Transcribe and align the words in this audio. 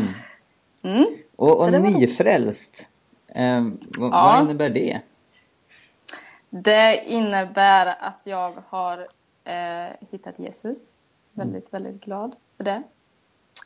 Mm. 0.84 1.06
Och, 1.36 1.62
och 1.62 1.72
nyfrälst, 1.72 2.88
eh, 3.28 3.62
vad, 4.00 4.14
Ja. 4.14 4.24
vad 4.24 4.44
innebär 4.44 4.70
det? 4.70 5.02
Det 6.50 7.04
innebär 7.06 7.96
att 8.00 8.26
jag 8.26 8.54
har 8.68 9.08
eh, 9.44 9.90
hittat 10.12 10.40
Jesus. 10.40 10.94
Väldigt, 11.34 11.74
väldigt 11.74 12.02
glad 12.04 12.36
för 12.58 12.64
det. 12.64 12.84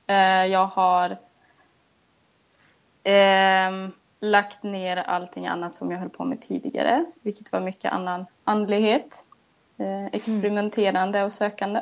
Eh, 0.07 0.45
jag 0.45 0.65
har 0.65 1.17
ehm, 3.03 3.91
lagt 4.23 4.63
ner 4.63 4.97
allting 4.97 5.47
annat 5.47 5.75
som 5.75 5.91
jag 5.91 5.99
höll 5.99 6.09
på 6.09 6.25
med 6.25 6.41
tidigare, 6.41 7.05
vilket 7.21 7.51
var 7.51 7.59
mycket 7.59 7.91
annan 7.91 8.25
andlighet. 8.43 9.27
Eh, 9.77 10.05
experimenterande 10.05 11.23
och 11.23 11.33
sökande. 11.33 11.81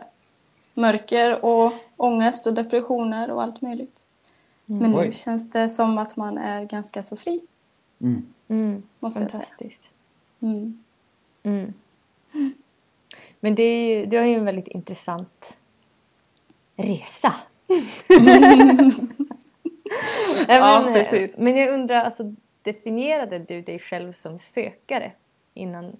Mörker 0.73 1.45
och 1.45 1.73
ångest 1.97 2.47
och 2.47 2.53
depressioner 2.53 3.31
och 3.31 3.43
allt 3.43 3.61
möjligt. 3.61 4.01
Men 4.65 4.91
nu 4.91 5.11
känns 5.11 5.51
det 5.51 5.69
som 5.69 5.97
att 5.97 6.15
man 6.17 6.37
är 6.37 6.65
ganska 6.65 7.03
så 7.03 7.17
fri, 7.17 7.41
Mm. 7.99 8.33
Mm, 8.47 8.83
måste 8.99 9.21
jag 9.21 9.31
säga. 9.31 9.43
fantastiskt. 9.43 9.91
Mm. 10.39 10.83
Mm. 11.43 11.73
Men 13.39 13.55
det 13.55 13.63
är 13.63 13.97
ju, 13.97 14.05
du 14.05 14.17
har 14.17 14.25
ju 14.25 14.33
en 14.35 14.45
väldigt 14.45 14.67
intressant 14.67 15.57
resa. 16.75 17.33
Ja, 20.47 20.81
men, 20.85 20.93
precis. 20.93 21.37
men 21.37 21.57
jag 21.57 21.73
undrar, 21.73 22.01
alltså, 22.01 22.23
definierade 22.61 23.39
du 23.39 23.61
dig 23.61 23.79
själv 23.79 24.11
som 24.11 24.39
sökare 24.39 25.11
innan 25.53 25.91
du 25.91 25.97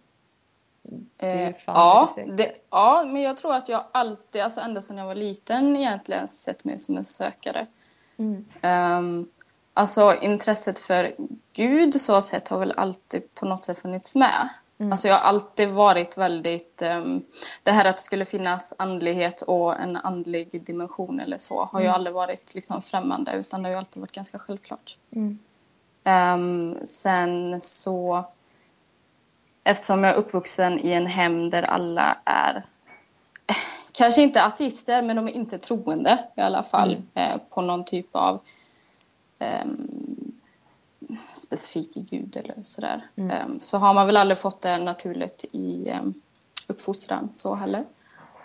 Eh, 1.18 1.53
ja, 1.66 2.16
det, 2.28 2.51
ja, 2.69 3.03
men 3.07 3.22
jag 3.22 3.38
tror 3.38 3.53
att 3.53 3.69
jag 3.69 3.84
alltid, 3.91 4.41
alltså 4.41 4.62
ända 4.62 4.81
sedan 4.81 4.97
jag 4.97 5.06
var 5.06 5.16
liten 5.16 5.75
egentligen, 5.75 6.28
sett 6.28 6.63
mig 6.63 6.80
som 6.80 6.97
en 6.97 7.06
sökare. 7.06 7.68
Mm. 8.18 8.46
Um, 8.62 9.30
alltså 9.74 10.16
intresset 10.22 10.80
för 10.80 11.12
Gud 11.53 12.01
så 12.01 12.22
sett 12.22 12.47
har 12.47 12.59
väl 12.59 12.74
alltid 12.78 13.34
på 13.35 13.46
något 13.46 13.63
sätt 13.63 13.80
funnits 13.80 14.16
med. 14.16 14.50
Mm. 14.81 14.92
Alltså 14.92 15.08
jag 15.08 15.16
har 15.16 15.22
alltid 15.22 15.69
varit 15.69 16.18
väldigt, 16.18 16.81
ehm, 16.81 17.24
det 17.64 17.72
här 17.72 17.86
att 17.86 17.97
det 17.97 18.03
skulle 18.03 18.25
finnas 18.25 18.74
andlighet 18.78 19.42
och 19.42 19.80
en 19.80 19.96
andlig 19.96 20.64
dimension 20.66 21.19
eller 21.19 21.38
så 21.38 21.64
har 21.64 21.80
ju 21.80 21.86
Mm. 21.86 21.96
aldrig 21.96 22.14
varit 22.14 22.53
liksom 22.56 22.81
främmande 22.81 23.31
utan 23.34 23.62
det 23.64 23.69
har 23.69 23.74
ju 23.74 23.78
alltid 23.80 24.02
varit 24.02 24.12
ganska 24.12 24.40
självklart. 24.40 24.97
Mm. 25.16 25.40
Ehm, 26.03 26.78
sen 26.86 27.62
så 27.62 28.24
eftersom 29.64 30.03
jag 30.03 30.14
är 30.14 30.18
uppvuxen 30.18 30.80
i 30.80 30.92
en 30.92 31.06
hem 31.08 31.50
där 31.50 31.63
alla 31.63 32.18
är 32.25 32.56
eh, 33.48 33.56
kanske 33.92 34.22
inte 34.22 34.44
ateister 34.44 35.02
men 35.02 35.16
de 35.16 35.28
är 35.28 35.31
inte 35.31 35.58
troende 35.58 36.24
i 36.36 36.42
alla 36.42 36.63
fall 36.63 36.94
Mm. 36.94 37.08
eh, 37.13 37.38
på 37.50 37.62
någon 37.62 37.84
typ 37.86 38.16
av 38.16 38.40
ehm, 39.40 39.88
specifik 41.36 41.94
gud 41.94 42.38
eller 42.38 42.64
sådär. 42.64 43.06
Mm. 43.16 43.32
Ehm, 43.32 43.62
så 43.62 43.78
har 43.78 43.94
man 43.94 44.06
väl 44.08 44.18
aldrig 44.18 44.38
fått 44.38 44.62
det 44.62 44.78
naturligt 44.78 45.46
i 45.52 45.92
um, 46.02 46.14
uppfostran 46.68 47.30
så 47.34 47.56
heller. 47.56 47.86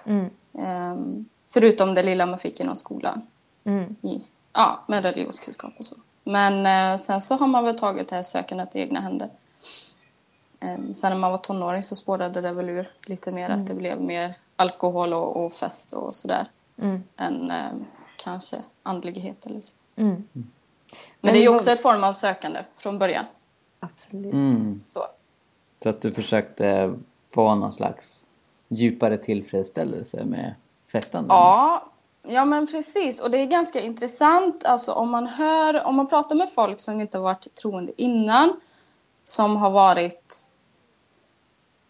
Mm. 0.05 0.31
Ehm, 0.59 1.25
förutom 1.51 1.95
det 1.95 2.03
lilla 2.03 2.27
man 2.27 2.39
fick 2.39 2.61
inom 2.61 2.77
skolan 2.77 3.23
Mm. 3.65 3.97
i, 4.03 4.23
ja, 4.53 4.85
med 4.87 5.03
religionskunskap 5.05 5.73
och 5.79 5.87
så. 5.87 5.97
Men 6.25 6.67
eh, 6.67 6.99
sen 7.01 7.21
så 7.21 7.35
har 7.35 7.47
man 7.47 7.65
väl 7.65 7.79
tagit 7.79 8.09
det 8.09 8.17
här 8.17 8.23
sökandet 8.23 8.77
i 8.77 8.81
egna 8.81 9.01
händer. 9.01 9.31
Sen 10.93 11.11
när 11.13 11.17
man 11.17 11.31
var 11.31 11.39
tonåring 11.39 11.83
så 11.83 11.97
spårade 11.97 12.41
det 12.41 12.53
väl 12.53 12.69
ur 12.69 12.89
lite 13.07 13.33
mer 13.33 13.51
att 13.51 13.67
det 13.67 13.75
blev 13.75 14.01
mer 14.01 14.35
alkohol 14.57 15.13
och, 15.13 15.37
och 15.45 15.53
fest 15.53 15.93
och 15.93 16.15
sådär 16.15 16.47
Mm. 16.79 17.03
än 17.17 17.53
kanske 18.17 18.57
andlighet 18.83 19.47
eller 19.47 19.61
så. 19.61 19.75
Mm. 19.97 20.25
Men, 21.21 21.33
det 21.33 21.39
är 21.39 21.43
ju 21.43 21.49
också 21.49 21.71
ett 21.71 21.83
form 21.83 22.05
av 22.05 22.13
sökande 22.13 22.65
från 22.77 22.99
början. 22.99 23.25
Absolut. 23.81 24.33
Mm. 24.33 24.83
Så. 24.83 25.07
Så 25.83 25.89
att 25.89 26.01
du 26.01 26.13
försökte 26.13 26.95
få 27.35 27.55
någon 27.55 27.73
slags 27.73 28.25
djupare 28.69 29.19
tillfredsställelse 29.19 30.25
med 30.25 30.55
festandet? 30.93 31.29
Ja, 31.29 31.85
ja 32.23 32.45
men 32.45 32.67
precis. 32.67 33.21
Och 33.21 33.31
det 33.31 33.39
är 33.39 33.47
ganska 33.47 33.81
intressant. 33.81 34.65
Alltså 34.65 34.93
om 34.93 35.11
man 35.11 35.27
hör, 35.27 35.85
om 35.85 35.97
man 35.97 36.09
pratar 36.09 36.37
med 36.37 36.53
folk 36.53 36.81
som 36.81 37.01
inte 37.01 37.19
har 37.19 37.23
varit 37.23 37.55
troende 37.55 37.93
innan. 37.97 38.61
Som 39.25 39.57
har 39.57 39.71
varit 39.71 40.51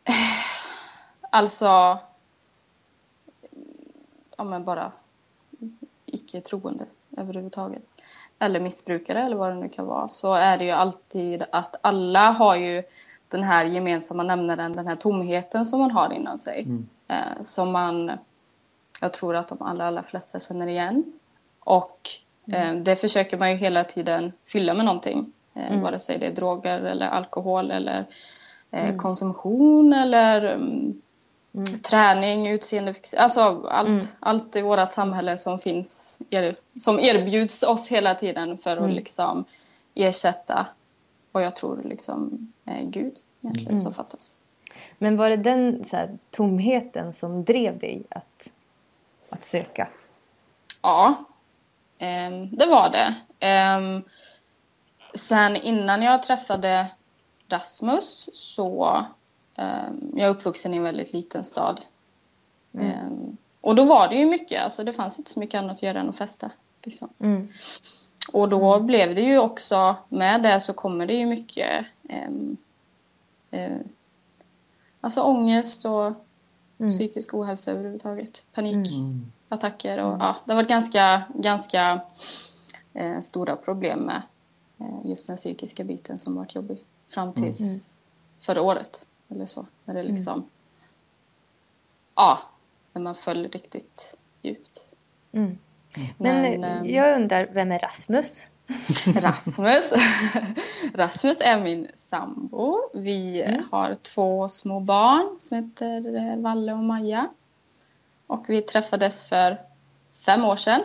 alltså 1.31 1.99
ja 4.37 4.45
men 4.45 4.65
bara 4.65 4.93
icke 6.07 6.41
troende 6.41 6.87
överhuvudtaget. 7.17 7.83
Eller 8.39 8.61
missbrukare 8.61 9.23
eller 9.23 9.37
vad 9.37 9.51
det 9.51 9.55
nu 9.55 9.69
kan 9.69 9.87
vara. 9.87 10.09
Så 10.09 10.35
är 10.35 10.59
det 10.59 10.65
ju 10.65 10.71
alltid 10.71 11.45
att 11.53 11.77
alla 11.81 12.31
har 12.31 12.57
ju 12.57 12.83
den 13.29 13.43
här 13.43 13.65
gemensamma 13.65 14.23
nämnaren, 14.23 14.73
den 14.73 14.87
här 14.87 14.97
tomheten 14.97 15.67
som 15.67 15.81
man 15.81 15.91
har 15.91 16.13
inom 16.13 16.39
sig. 16.39 16.63
Mm. 16.63 16.89
Eh, 17.09 17.43
som 17.43 17.73
man, 17.73 18.13
jag 19.01 19.13
tror 19.13 19.37
att 19.37 19.49
de 19.49 19.63
allra, 19.63 19.87
allra 19.87 20.03
flesta 20.03 20.41
känner 20.41 20.67
igen. 20.67 21.13
Och 21.61 22.09
eh, 22.53 22.75
det 22.75 22.97
försöker 22.97 23.39
man 23.39 23.51
ju 23.51 23.57
hela 23.57 23.85
tiden 23.85 24.33
fylla 24.47 24.75
med 24.75 24.85
någonting. 24.85 25.33
Eh, 25.55 25.71
Mm. 25.71 25.83
Vare 25.83 25.99
sig 25.99 26.19
det 26.19 26.27
är 26.27 26.33
droger 26.35 26.81
eller 26.81 27.07
alkohol 27.09 27.71
eller 27.71 28.05
eh, 28.71 28.97
konsumtion 28.97 29.93
eller 29.93 30.55
mm, 30.55 31.03
Mm. 31.57 31.79
träning, 31.79 32.49
utseende, 32.49 32.95
alltså 33.19 33.41
allt, 33.71 33.89
Mm. 33.89 34.01
allt 34.21 34.57
i 34.57 34.63
vårt 34.63 34.93
samhälle 34.93 35.39
som 35.39 35.59
finns, 35.59 36.19
er, 36.31 36.57
som 36.81 37.01
erbjuds 37.01 37.63
oss 37.63 37.89
hela 37.89 38.15
tiden 38.15 38.59
för 38.59 38.71
att 38.71 38.79
Mm. 38.79 38.91
liksom 38.91 39.45
ersätta 39.95 40.67
vad 41.33 41.43
jag 41.45 41.57
tror 41.57 41.83
liksom 41.85 42.53
är 42.65 42.83
Gud 42.83 43.15
egentligen 43.43 43.69
Mm. 43.73 43.83
som 43.83 43.93
fattas. 43.93 44.37
Men 44.99 45.17
var 45.17 45.31
det 45.31 45.37
den 45.37 45.85
så 45.85 45.97
här, 45.97 46.19
tomheten 46.31 47.13
som 47.13 47.45
drev 47.45 47.79
dig 47.79 48.03
att, 48.11 48.51
att 49.31 49.45
söka? 49.45 49.89
Ja, 50.83 51.15
ehm, 51.99 52.57
det 52.57 52.67
var 52.67 52.91
det. 52.91 53.15
Ehm, 53.47 54.03
sen 55.15 55.57
innan 55.57 56.03
jag 56.03 56.23
träffade 56.23 56.91
Rasmus 57.49 58.29
så 58.33 58.89
um, 58.97 59.05
jag 60.13 60.27
är 60.27 60.29
uppvuxen 60.29 60.75
i 60.75 60.77
en 60.77 60.83
väldigt 60.83 61.13
liten 61.13 61.45
stad. 61.45 61.81
Mm. 62.75 62.87
Ehm, 62.91 63.37
och 63.61 63.75
då 63.75 63.85
var 63.85 64.09
det 64.09 64.15
ju 64.17 64.27
mycket, 64.27 64.63
alltså 64.63 64.85
det 64.85 64.93
fanns 64.93 65.19
inte 65.19 65.31
så 65.31 65.41
mycket 65.41 65.59
annat 65.59 65.73
att 65.77 65.83
göra 65.83 66.01
än 66.01 66.09
att 66.09 66.17
festa. 66.17 66.51
Liksom. 66.83 67.09
Mm. 67.19 67.49
Och 68.33 68.49
då 68.49 68.81
blev 68.81 69.15
det 69.15 69.21
ju 69.21 69.39
också, 69.39 69.97
med 70.09 70.43
det 70.43 70.61
så 70.61 70.73
kommer 70.73 71.07
det 71.07 71.15
ju 71.15 71.27
mycket 71.27 71.87
ehm, 72.09 72.57
eh, 73.51 73.77
Alltså 75.01 75.21
ångest 75.23 75.85
och 75.85 76.13
Mm. 76.79 76.91
psykisk 76.93 77.35
ohälsa 77.35 77.71
överhuvudtaget. 77.71 78.45
Panik 78.53 78.75
Mm. 78.93 79.33
och 79.49 80.23
ja, 80.23 80.37
det 80.45 80.53
har 80.53 80.57
varit 80.57 80.69
ganska, 80.69 81.23
ganska 81.35 82.01
eh, 82.95 83.21
stora 83.21 83.57
problem 83.57 83.99
med 83.99 84.23
eh, 84.79 85.11
just 85.11 85.27
den 85.27 85.37
psykiska 85.37 85.85
biten 85.85 86.19
som 86.19 86.35
varit 86.37 86.55
jobbig 86.55 86.79
fram 87.09 87.33
tills 87.33 87.61
Mm. 87.61 87.79
förra 88.41 88.63
året 88.63 89.06
eller 89.29 89.47
så. 89.47 89.67
När 89.85 89.95
det 89.95 90.03
liksom 90.03 90.49
ja, 92.15 92.39
när 92.93 93.03
man 93.03 93.15
föll 93.15 93.49
riktigt 93.49 94.19
djupt. 94.43 94.81
Mm. 95.33 95.59
Men, 96.19 96.43
Men, 96.43 96.65
ehm, 96.65 96.87
jag 96.87 97.17
undrar, 97.17 97.49
vem 97.53 97.73
är 97.73 97.79
Rasmus? 97.79 98.47
Rasmus. 99.07 99.93
Rasmus 100.95 101.37
är 101.41 101.61
min 101.61 101.89
sambo. 101.95 102.79
Vi 102.95 103.43
Mm. 103.43 103.63
har 103.73 103.95
två 103.95 104.49
små 104.49 104.81
barn 104.81 105.37
som 105.41 105.57
heter 105.65 106.17
eh, 106.17 106.37
Valle 106.37 106.73
och 106.73 106.79
Maja. 106.79 107.29
Och 108.27 108.45
vi 108.49 108.63
träffades 108.63 109.23
för 109.23 109.61
fem 110.21 110.45
år 110.45 110.57
sedan. 110.57 110.83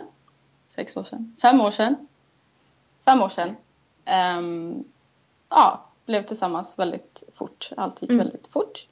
Sex 0.68 0.96
år 0.96 1.04
sedan. 1.04 1.36
Fem 1.42 1.60
år 1.60 1.70
sedan. 1.70 2.06
Fem 3.04 3.22
år 3.22 3.28
sedan. 3.28 3.56
Ehm, 4.04 4.84
ja, 5.48 5.84
blev 6.06 6.22
tillsammans 6.26 6.78
väldigt 6.78 7.22
fort. 7.34 7.70
Allt 7.76 8.02
gick 8.02 8.10
Mm. 8.10 8.18
väldigt 8.24 8.46
fort. 8.46 8.86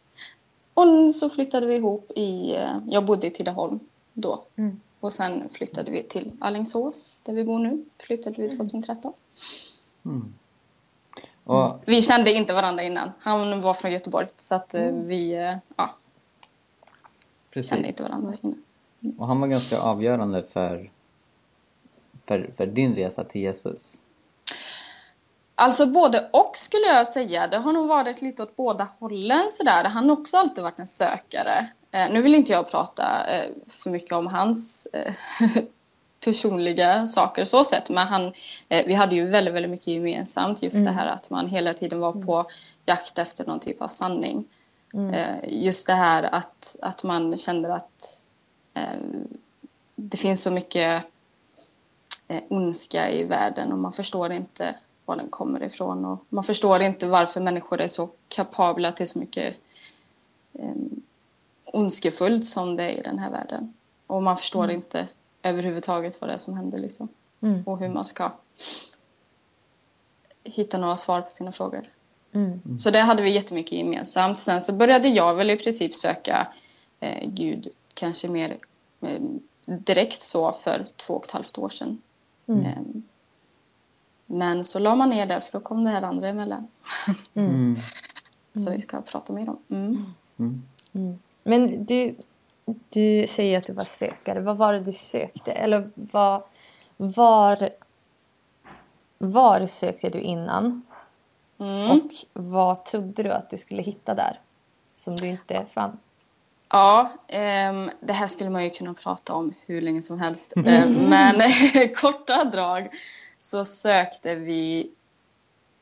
Och 0.74 1.14
så 1.14 1.30
flyttade 1.30 1.66
vi 1.66 1.74
ihop 1.74 2.10
i... 2.16 2.56
eh, 2.56 2.78
Jag 2.88 3.04
bodde 3.04 3.26
i 3.26 3.30
Tidaholm 3.30 3.80
då. 4.12 4.44
Mm. 4.56 4.80
Och 5.00 5.12
sen 5.12 5.48
flyttade 5.52 5.90
vi 5.90 6.02
till 6.02 6.32
Alingsås, 6.40 7.20
där 7.24 7.32
vi 7.32 7.44
bor 7.44 7.58
nu. 7.58 7.84
Flyttade 7.98 8.42
vi 8.42 8.56
2013. 8.56 9.12
Mm. 10.04 10.34
Och 11.44 11.80
Vi 11.86 12.02
kände 12.02 12.32
inte 12.32 12.52
varandra 12.54 12.82
innan. 12.82 13.10
Han 13.20 13.60
var 13.60 13.74
från 13.74 13.92
Göteborg, 13.92 14.26
så 14.38 14.54
att 14.54 14.74
eh, 14.74 14.92
vi 14.92 15.32
eh, 15.34 15.56
ja, 15.76 15.94
precis. 17.50 17.70
kände 17.70 17.88
inte 17.88 18.02
varandra 18.02 18.36
innan. 18.42 18.62
Och 19.18 19.26
han 19.26 19.40
var 19.40 19.48
ganska 19.48 19.80
avgörande 19.80 20.42
för, 20.42 20.90
för, 22.24 22.50
för 22.56 22.66
din 22.66 22.94
resa 22.94 23.24
till 23.24 23.40
Jesus. 23.40 24.00
Alltså 25.60 25.86
både 25.86 26.28
och 26.32 26.56
skulle 26.56 26.86
jag 26.86 27.06
säga. 27.06 27.46
Det 27.46 27.58
har 27.58 27.72
nog 27.72 27.88
varit 27.88 28.22
lite 28.22 28.42
åt 28.42 28.56
båda 28.56 28.88
hållen 28.98 29.50
sådär. 29.50 29.84
Han 29.84 30.08
har 30.08 30.16
också 30.16 30.36
alltid 30.36 30.64
varit 30.64 30.78
en 30.78 30.86
sökare. 30.86 31.66
Eh, 31.90 32.10
nu 32.10 32.22
vill 32.22 32.34
inte 32.34 32.52
jag 32.52 32.70
prata 32.70 33.26
eh, 33.26 33.50
för 33.68 33.90
mycket 33.90 34.12
om 34.12 34.26
hans 34.26 34.86
eh, 34.92 35.14
personliga 36.24 37.06
saker 37.06 37.44
så 37.44 37.64
sett. 37.64 37.90
Men 37.90 38.06
han, 38.06 38.32
eh, 38.68 38.86
vi 38.86 38.94
hade 38.94 39.14
ju 39.14 39.26
väldigt, 39.26 39.54
väldigt 39.54 39.70
mycket 39.70 39.86
gemensamt. 39.86 40.62
Just 40.62 40.76
Mm. 40.76 40.86
det 40.86 40.92
här 40.92 41.06
att 41.06 41.30
man 41.30 41.48
hela 41.48 41.74
tiden 41.74 42.00
var 42.00 42.12
på 42.12 42.50
jakt 42.86 43.18
efter 43.18 43.46
någon 43.46 43.60
typ 43.60 43.82
av 43.82 43.88
sanning. 43.88 44.44
Mm. 44.94 45.14
Eh, 45.14 45.36
just 45.62 45.86
det 45.86 45.94
här 45.94 46.22
att, 46.22 46.76
att 46.82 47.02
man 47.02 47.36
kände 47.36 47.74
att 47.74 48.22
eh, 48.74 49.00
det 49.96 50.16
finns 50.16 50.42
så 50.42 50.50
mycket 50.50 51.04
eh, 52.28 52.42
ondska 52.48 53.10
i 53.10 53.24
världen 53.24 53.72
och 53.72 53.78
man 53.78 53.92
förstår 53.92 54.32
inte 54.32 54.74
var 55.10 55.16
den 55.16 55.28
kommer 55.28 55.62
ifrån 55.62 56.04
och 56.04 56.24
man 56.28 56.44
förstår 56.44 56.82
inte 56.82 57.06
varför 57.06 57.40
människor 57.40 57.80
är 57.80 57.88
så 57.88 58.10
kapabla 58.28 58.92
till 58.92 59.08
så 59.08 59.18
mycket 59.18 59.56
eh, 60.52 60.74
ondskefullt 61.64 62.46
som 62.46 62.76
det 62.76 62.82
är 62.82 62.98
i 62.98 63.02
den 63.02 63.18
här 63.18 63.30
världen. 63.30 63.74
Och 64.06 64.22
man 64.22 64.36
förstår 64.36 64.70
inte 64.70 65.08
överhuvudtaget 65.42 66.20
vad 66.20 66.30
det 66.30 66.34
är 66.34 66.38
som 66.38 66.54
händer 66.54 66.78
liksom. 66.78 67.08
Mm. 67.40 67.62
Och 67.66 67.78
hur 67.78 67.88
man 67.88 68.04
ska 68.04 68.32
hitta 70.44 70.78
några 70.78 70.96
svar 70.96 71.20
på 71.20 71.30
sina 71.30 71.52
frågor. 71.52 71.88
Mm. 72.32 72.78
Så 72.78 72.90
det 72.90 73.00
hade 73.00 73.22
vi 73.22 73.30
jättemycket 73.30 73.72
gemensamt. 73.72 74.38
Sen 74.38 74.60
så 74.60 74.72
började 74.72 75.08
jag 75.08 75.34
väl 75.34 75.50
i 75.50 75.56
princip 75.56 75.94
söka 75.94 76.48
eh, 77.00 77.28
Gud 77.28 77.68
kanske 77.94 78.28
mer 78.28 78.56
eh, 79.00 79.20
direkt 79.66 80.22
så 80.22 80.52
för 80.52 80.86
två 80.96 81.14
och 81.14 81.24
ett 81.24 81.30
halvt 81.30 81.58
år 81.58 81.68
sedan. 81.68 82.02
Mm. 82.46 83.02
Men 84.32 84.64
så 84.64 84.78
la 84.78 84.94
man 84.94 85.10
ner 85.10 85.26
det 85.26 85.40
för 85.40 85.52
då 85.52 85.60
kom 85.60 85.84
det 85.84 85.90
här 85.90 86.02
andra 86.02 86.28
emellan. 86.28 86.68
Mm. 87.34 87.76
Mm. 88.54 88.64
Så 88.64 88.70
vi 88.70 88.80
ska 88.80 89.02
prata 89.02 89.32
mer 89.32 89.48
om. 89.48 89.58
Mm. 89.68 90.14
Mm. 90.38 90.62
Mm. 90.92 91.18
Men 91.42 91.84
du, 91.84 92.14
du 92.88 93.26
säger 93.28 93.58
att 93.58 93.66
du 93.66 93.72
var 93.72 93.84
sökare. 93.84 94.40
Vad 94.40 94.56
var 94.56 94.72
det 94.72 94.80
du 94.80 94.92
sökte? 94.92 95.52
Eller 95.52 95.90
vad, 95.94 96.42
var, 96.96 97.70
var 99.18 99.66
sökte 99.66 100.10
du 100.10 100.20
innan? 100.20 100.82
Mm. 101.58 101.90
Och 101.90 102.12
vad 102.32 102.84
trodde 102.84 103.22
du 103.22 103.32
att 103.32 103.50
du 103.50 103.56
skulle 103.56 103.82
hitta 103.82 104.14
där? 104.14 104.40
Som 104.92 105.16
du 105.16 105.28
inte 105.28 105.66
fann? 105.72 105.98
Ja, 106.68 107.12
ehm, 107.28 107.90
det 108.00 108.12
här 108.12 108.26
skulle 108.26 108.50
man 108.50 108.64
ju 108.64 108.70
kunna 108.70 108.94
prata 108.94 109.34
om 109.34 109.54
hur 109.66 109.80
länge 109.80 110.02
som 110.02 110.20
helst. 110.20 110.52
Ehm, 110.66 110.92
men 110.92 111.42
korta 111.94 112.44
drag 112.44 112.88
så 113.40 113.64
sökte 113.64 114.34
vi, 114.34 114.90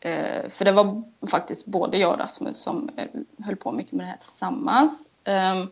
eh, 0.01 0.49
för 0.49 0.65
det 0.65 0.73
var 0.73 1.03
faktiskt 1.31 1.67
både 1.67 1.99
jag 1.99 2.13
och 2.13 2.19
Rasmus 2.19 2.63
som 2.63 2.91
eh, 2.97 3.07
höll 3.45 3.57
på 3.57 3.73
mycket 3.73 3.93
med 3.93 4.07
det 4.07 4.11
här 4.11 4.17
tillsammans. 4.17 5.07
Ehm, 5.25 5.71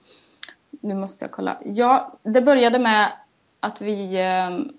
nu 0.70 0.94
måste 0.94 1.24
jag 1.24 1.32
kolla. 1.32 1.58
Ja, 1.64 2.12
det 2.22 2.40
började 2.40 2.78
med 2.78 3.12
att 3.60 3.80
vi 3.80 4.16
ehm, 4.20 4.72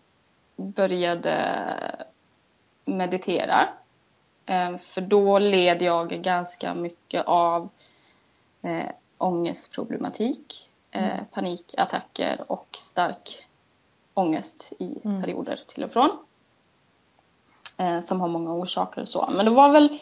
började 0.56 1.36
meditera. 2.86 3.69
Ehm, 4.45 4.80
för 4.80 5.01
då 5.01 5.39
led 5.39 5.81
jag 5.81 6.10
ganska 6.10 6.74
mycket 6.74 7.25
av 7.25 7.69
eh, 8.62 8.89
ångestproblematik, 9.18 10.71
eh, 10.92 11.19
panikattacker 11.31 12.42
och 12.48 12.68
stark 12.80 13.48
ångest 14.13 14.71
i 14.80 15.00
Mm. 15.03 15.21
perioder 15.21 15.60
till 15.68 15.83
och 15.83 15.92
från. 15.92 16.10
Eh, 17.77 18.00
som 18.00 18.21
har 18.21 18.27
många 18.27 18.53
orsaker 18.53 19.01
och 19.01 19.07
så. 19.07 19.29
Men 19.31 19.45
det 19.45 19.51
var 19.51 19.71
väl 19.71 20.00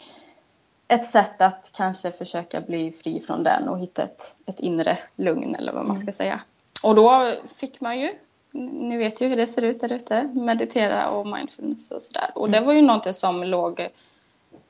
ett 0.88 1.04
sätt 1.04 1.40
att 1.40 1.70
kanske 1.76 2.12
försöka 2.12 2.60
bli 2.60 2.92
fri 2.92 3.20
från 3.20 3.42
den 3.42 3.68
och 3.68 3.78
hitta 3.78 4.02
ett, 4.02 4.36
ett 4.46 4.60
inre 4.60 4.98
lugn 5.16 5.54
eller 5.54 5.72
vad 5.72 5.86
man 5.86 5.96
ska 5.96 6.12
säga. 6.12 6.40
Och 6.82 6.94
då 6.94 7.34
fick 7.56 7.80
man 7.80 8.00
ju, 8.00 8.14
ni 8.50 8.96
vet 8.96 9.20
ju 9.20 9.28
hur 9.28 9.36
det 9.36 9.46
ser 9.46 9.62
ut 9.62 9.80
där 9.80 9.92
ute, 9.92 10.22
meditera 10.22 11.10
och 11.10 11.26
mindfulness 11.26 11.90
och 11.90 12.02
sådär. 12.02 12.30
Och 12.34 12.50
det 12.50 12.60
var 12.60 12.72
ju 12.72 12.82
någonting 12.82 13.14
som 13.14 13.44
låg 13.44 13.88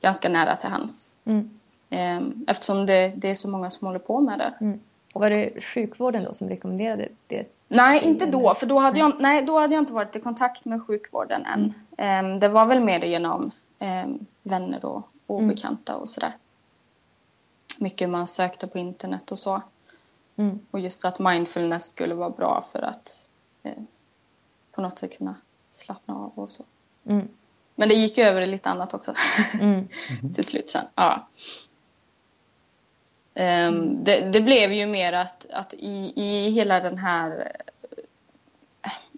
ganska 0.01 0.29
nära 0.29 0.55
till 0.55 0.69
hands. 0.69 1.15
Mm. 1.25 1.59
Ehm, 1.89 2.45
Eftersom 2.47 2.85
det, 2.85 3.13
det 3.17 3.29
är 3.29 3.35
så 3.35 3.49
många 3.49 3.69
som 3.69 3.87
håller 3.87 3.99
på 3.99 4.19
med 4.19 4.39
det. 4.39 4.53
Mm. 4.61 4.79
Var 5.13 5.29
det 5.29 5.63
sjukvården 5.63 6.23
då 6.23 6.33
som 6.33 6.49
rekommenderade 6.49 7.07
det? 7.27 7.45
Nej, 7.67 8.03
inte 8.03 8.25
då. 8.25 8.55
För 8.55 8.65
då 8.65 8.79
hade, 8.79 8.99
jag, 8.99 9.13
nej, 9.19 9.41
då 9.45 9.59
hade 9.59 9.73
jag 9.73 9.81
inte 9.81 9.93
varit 9.93 10.15
i 10.15 10.19
kontakt 10.19 10.65
med 10.65 10.83
sjukvården 10.87 11.45
än. 11.45 11.73
Ehm, 11.97 12.39
det 12.39 12.47
var 12.47 12.65
väl 12.65 12.79
mer 12.79 12.99
genom 12.99 13.51
ehm, 13.79 14.25
vänner 14.43 14.85
och, 14.85 15.01
Mm. 15.29 15.47
bekanta 15.47 15.95
och 15.95 16.09
sådär. 16.09 16.35
Mycket 17.77 18.09
man 18.09 18.27
sökte 18.27 18.67
på 18.67 18.77
internet 18.77 19.31
och 19.31 19.39
så. 19.39 19.61
Mm. 20.35 20.59
Och 20.71 20.79
just 20.79 21.05
att 21.05 21.19
mindfulness 21.19 21.85
skulle 21.85 22.15
vara 22.15 22.29
bra 22.29 22.65
för 22.71 22.81
att 22.81 23.29
eh, 23.63 23.73
på 24.71 24.81
något 24.81 24.99
sätt 24.99 25.17
kunna 25.17 25.35
slappna 25.71 26.15
av 26.15 26.31
och 26.35 26.51
så. 26.51 26.63
Mm. 27.05 27.27
Men 27.75 27.89
det 27.89 27.95
gick 27.95 28.17
över 28.17 28.41
i 28.41 28.45
lite 28.45 28.69
annat 28.69 28.93
också. 28.93 29.13
Mm. 29.61 29.87
till 30.35 30.43
slut 30.43 30.69
sen. 30.69 30.85
Ja. 30.95 31.27
Ehm, 33.39 34.03
det, 34.03 34.21
det 34.31 34.41
blev 34.41 34.73
ju 34.73 34.85
mer 34.85 35.13
att, 35.13 35.45
att 35.53 35.73
i, 35.73 36.13
i 36.15 36.49
hela 36.49 36.79
den 36.79 36.97
här 36.97 37.51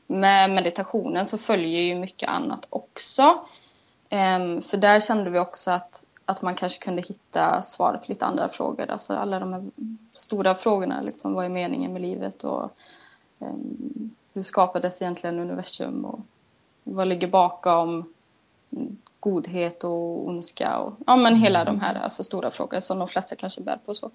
med 0.07 0.49
meditationen 0.49 1.25
så 1.25 1.37
följer 1.37 1.81
ju 1.81 1.95
mycket 1.95 2.29
annat 2.29 2.67
också. 2.69 3.45
Ehm, 4.09 4.61
för 4.61 4.77
där 4.77 4.99
kände 4.99 5.29
vi 5.29 5.39
också 5.39 5.71
att, 5.71 6.05
att 6.25 6.41
man 6.41 6.55
kanske 6.55 6.83
kunde 6.83 7.01
hitta 7.01 7.61
svar 7.61 7.93
på 7.93 8.03
lite 8.05 8.25
andra 8.25 8.49
frågor. 8.49 8.91
Alltså 8.91 9.13
alla 9.13 9.39
de 9.39 9.53
här 9.53 9.63
stora 10.13 10.55
frågorna, 10.55 11.01
liksom, 11.01 11.33
vad 11.33 11.45
är 11.45 11.49
meningen 11.49 11.93
med 11.93 12.01
livet 12.01 12.43
och 12.43 12.77
ehm, 13.39 14.11
hur 14.33 14.43
skapades 14.43 15.01
egentligen 15.01 15.39
universum 15.39 16.05
och 16.05 16.19
vad 16.83 17.07
ligger 17.07 17.27
bakom 17.27 18.13
godhet 19.19 19.83
och 19.83 20.27
ondska 20.27 20.77
och 20.77 20.93
ja, 21.07 21.15
men 21.15 21.35
hela 21.35 21.65
de 21.65 21.79
här 21.79 21.95
alltså, 21.95 22.23
stora 22.23 22.51
frågor 22.51 22.79
som 22.79 22.99
de 22.99 23.07
flesta 23.07 23.35
kanske 23.35 23.61
bär 23.61 23.79
på. 23.85 23.93
så. 23.93 24.11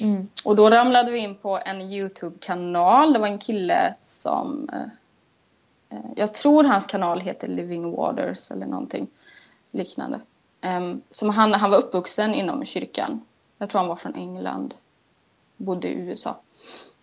Mm. 0.00 0.28
Och 0.44 0.56
då 0.56 0.70
ramlade 0.70 1.10
vi 1.10 1.18
in 1.18 1.34
på 1.34 1.58
en 1.64 1.80
Youtube-kanal. 1.80 3.12
Det 3.12 3.18
var 3.18 3.26
en 3.26 3.38
kille 3.38 3.94
som... 4.00 4.68
Eh, 4.72 5.98
eh, 5.98 6.04
jag 6.16 6.34
tror 6.34 6.64
hans 6.64 6.86
kanal 6.86 7.20
heter 7.20 7.48
Living 7.48 7.92
Waters 7.92 8.50
eller 8.50 8.66
någonting 8.66 9.06
liknande. 9.70 10.20
Em, 10.60 11.02
som 11.10 11.30
han, 11.30 11.52
han 11.52 11.70
var 11.70 11.78
uppvuxen 11.78 12.34
inom 12.34 12.64
kyrkan. 12.64 13.24
Jag 13.58 13.70
tror 13.70 13.78
han 13.78 13.88
var 13.88 13.96
från 13.96 14.14
England. 14.14 14.74
Bodde 15.56 15.88
i 15.88 15.92
USA. 15.92 16.36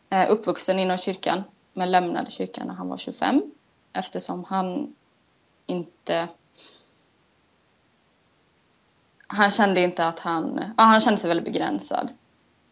Eh, 0.09 0.31
uppvuxen 0.31 0.79
inom 0.79 0.97
kyrkan. 0.97 1.43
Men 1.73 1.91
lämnade 1.91 2.31
kyrkan 2.31 2.67
när 2.67 2.73
han 2.73 2.89
var 2.89 2.97
25. 2.97 3.41
Eftersom 3.93 4.43
han 4.43 4.95
inte... 5.65 6.27
Han 9.33 9.51
kände 9.51 9.81
inte 9.81 10.05
att 10.07 10.19
han... 10.19 10.73
Ja, 10.77 10.83
han 10.83 10.99
kände 11.01 11.17
sig 11.21 11.27
väldigt 11.27 11.45
begränsad 11.53 12.09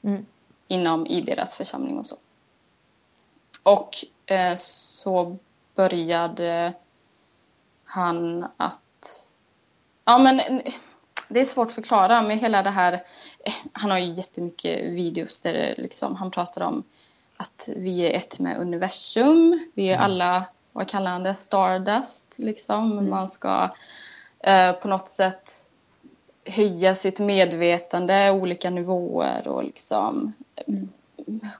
Mm. 0.04 0.26
inom 0.68 1.08
i 1.08 1.22
deras 1.22 1.56
församling 1.56 1.98
och 1.98 2.06
så. 2.06 2.16
Och 3.64 4.06
eh, 4.26 4.56
så 4.56 5.38
började 5.76 6.74
han 7.86 8.48
att... 8.58 8.78
Ja, 10.06 10.18
men 10.18 10.40
eh, 10.40 10.74
det 11.28 11.40
är 11.40 11.46
svårt 11.46 11.68
att 11.68 11.74
förklara 11.74 12.22
med 12.22 12.40
hela 12.40 12.64
det 12.64 12.70
här... 12.70 12.94
eh, 13.46 13.54
Han 13.74 13.92
har 13.92 13.98
ju 13.98 14.14
jättemycket 14.14 14.84
videos 14.84 15.40
där 15.40 15.54
det 15.54 15.76
liksom, 15.78 16.16
han 16.16 16.32
pratar 16.32 16.62
om 16.62 16.84
att 17.38 17.70
vi 17.78 18.02
är 18.02 18.18
ett 18.18 18.40
med 18.40 18.58
universum. 18.58 19.70
Vi 19.74 19.90
är 19.92 19.98
alla, 19.98 20.46
vad 20.72 20.90
kallar 20.90 21.12
han 21.12 21.24
det, 21.24 21.36
stardust 21.36 22.34
liksom. 22.40 23.10
Man 23.10 23.28
ska 23.28 23.70
eh, 24.40 24.72
på 24.72 24.88
något 24.88 25.10
sätt 25.10 25.71
höja 26.46 26.96
sitt 26.96 27.20
medvetande, 27.20 28.32
olika 28.32 28.70
nivåer 28.70 29.48
och 29.48 29.64
liksom 29.64 30.34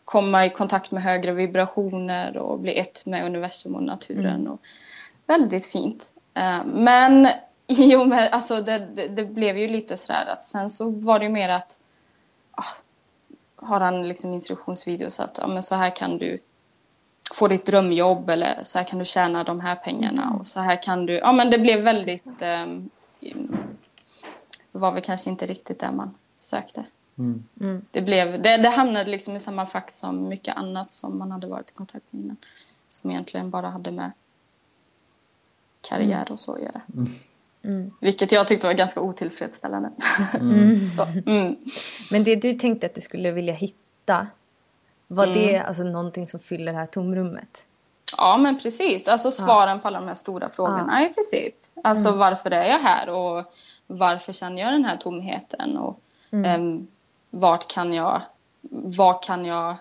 komma 0.06 0.46
i 0.46 0.50
kontakt 0.50 0.92
med 0.92 1.04
högre 1.04 1.32
vibrationer 1.32 2.38
och 2.38 2.60
bli 2.60 2.80
ett 2.80 3.06
med 3.06 3.26
universum 3.26 3.76
och 3.76 3.84
naturen. 3.84 4.48
Och 4.48 4.60
väldigt 5.28 5.66
fint. 5.66 6.04
Eh, 6.34 6.66
Men 6.66 7.28
i 7.68 7.96
och 7.96 8.08
med, 8.08 8.30
alltså 8.32 8.62
det, 8.62 8.88
det, 8.96 9.08
det 9.08 9.26
blev 9.26 9.58
ju 9.58 9.68
lite 9.68 9.98
sådär 9.98 10.26
att 10.26 10.46
sen 10.46 10.70
så 10.70 10.90
var 10.90 11.20
det 11.20 11.26
ju 11.26 11.32
mer 11.32 11.50
att 11.50 11.78
ah, 12.52 12.64
har 13.56 13.80
han 13.80 14.08
liksom 14.08 14.34
instruktionsvideos 14.34 15.20
att 15.20 15.38
ja, 15.42 15.48
men 15.48 15.64
så 15.64 15.76
här 15.76 15.96
kan 15.96 16.18
du 16.18 16.40
få 17.34 17.48
ditt 17.48 17.66
drömjobb 17.66 18.30
eller 18.30 18.60
så 18.64 18.78
här 18.78 18.86
kan 18.86 19.00
du 19.00 19.06
tjäna 19.06 19.44
de 19.44 19.60
här 19.60 19.76
pengarna 19.76 20.38
och 20.40 20.48
så 20.48 20.60
här 20.60 20.82
kan 20.82 21.06
du, 21.06 21.14
ja 21.14 21.32
men 21.32 21.50
det 21.50 21.58
blev 21.58 21.82
väldigt, 21.82 22.40
det 22.40 22.68
var 24.72 24.92
väl 24.92 25.04
kanske 25.04 25.30
inte 25.30 25.46
riktigt 25.46 25.80
det 25.80 25.92
man 25.92 26.14
sökte. 26.38 26.86
Mm. 27.18 27.44
Mm. 27.60 27.86
Det, 27.92 28.02
blev, 28.02 28.42
det, 28.42 28.58
det 28.58 28.70
hamnade 28.70 29.12
liksom 29.12 29.36
i 29.36 29.40
samma 29.40 29.66
fack 29.66 29.92
som 29.92 30.28
mycket 30.28 30.58
annat 30.58 30.92
som 30.92 31.18
man 31.18 31.32
hade 31.32 31.48
varit 31.48 31.70
i 31.70 31.74
kontakt 31.74 32.14
med 32.14 32.24
innan. 32.24 32.38
Som 32.90 33.12
egentligen 33.12 33.50
bara 33.50 33.70
hade 33.70 33.92
med 33.92 34.12
karriär 35.82 36.32
och 36.32 36.40
så 36.40 36.54
att 36.54 36.62
göra. 36.62 36.82
Mm. 37.64 37.92
Vilket 38.00 38.32
jag 38.32 38.48
tyckte 38.48 38.68
var 38.68 38.74
ganska 38.74 39.02
otillfredsställande. 39.02 39.90
Mm. 40.34 40.90
så, 40.98 41.04
mm. 41.04 41.56
Men 42.12 42.24
det 42.24 42.36
du 42.36 42.54
tänkte 42.54 42.86
att 42.86 42.96
du 42.96 43.02
skulle 43.02 43.32
vilja 43.32 43.54
hitta, 43.54 44.28
var 45.08 45.28
det 45.28 45.60
alltså 45.60 45.84
någonting 45.84 46.28
som 46.28 46.40
fyller 46.40 46.72
det 46.72 46.78
här 46.78 46.86
tomrummet? 46.86 47.66
Ja, 48.18 48.38
men 48.38 48.60
precis. 48.60 49.08
Alltså 49.08 49.32
svaren 49.32 49.80
på 49.80 49.88
alla 49.88 50.00
de 50.00 50.08
här 50.08 50.16
stora 50.16 50.50
frågorna 50.50 51.06
i 51.06 51.14
princip. 51.14 51.56
Alltså 51.84 52.12
varför 52.12 52.52
är 52.52 52.70
jag 52.70 52.80
här 52.80 53.10
och 53.10 53.54
varför 53.98 54.34
känner 54.34 54.62
jag 54.62 54.74
den 54.74 54.86
här 54.86 54.98
tomheten 54.98 55.78
och 55.78 56.00
ehm, 56.32 56.88
vart 57.30 57.74
kan 57.74 57.94
jag, 57.94 58.22
vad 58.70 59.24
kan 59.24 59.46
jag 59.46 59.76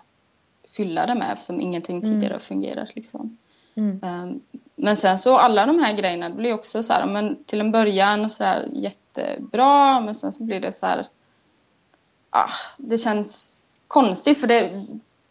fylla 0.69 1.07
det 1.07 1.14
med 1.14 1.33
eftersom 1.33 1.61
ingenting 1.61 2.02
tidigare 2.02 2.33
har 2.33 2.40
fungerat 2.40 2.95
liksom. 2.95 3.38
Mm. 3.75 4.00
Ehm, 4.02 4.40
men 4.76 4.97
sen 4.97 5.19
så 5.19 5.37
alla 5.37 5.67
de 5.67 5.79
här 5.79 5.93
grejerna 5.93 6.31
blir 6.31 6.55
också 6.55 6.83
så 6.83 6.93
här, 6.93 7.07
men 7.07 7.45
till 7.45 7.61
en 7.61 7.73
början 7.73 8.31
så 8.31 8.45
här 8.45 8.69
jättebra 8.73 10.00
men 10.00 10.14
sen 10.14 10.33
så 10.33 10.43
blir 10.43 10.61
det 10.61 10.73
så 10.73 10.87
här, 10.87 11.07
ah, 12.31 12.50
det 12.76 12.99
känns 12.99 13.57
konstigt 13.88 14.40
för 14.40 14.49
det, 14.49 14.87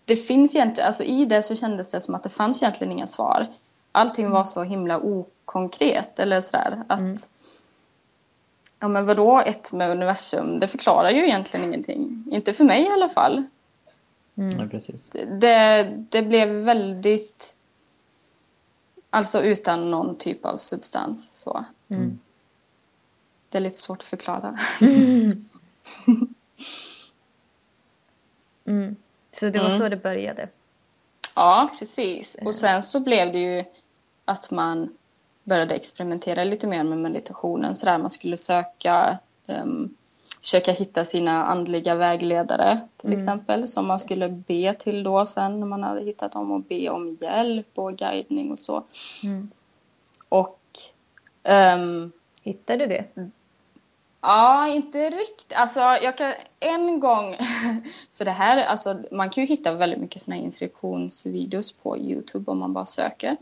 det 0.06 0.16
finns 0.16 0.56
egentligen, 0.56 0.88
alltså 0.88 1.04
i 1.04 1.26
det 1.26 1.44
så 1.44 1.56
kändes 1.56 1.92
det 1.92 2.02
som 2.02 2.16
att 2.16 2.24
det 2.24 2.30
fanns 2.30 2.62
egentligen 2.62 2.92
inga 2.92 3.08
svar. 3.08 3.48
Allting 3.92 4.30
var 4.30 4.44
så 4.44 4.64
himla 4.64 5.00
okonkret 5.00 6.20
eller 6.20 6.42
sådär 6.42 6.84
att 6.88 7.30
Ja 8.80 8.88
men 8.88 9.06
vadå 9.06 9.40
ett 9.40 9.72
med 9.72 9.92
universum? 9.92 10.60
Det 10.60 10.68
förklarar 10.68 11.10
ju 11.10 11.26
egentligen 11.26 11.66
ingenting. 11.66 12.24
Inte 12.32 12.54
för 12.54 12.64
mig 12.64 12.84
i 12.84 12.90
alla 12.90 13.10
fall. 13.10 13.44
Ja, 14.34 14.68
precis. 14.72 15.10
Det, 15.40 15.84
det 16.10 16.22
blev 16.22 16.50
väldigt 16.50 17.56
Alltså 19.10 19.44
utan 19.44 19.92
någon 19.92 20.18
typ 20.18 20.46
av 20.46 20.58
substans 20.58 21.32
så. 21.34 21.66
Mm. 21.88 22.20
Det 23.50 23.58
är 23.58 23.62
lite 23.62 23.80
svårt 23.80 23.98
att 23.98 24.04
förklara. 24.04 24.58
Mm. 28.66 28.96
Så 29.32 29.50
det 29.50 29.60
var 29.60 29.70
så 29.70 29.90
det 29.90 29.98
började? 29.98 30.50
Ja, 31.36 31.70
precis. 31.80 32.38
Och 32.46 32.56
sen 32.56 32.84
så 32.84 33.00
blev 33.00 33.32
det 33.32 33.40
ju 33.40 33.64
att 34.26 34.52
man 34.52 34.98
började 35.50 35.76
experimentera 35.76 36.44
lite 36.44 36.68
mer 36.68 36.84
med 36.84 36.98
meditationen. 36.98 37.76
Så 37.76 37.86
där 37.86 37.98
man 37.98 38.10
skulle 38.10 38.38
söka, 38.38 39.18
um, 39.48 39.96
försöka 40.42 40.72
hitta 40.72 41.06
sina 41.06 41.46
andliga 41.46 41.96
vägledare 41.96 42.80
till 42.98 43.14
exempel. 43.14 43.68
Som 43.68 43.88
man 43.88 44.00
skulle 44.00 44.30
be 44.30 44.74
till 44.74 45.04
då 45.04 45.26
sen 45.26 45.60
när 45.60 45.68
man 45.68 45.84
hade 45.84 46.02
hittat 46.02 46.32
dem 46.32 46.52
och 46.52 46.62
be 46.62 46.90
om 46.90 47.18
hjälp 47.22 47.72
och 47.76 47.98
guidning 47.98 48.52
och 48.52 48.60
så. 48.60 48.84
Mm. 49.24 49.50
Och 50.30 50.60
ehm, 51.44 52.12
Hittade 52.50 52.86
du 52.86 52.88
det? 52.88 53.32
Ja, 54.22 54.68
inte 54.68 55.10
riktigt. 55.10 55.54
Alltså, 55.54 55.80
jag 55.80 56.18
kan 56.18 56.34
en 56.60 57.00
gång... 57.00 57.36
För 58.12 58.26
det 58.26 58.32
här, 58.32 58.66
alltså, 58.66 59.04
man 59.12 59.30
kan 59.30 59.44
ju 59.44 59.48
hitta 59.48 59.74
väldigt 59.74 60.00
mycket 60.00 60.22
såna 60.22 60.38
instruktionsvideos 60.38 61.72
på 61.72 61.98
Youtube 61.98 62.52
om 62.52 62.60
man 62.60 62.74
bara 62.74 62.86
söker. 62.86 63.38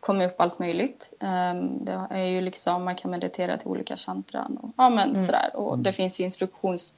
Kommer 0.00 0.26
upp 0.26 0.40
allt 0.40 0.58
möjligt. 0.58 1.12
Ehm, 1.20 1.84
det 1.84 2.06
är 2.10 2.24
ju 2.24 2.40
liksom, 2.40 2.84
man 2.84 2.96
kan 2.96 3.10
meditera 3.10 3.56
till 3.56 3.68
olika 3.68 3.96
chantran 3.96 4.56
och 4.56 4.70
ja, 4.76 4.90
men 4.90 5.16
sådär. 5.16 5.50
Och 5.54 5.78
det 5.78 5.92
finns 5.92 6.20
ju 6.20 6.24
instruktions 6.24 6.94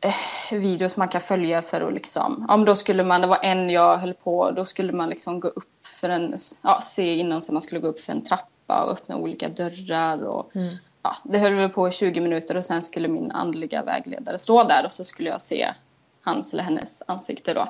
eh, 0.00 0.58
videos 0.58 0.96
man 0.96 1.08
kan 1.08 1.20
följa 1.20 1.62
för 1.62 1.80
att 1.80 1.94
liksom, 1.94 2.46
men 2.48 2.64
då 2.64 2.74
skulle 2.74 3.04
man, 3.04 3.20
det 3.20 3.26
var 3.26 3.38
en 3.42 3.70
jag 3.70 3.98
höll 3.98 4.14
på, 4.14 4.50
då 4.50 4.64
skulle 4.64 4.92
man 4.92 5.08
liksom 5.08 5.40
gå 5.40 5.48
upp 5.48 5.86
för 6.00 6.08
en, 6.08 6.36
ja 6.62 6.80
se 6.80 7.14
innan 7.14 7.42
så 7.42 7.52
man 7.52 7.62
skulle 7.62 7.80
gå 7.80 7.88
upp 7.88 8.00
för 8.00 8.12
en 8.12 8.22
trappa 8.22 8.84
och 8.84 8.92
öppna 8.92 9.16
olika 9.16 9.48
dörrar 9.48 10.24
och 10.24 10.50
ja, 11.02 11.16
det 11.24 11.38
höll 11.38 11.54
väl 11.54 11.68
på 11.68 11.88
i 11.88 11.92
20 11.92 12.20
minuter 12.20 12.56
och 12.56 12.64
sen 12.64 12.82
skulle 12.82 13.08
min 13.08 13.30
andliga 13.30 13.82
vägledare 13.82 14.38
stå 14.38 14.64
där 14.64 14.86
och 14.86 14.92
så 14.92 15.04
skulle 15.04 15.28
jag 15.28 15.40
se 15.40 15.74
hans 16.22 16.52
eller 16.52 16.62
hennes 16.62 17.02
ansikte 17.06 17.54
då. 17.54 17.68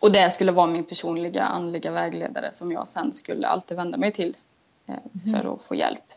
Och 0.00 0.12
det 0.12 0.30
skulle 0.30 0.52
vara 0.52 0.66
min 0.66 0.84
personliga 0.84 1.44
andliga 1.44 1.90
vägledare 1.90 2.52
som 2.52 2.72
jag 2.72 2.88
sen 2.88 3.12
skulle 3.12 3.46
alltid 3.46 3.76
vända 3.76 3.98
mig 3.98 4.12
till 4.12 4.36
eh, 4.86 4.94
för 5.32 5.54
att 5.54 5.62
få 5.62 5.74
hjälp. 5.74 6.12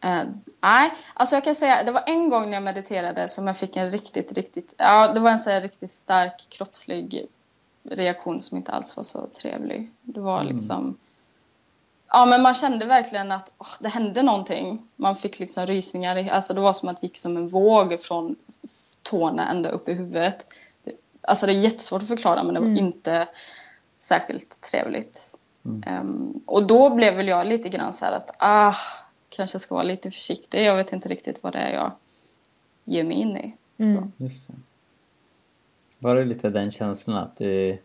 Eh, 0.00 0.22
nej, 0.60 0.92
alltså 1.14 1.36
jag 1.36 1.44
kan 1.44 1.54
säga 1.54 1.82
det 1.82 1.92
var 1.92 2.04
en 2.06 2.28
gång 2.28 2.44
när 2.44 2.52
jag 2.52 2.62
mediterade 2.62 3.28
som 3.28 3.46
jag 3.46 3.56
fick 3.56 3.76
en 3.76 3.90
riktigt, 3.90 4.32
riktigt, 4.32 4.74
ja 4.78 5.12
det 5.12 5.20
var 5.20 5.30
en 5.30 5.38
så 5.38 5.50
här 5.50 5.60
riktigt 5.60 5.90
stark 5.90 6.46
kroppslig 6.48 7.26
reaktion 7.82 8.42
som 8.42 8.56
inte 8.56 8.72
alls 8.72 8.96
var 8.96 9.04
så 9.04 9.26
trevlig. 9.26 9.90
Det 10.02 10.20
var 10.20 10.44
liksom, 10.44 10.98
ja 12.08 12.26
men 12.26 12.42
man 12.42 12.54
kände 12.54 12.86
verkligen 12.86 13.32
att 13.32 13.52
åh, 13.58 13.74
det 13.80 13.88
hände 13.88 14.22
någonting. 14.22 14.88
Man 14.96 15.16
fick 15.16 15.38
liksom 15.38 15.66
rysningar, 15.66 16.28
alltså 16.30 16.54
det 16.54 16.60
var 16.60 16.72
som 16.72 16.88
att 16.88 17.00
det 17.00 17.06
gick 17.06 17.18
som 17.18 17.36
en 17.36 17.48
våg 17.48 18.00
från 18.00 18.36
tårna 19.02 19.50
ända 19.50 19.68
upp 19.68 19.88
i 19.88 19.92
huvudet. 19.92 20.46
Det, 21.24 21.28
alltså 21.28 21.46
det 21.46 21.52
är 21.52 21.56
jättesvårt 21.56 22.02
att 22.02 22.08
förklara 22.08 22.42
men 22.42 22.54
det 22.54 22.60
var 22.60 22.78
inte 22.78 23.28
särskilt 24.00 24.60
trevligt. 24.60 25.38
Ehm, 25.86 26.40
och 26.46 26.66
då 26.66 26.90
blev 26.94 27.14
väl 27.14 27.28
jag 27.28 27.46
lite 27.46 27.68
grann 27.68 27.94
så 27.94 28.04
här 28.04 28.12
att 28.12 28.30
ah, 28.38 28.74
kanske 29.28 29.58
ska 29.58 29.74
vara 29.74 29.84
lite 29.84 30.10
försiktig. 30.10 30.64
Jag 30.64 30.76
vet 30.76 30.92
inte 30.92 31.08
riktigt 31.08 31.42
vad 31.42 31.52
det 31.52 31.58
är 31.58 31.74
jag 31.74 31.92
ger 32.84 33.04
mig 33.04 33.16
in 33.16 33.36
i. 33.36 33.56
Så. 33.78 34.24
Just 34.24 34.48
det. 34.48 34.54
Var 35.98 36.14
det 36.14 36.24
lite 36.24 36.50
den 36.50 36.70
känslan 36.70 37.16
att 37.16 37.36
du, 37.36 37.78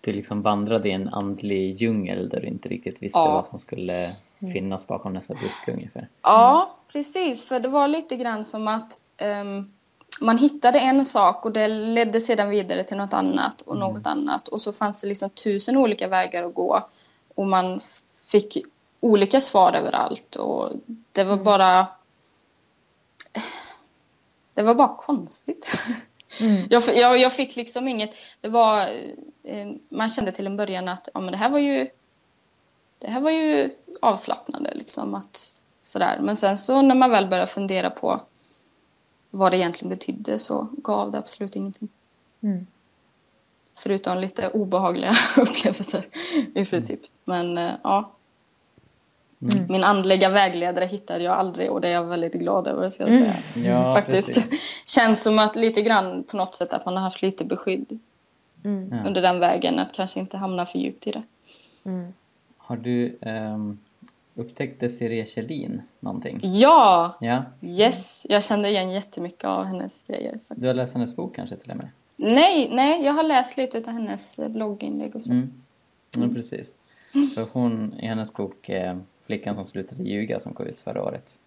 du 0.00 0.12
liksom 0.12 0.42
vandrade 0.42 0.88
i 0.88 0.92
en 0.92 1.08
andlig 1.08 1.74
djungel 1.82 2.28
där 2.28 2.40
du 2.40 2.46
inte 2.46 2.68
riktigt 2.68 3.02
visste 3.02 3.18
Ja. 3.18 3.32
vad 3.32 3.46
som 3.46 3.58
skulle 3.58 4.16
finnas 4.52 4.86
bakom 4.86 5.12
nästa 5.12 5.34
buske 5.34 5.72
ungefär? 5.72 6.08
Ja, 6.22 6.76
precis. 6.92 7.44
För 7.44 7.60
det 7.60 7.68
var 7.68 7.88
lite 7.88 8.16
grann 8.16 8.44
som 8.44 8.68
att 8.68 9.00
ehm, 9.16 9.72
man 10.20 10.38
hittade 10.38 10.78
en 10.78 11.04
sak 11.04 11.44
och 11.44 11.52
det 11.52 11.68
ledde 11.68 12.20
sedan 12.20 12.50
vidare 12.50 12.84
till 12.84 12.96
något 12.96 13.12
annat 13.14 13.60
och 13.60 13.76
något 13.76 14.06
annat. 14.06 14.48
Och 14.48 14.60
så 14.60 14.72
fanns 14.72 15.00
det 15.00 15.06
liksom 15.06 15.30
tusen 15.30 15.76
olika 15.76 16.08
vägar 16.08 16.42
att 16.44 16.54
gå. 16.54 16.88
Och 17.34 17.46
man 17.46 17.80
fick 18.26 18.58
olika 19.00 19.40
svar 19.40 19.72
överallt. 19.72 20.36
Och 20.36 20.72
det 21.12 21.24
var 21.24 21.36
bara... 21.36 21.86
Det 24.54 24.62
var 24.62 24.74
bara 24.74 24.96
konstigt. 24.96 25.72
Jag, 26.70 26.82
f- 26.82 26.94
jag, 26.96 27.18
jag 27.18 27.32
fick 27.32 27.56
liksom 27.56 27.88
inget... 27.88 28.14
Det 28.40 28.48
var... 28.48 28.80
Eh, 29.42 29.66
man 29.88 30.10
kände 30.10 30.32
till 30.32 30.46
en 30.46 30.56
början 30.56 30.88
att 30.88 31.08
ja, 31.14 31.20
men 31.20 31.32
det 31.32 31.36
här 31.38 31.48
var 31.48 31.58
ju 31.58 31.88
det 32.98 33.10
här 33.10 33.20
var 33.20 33.30
ju 33.30 33.70
avslappnande 34.02 34.74
liksom 34.74 35.14
att 35.14 35.62
sådär. 35.82 36.18
Men 36.20 36.36
sen 36.36 36.58
så 36.58 36.82
när 36.82 36.94
man 36.94 37.10
väl 37.10 37.26
började 37.26 37.50
fundera 37.50 37.90
på 37.90 38.20
vad 39.34 39.52
det 39.52 39.56
egentligen 39.56 39.90
betydde 39.90 40.38
så 40.38 40.68
gav 40.76 41.12
det 41.12 41.18
absolut 41.18 41.56
ingenting. 41.56 41.88
Mm. 42.40 42.66
Förutom 43.76 44.18
lite 44.18 44.48
obehagliga 44.48 45.12
upplevelser 45.36 46.04
i 46.54 46.64
princip. 46.64 47.00
Men 47.24 47.58
eh, 47.58 47.72
ja. 47.82 48.10
Min 49.68 49.84
andliga 49.84 50.30
vägledare 50.30 50.84
hittade 50.84 51.24
jag 51.24 51.34
aldrig 51.34 51.70
och 51.70 51.80
det 51.80 51.88
är 51.88 51.92
jag 51.92 52.04
väldigt 52.04 52.34
glad 52.34 52.66
över 52.66 52.88
ska 52.88 53.08
jag 53.08 53.12
säga. 53.12 53.36
Ja, 53.74 53.94
Faktiskt. 53.94 54.34
precis. 54.34 54.60
Känns 54.86 55.22
som 55.22 55.38
att 55.38 55.56
lite 55.56 55.82
grann 55.82 56.24
på 56.30 56.36
något 56.36 56.54
sätt 56.54 56.72
att 56.72 56.84
man 56.84 56.96
har 56.96 57.02
haft 57.02 57.22
lite 57.22 57.44
beskydd 57.44 57.98
Mm. 58.64 59.06
Under 59.06 59.22
den 59.22 59.40
vägen. 59.40 59.78
Att 59.78 59.92
kanske 59.92 60.20
inte 60.20 60.36
hamna 60.36 60.66
för 60.66 60.78
djupt 60.78 61.06
i 61.06 61.10
det. 61.10 61.22
Mm. 61.84 62.12
Har 62.56 62.76
du 62.76 63.18
um, 63.20 63.78
upptäckt 64.34 64.80
Desiree 64.80 65.26
Kjellin 65.26 65.82
någonting? 66.00 66.40
Ja! 66.42 67.14
Ja? 67.20 67.44
Yes! 67.62 68.26
Jag 68.28 68.44
kände 68.44 68.68
igen 68.68 68.90
jättemycket 68.90 69.44
av 69.44 69.64
hennes 69.64 70.02
grejer. 70.02 70.32
Faktiskt. 70.32 70.60
Du 70.60 70.66
har 70.66 70.74
läst 70.74 70.94
hennes 70.94 71.16
bok 71.16 71.36
kanske 71.36 71.56
till 71.56 71.70
och 71.70 71.76
med? 71.76 71.88
Nej, 72.16 72.70
nej, 72.74 73.04
jag 73.04 73.12
har 73.12 73.22
läst 73.22 73.56
lite 73.56 73.78
av 73.78 73.86
hennes 73.86 74.38
eh, 74.38 74.48
blogginlägg 74.48 75.16
och 75.16 75.22
så. 75.22 75.32
Mm. 75.32 75.52
Ja, 76.16 76.28
precis. 76.34 76.74
För 77.34 77.46
hon, 77.52 77.94
i 78.00 78.06
hennes 78.06 78.32
bok 78.32 78.68
eh, 78.68 78.96
Flickan 79.26 79.54
som 79.54 79.64
slutade 79.64 80.02
ljuga 80.02 80.40
som 80.40 80.54
kom 80.54 80.66
ut 80.66 80.80
förra 80.80 81.02
året. 81.04 81.38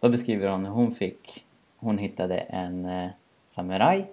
Då 0.00 0.08
beskriver 0.08 0.48
hon 0.48 0.64
hur 0.66 0.72
hon 0.72 0.92
fick, 0.92 1.44
hon 1.76 1.98
hittade 1.98 2.36
en 2.38 2.84
eh, 2.84 3.08
samuraj 3.48 4.06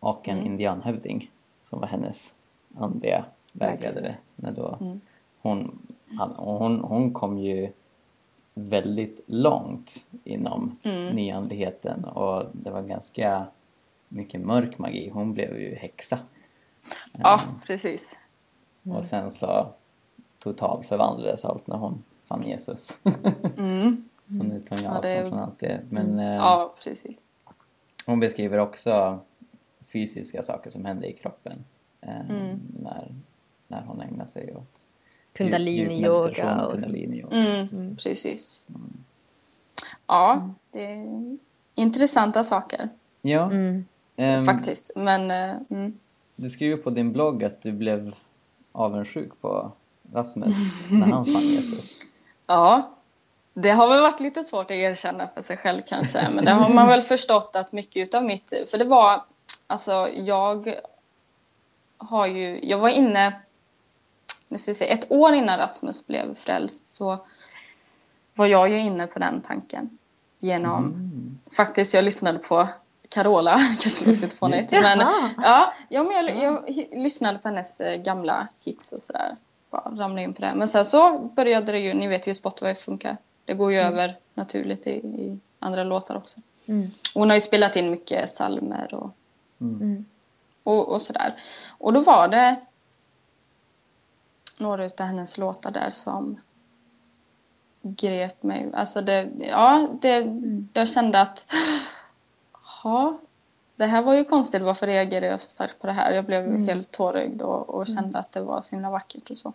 och 0.00 0.28
en 0.28 0.34
Mm. 0.38 0.46
indianhövding 0.52 1.30
som 1.62 1.80
var 1.80 1.86
hennes 1.86 2.34
andliga 2.78 3.24
vägledare. 3.52 4.16
När 4.36 4.52
då 4.52 4.78
Mm. 4.80 5.00
hon, 5.42 5.78
han- 6.18 6.34
hon, 6.36 6.80
hon 6.80 7.12
kom 7.12 7.38
ju 7.38 7.72
väldigt 8.54 9.20
långt 9.26 10.06
inom 10.24 10.76
Mm. 10.82 11.16
nyandligheten 11.16 12.04
och 12.04 12.44
det 12.52 12.70
var 12.70 12.82
ganska 12.82 13.46
mycket 14.08 14.40
mörk 14.40 14.78
magi. 14.78 15.08
Hon 15.12 15.32
blev 15.34 15.58
ju 15.60 15.74
häxa. 15.74 16.18
Ja, 17.18 17.40
precis. 17.66 18.18
Och 18.82 19.04
sen 19.04 19.30
så 19.30 19.68
totalt 20.38 20.86
förvandlades 20.86 21.44
allt 21.44 21.66
när 21.66 21.76
hon 21.76 22.02
fann 22.26 22.42
Jesus. 22.46 22.98
Mm. 23.58 23.96
så 24.24 24.34
nu 24.42 24.60
tar 24.60 24.76
hon 24.76 24.78
ju 24.78 24.84
Ja, 24.84 24.90
avstånd 24.98 25.04
är- 25.06 25.28
från 25.30 25.38
allt 25.38 25.58
det. 25.58 25.80
Men 25.90 26.18
eh, 26.18 26.34
Ja, 26.34 26.74
precis. 26.84 27.24
hon 28.06 28.20
beskriver 28.20 28.58
också 28.58 29.18
fysiska 29.92 30.42
saker 30.42 30.70
som 30.70 30.84
hände 30.84 31.06
i 31.08 31.12
kroppen. 31.12 31.64
Eh, 32.00 32.20
Mm. 32.30 32.60
när, 32.82 33.14
när 33.68 33.82
hon 33.82 34.00
ägnar 34.00 34.26
sig 34.26 34.54
åt 34.56 34.76
Kundalini-yoga 35.32 36.66
och 36.66 36.80
så. 36.80 36.86
kundalini-yoga. 36.86 37.36
Mm, 37.72 37.96
precis. 37.96 38.64
Ja, 40.06 40.50
det 40.72 40.84
är 40.84 41.36
intressanta 41.74 42.44
saker 42.44 42.88
Ja, 43.22 43.50
Mm. 43.50 43.84
ehm, 44.16 44.44
faktiskt. 44.44 44.90
Men 44.96 45.30
mm. 45.30 45.98
du 46.36 46.50
skriver 46.50 46.76
på 46.76 46.90
din 46.90 47.12
blogg 47.12 47.44
att 47.44 47.62
du 47.62 47.72
blev 47.72 48.14
avundsjuk 48.72 49.40
på 49.40 49.72
Rasmus 50.12 50.56
när 50.90 51.06
han 51.06 51.26
fann 51.26 51.42
Jesus. 51.42 52.00
ja, 52.46 52.90
det 53.54 53.70
har 53.70 53.88
väl 53.88 54.00
varit 54.00 54.20
lite 54.20 54.42
svårt 54.42 54.64
att 54.64 54.70
erkänna 54.70 55.28
för 55.34 55.42
sig 55.42 55.56
själv 55.56 55.82
kanske. 55.86 56.28
Men 56.34 56.44
det 56.44 56.50
har 56.50 56.68
man 56.74 56.88
väl 56.88 57.02
förstått 57.02 57.56
att 57.56 57.72
mycket 57.72 58.08
utav 58.08 58.24
mitt... 58.24 58.52
För 58.70 58.78
det 58.78 58.84
var, 58.84 59.22
alltså 59.66 60.08
jag 60.14 60.74
har 61.98 62.26
ju, 62.26 62.60
jag 62.62 62.78
var 62.78 62.88
inne, 62.88 63.40
nu 64.50 64.58
ska 64.58 64.70
vi 64.70 64.74
se, 64.74 64.92
ett 64.92 65.10
år 65.12 65.32
innan 65.34 65.58
Rasmus 65.58 66.06
blev 66.06 66.34
frälst 66.34 66.86
så 66.96 67.18
var 68.34 68.46
jag 68.46 68.68
ju 68.70 68.78
inne 68.80 69.06
på 69.06 69.18
den 69.18 69.40
tanken. 69.40 69.98
Genom, 70.38 70.84
Mm. 70.84 71.38
faktiskt 71.56 71.94
jag 71.94 72.04
lyssnade 72.04 72.38
på 72.38 72.68
Carola, 73.08 73.52
kanske 73.80 74.04
låter 74.06 74.20
lite 74.22 74.36
fånigt. 74.36 74.70
Men, 74.70 74.98
ja, 75.42 75.72
men 75.88 76.10
jag, 76.10 76.36
jag 76.44 76.62
hi- 76.68 77.02
lyssnade 77.02 77.38
på 77.38 77.48
hennes 77.48 77.80
eh, 77.80 78.02
gamla 78.02 78.48
hits 78.64 78.92
och 78.92 79.02
sådär. 79.02 79.36
Bara 79.70 79.82
ramlade 79.90 80.22
in 80.22 80.34
på 80.34 80.40
det. 80.42 80.52
Men 80.54 80.68
sen 80.68 80.84
så 80.84 81.18
började 81.18 81.72
det 81.72 81.78
ju, 81.78 81.94
ni 81.94 82.06
vet 82.06 82.26
ju 82.26 82.30
hur 82.30 82.34
Spotify 82.34 82.74
funkar. 82.74 83.16
Det 83.44 83.54
går 83.54 83.72
ju 83.72 83.78
över 83.78 84.16
naturligt 84.34 84.86
i, 84.86 84.90
i 84.90 85.38
andra 85.58 85.84
låtar 85.84 86.16
också. 86.16 86.40
Mm. 86.66 86.90
Hon 87.14 87.28
har 87.30 87.36
ju 87.36 87.40
spelat 87.40 87.76
in 87.76 87.90
mycket 87.90 88.26
psalmer 88.26 88.94
och, 88.94 89.10
Mm. 89.60 89.80
Mm. 89.82 90.04
och, 90.62 90.88
och 90.88 91.00
sådär. 91.00 91.32
Och 91.78 91.92
då 91.92 92.00
var 92.00 92.28
det 92.28 92.56
några 94.60 94.84
utav 94.86 95.06
hennes 95.06 95.38
låtar 95.38 95.70
där 95.70 95.90
som 95.90 96.40
grep 97.82 98.42
mig. 98.42 98.70
Alltså 98.74 99.00
det, 99.00 99.28
ja, 99.38 99.88
det, 100.00 100.26
jag 100.72 100.88
kände 100.88 101.20
att 101.20 101.46
ja, 102.82 103.18
det 103.76 103.86
här 103.86 104.02
var 104.02 104.14
ju 104.14 104.24
konstigt. 104.24 104.62
Varför 104.62 104.86
reagerade 104.86 105.26
jag 105.26 105.40
så 105.40 105.50
starkt 105.50 105.78
på 105.80 105.86
det 105.86 105.92
här? 105.92 106.12
Jag 106.12 106.24
blev 106.24 106.44
Mm. 106.44 106.68
helt 106.68 106.90
tårögd 106.90 107.42
och, 107.42 107.68
och 107.68 107.86
kände 107.86 108.18
att 108.18 108.32
det 108.32 108.40
var 108.40 108.62
så 108.62 108.70
himla 108.70 108.90
vackert 108.90 109.30
och 109.30 109.36
så. 109.38 109.52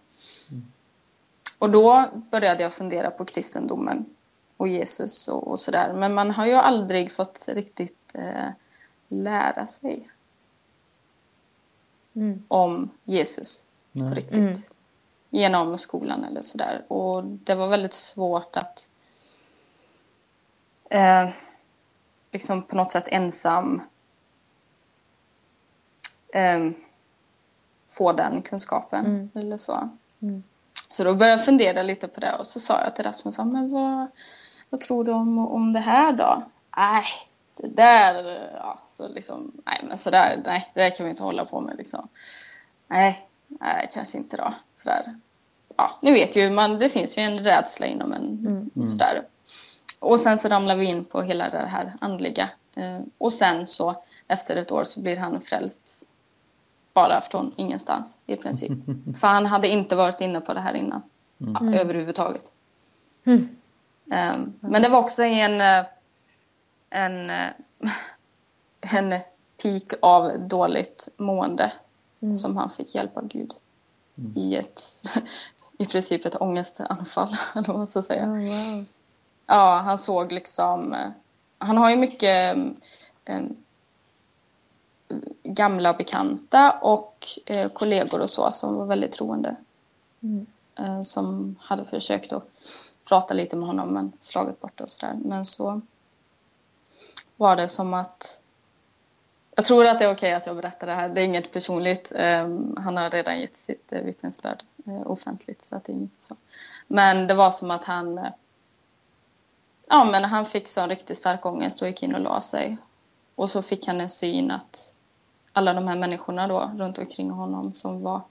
Och 1.60 1.70
då 1.70 2.06
började 2.32 2.64
jag 2.64 2.74
fundera 2.74 3.12
på 3.12 3.26
kristendomen 3.26 4.06
och 4.58 4.68
Jesus 4.68 5.28
och, 5.28 5.48
och 5.48 5.60
sådär. 5.60 5.94
Men 5.94 6.14
man 6.14 6.32
har 6.32 6.46
ju 6.46 6.54
aldrig 6.54 7.12
fått 7.12 7.46
riktigt 7.48 8.12
eh, 8.14 8.48
lära 9.08 9.68
sig 9.68 10.10
Mm. 12.18 12.44
om 12.48 12.90
Jesus 13.04 13.64
på 13.94 14.00
Nej. 14.00 14.14
riktigt. 14.14 14.70
Genom 15.30 15.78
skolan 15.78 16.24
eller 16.24 16.42
sådär. 16.42 16.84
Och 16.88 17.24
det 17.24 17.56
var 17.56 17.68
väldigt 17.68 17.94
svårt 17.94 18.56
att 18.58 18.90
eh, 20.90 21.30
liksom 22.32 22.62
på 22.64 22.76
något 22.76 22.92
sätt 22.92 23.08
ensam 23.08 23.82
eh, 26.34 26.70
få 27.90 28.12
den 28.14 28.42
kunskapen 28.42 29.06
Mm. 29.06 29.30
eller 29.36 29.58
så. 29.58 29.90
Mm. 30.22 30.44
Så 30.90 31.04
då 31.04 31.14
började 31.16 31.38
jag 31.38 31.46
fundera 31.46 31.82
lite 31.82 32.08
på 32.08 32.20
det 32.20 32.36
och 32.40 32.48
så 32.48 32.60
sa 32.60 32.82
jag 32.84 32.96
till 32.96 33.06
Rasmus, 33.06 33.38
"Ja, 33.38 33.44
men 33.46 33.72
vad, 33.72 34.08
vad 34.70 34.82
tror 34.82 35.04
du 35.04 35.12
om, 35.12 35.38
om 35.48 35.74
det 35.74 35.80
här 35.80 36.12
då? 36.14 36.44
Nej, 36.78 37.06
det 37.58 37.68
där, 37.68 38.50
ja, 38.54 38.80
så 38.88 39.08
liksom, 39.08 39.52
nej 39.66 39.82
men 39.88 39.98
sådär, 39.98 40.42
nej, 40.46 40.72
det 40.74 40.82
där 40.82 40.96
kan 40.96 41.04
vi 41.06 41.10
inte 41.10 41.24
hålla 41.24 41.46
på 41.46 41.62
med 41.62 41.78
liksom. 41.78 42.08
Nej, 42.88 43.28
nej 43.48 43.90
kanske 43.94 44.18
inte 44.18 44.38
då, 44.38 44.54
sådär. 44.76 45.16
Ja, 45.78 46.00
ni 46.02 46.12
vet 46.12 46.36
ju, 46.36 46.50
man, 46.50 46.80
det 46.80 46.90
finns 46.90 47.18
ju 47.18 47.22
en 47.22 47.40
rädsla 47.40 47.86
inom 47.86 48.14
en, 48.14 48.24
Mm. 48.76 48.86
sådär. 48.86 49.24
Och 50.00 50.20
sen 50.20 50.38
så 50.38 50.48
ramlar 50.50 50.76
vi 50.76 50.86
in 50.86 51.06
på 51.06 51.22
hela 51.22 51.50
det 51.50 51.58
här 51.58 51.94
andliga. 52.02 52.50
Eh, 52.76 53.00
och 53.18 53.34
sen 53.34 53.68
så, 53.68 54.04
efter 54.28 54.56
ett 54.56 54.72
år 54.72 54.84
så 54.84 55.00
blir 55.02 55.18
han 55.18 55.42
frälst. 55.42 56.08
Bara 56.94 57.22
från 57.22 57.54
ingenstans 57.58 58.18
i 58.26 58.36
princip. 58.36 58.72
För 59.20 59.28
han 59.28 59.46
hade 59.46 59.68
inte 59.68 59.96
varit 59.96 60.22
inne 60.22 60.42
på 60.42 60.54
det 60.54 60.60
här 60.60 60.74
innan. 60.74 61.02
Ja, 61.38 61.74
överhuvudtaget. 61.80 62.52
Mm. 63.26 63.50
Ehm, 64.12 64.54
men 64.60 64.82
det 64.82 64.90
var 64.90 65.00
också 65.00 65.24
en, 65.24 65.62
eh, 65.62 65.86
en, 66.90 67.30
eh, 67.30 67.50
en 68.96 69.20
peak 69.64 69.94
av 70.02 70.40
dåligt 70.48 71.08
mående 71.18 71.74
Mm. 72.22 72.38
som 72.38 72.58
han 72.58 72.70
fick 72.70 72.96
hjälp 72.96 73.18
av 73.18 73.28
Gud. 73.28 73.54
I 74.36 74.56
ett, 74.56 74.82
i 75.78 75.86
princip 75.86 76.26
ett 76.26 76.42
ångestanfall, 76.42 77.36
eller 77.56 77.68
vad 77.68 77.78
man 77.78 77.88
ska 77.88 78.02
säga. 78.02 78.26
Oh, 78.26 78.40
wow. 78.40 78.86
Ja, 79.48 79.82
han 79.86 79.98
såg 79.98 80.32
liksom... 80.32 80.94
eh, 80.94 81.10
Han 81.58 81.78
har 81.78 81.90
ju 81.90 81.96
mycket 81.96 82.58
eh, 83.26 83.42
gamla 85.44 85.94
bekanta 85.94 86.72
och 86.82 87.28
eh, 87.46 87.70
kollegor 87.70 88.20
och 88.20 88.30
så 88.30 88.52
som 88.52 88.76
var 88.76 88.86
väldigt 88.86 89.12
troende. 89.12 89.56
Mm. 90.22 90.46
Eh, 90.76 91.04
som 91.04 91.56
hade 91.60 91.86
försökt 91.86 92.34
att 92.34 92.48
prata 93.10 93.34
lite 93.34 93.56
med 93.56 93.68
honom 93.68 93.90
men 93.90 94.12
slagit 94.20 94.62
bort 94.62 94.78
det 94.78 94.84
och 94.84 94.92
sådär. 94.92 95.16
Men 95.26 95.46
så 95.46 95.82
var 97.38 97.56
det 97.56 97.70
som 97.70 97.94
att... 97.94 98.35
Jag 99.56 99.66
tror 99.66 99.86
att 99.86 100.00
det 100.00 100.06
är 100.06 100.14
okej 100.14 100.34
att 100.34 100.46
jag 100.46 100.56
berättar 100.56 100.88
det 100.88 100.94
här. 100.94 101.10
Det 101.10 101.22
är 101.22 101.26
inget 101.26 101.52
personligt. 101.52 102.12
Eh, 102.16 102.50
han 102.78 102.98
har 102.98 103.10
redan 103.10 103.40
gett 103.40 103.58
sitt 103.58 103.94
eh, 103.94 104.02
vittnesbörd 104.02 104.64
eh, 104.86 105.08
offentligt 105.08 105.66
så 105.66 105.76
att 105.76 105.86
det 105.86 105.92
är 105.92 105.96
inget 105.96 106.22
så. 106.22 106.36
Men 106.88 107.28
det 107.28 107.34
var 107.34 107.52
som 107.52 107.72
att 107.72 107.86
han... 107.86 108.18
Eh, 108.18 108.30
Ja, 109.90 110.04
men 110.04 110.24
han 110.24 110.46
fick 110.46 110.68
så 110.68 110.82
en 110.82 110.90
riktigt 110.90 111.18
stark 111.18 111.46
ångest 111.46 111.82
och 111.82 111.88
gick 111.88 112.04
in 112.04 112.16
och 112.16 112.22
la 112.22 112.42
sig. 112.42 112.78
Och 113.36 113.50
så 113.50 113.62
fick 113.62 113.88
han 113.88 114.02
en 114.02 114.10
syn 114.10 114.52
att 114.52 114.96
alla 115.54 115.74
de 115.74 115.88
här 115.88 115.96
människorna 115.96 116.48
då 116.48 116.72
runt 116.78 116.98
omkring 116.98 117.30
honom 117.32 117.74
som 117.74 118.02
var 118.02 118.22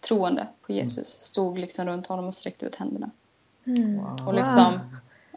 troende 0.00 0.46
på 0.66 0.72
Jesus 0.72 1.08
stod 1.08 1.58
liksom 1.58 1.86
runt 1.86 2.06
honom 2.06 2.26
och 2.26 2.34
sträckte 2.34 2.66
ut 2.66 2.74
händerna. 2.74 3.10
Mm. 3.64 4.00
Och 4.26 4.34
liksom, 4.34 4.78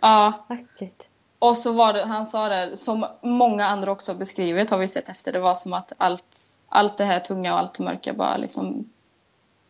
ja, 0.01 0.45
Vackert. 0.47 1.07
Och 1.43 1.57
så 1.57 1.71
var 1.71 1.93
det, 1.93 2.05
han 2.05 2.25
sa 2.25 2.49
det, 2.49 2.77
som 2.77 3.05
många 3.21 3.65
andra 3.65 3.91
också 3.91 4.13
beskrivit 4.13 4.69
har 4.69 4.77
vi 4.77 4.87
sett 4.87 5.09
efter, 5.09 5.31
det 5.31 5.39
var 5.39 5.55
som 5.55 5.73
att 5.73 5.91
allt, 5.97 6.55
allt 6.69 6.97
det 6.97 7.05
här 7.05 7.19
tunga 7.19 7.53
och 7.53 7.59
allt 7.59 7.73
det 7.73 7.83
mörka 7.83 8.13
bara 8.13 8.37
liksom 8.37 8.89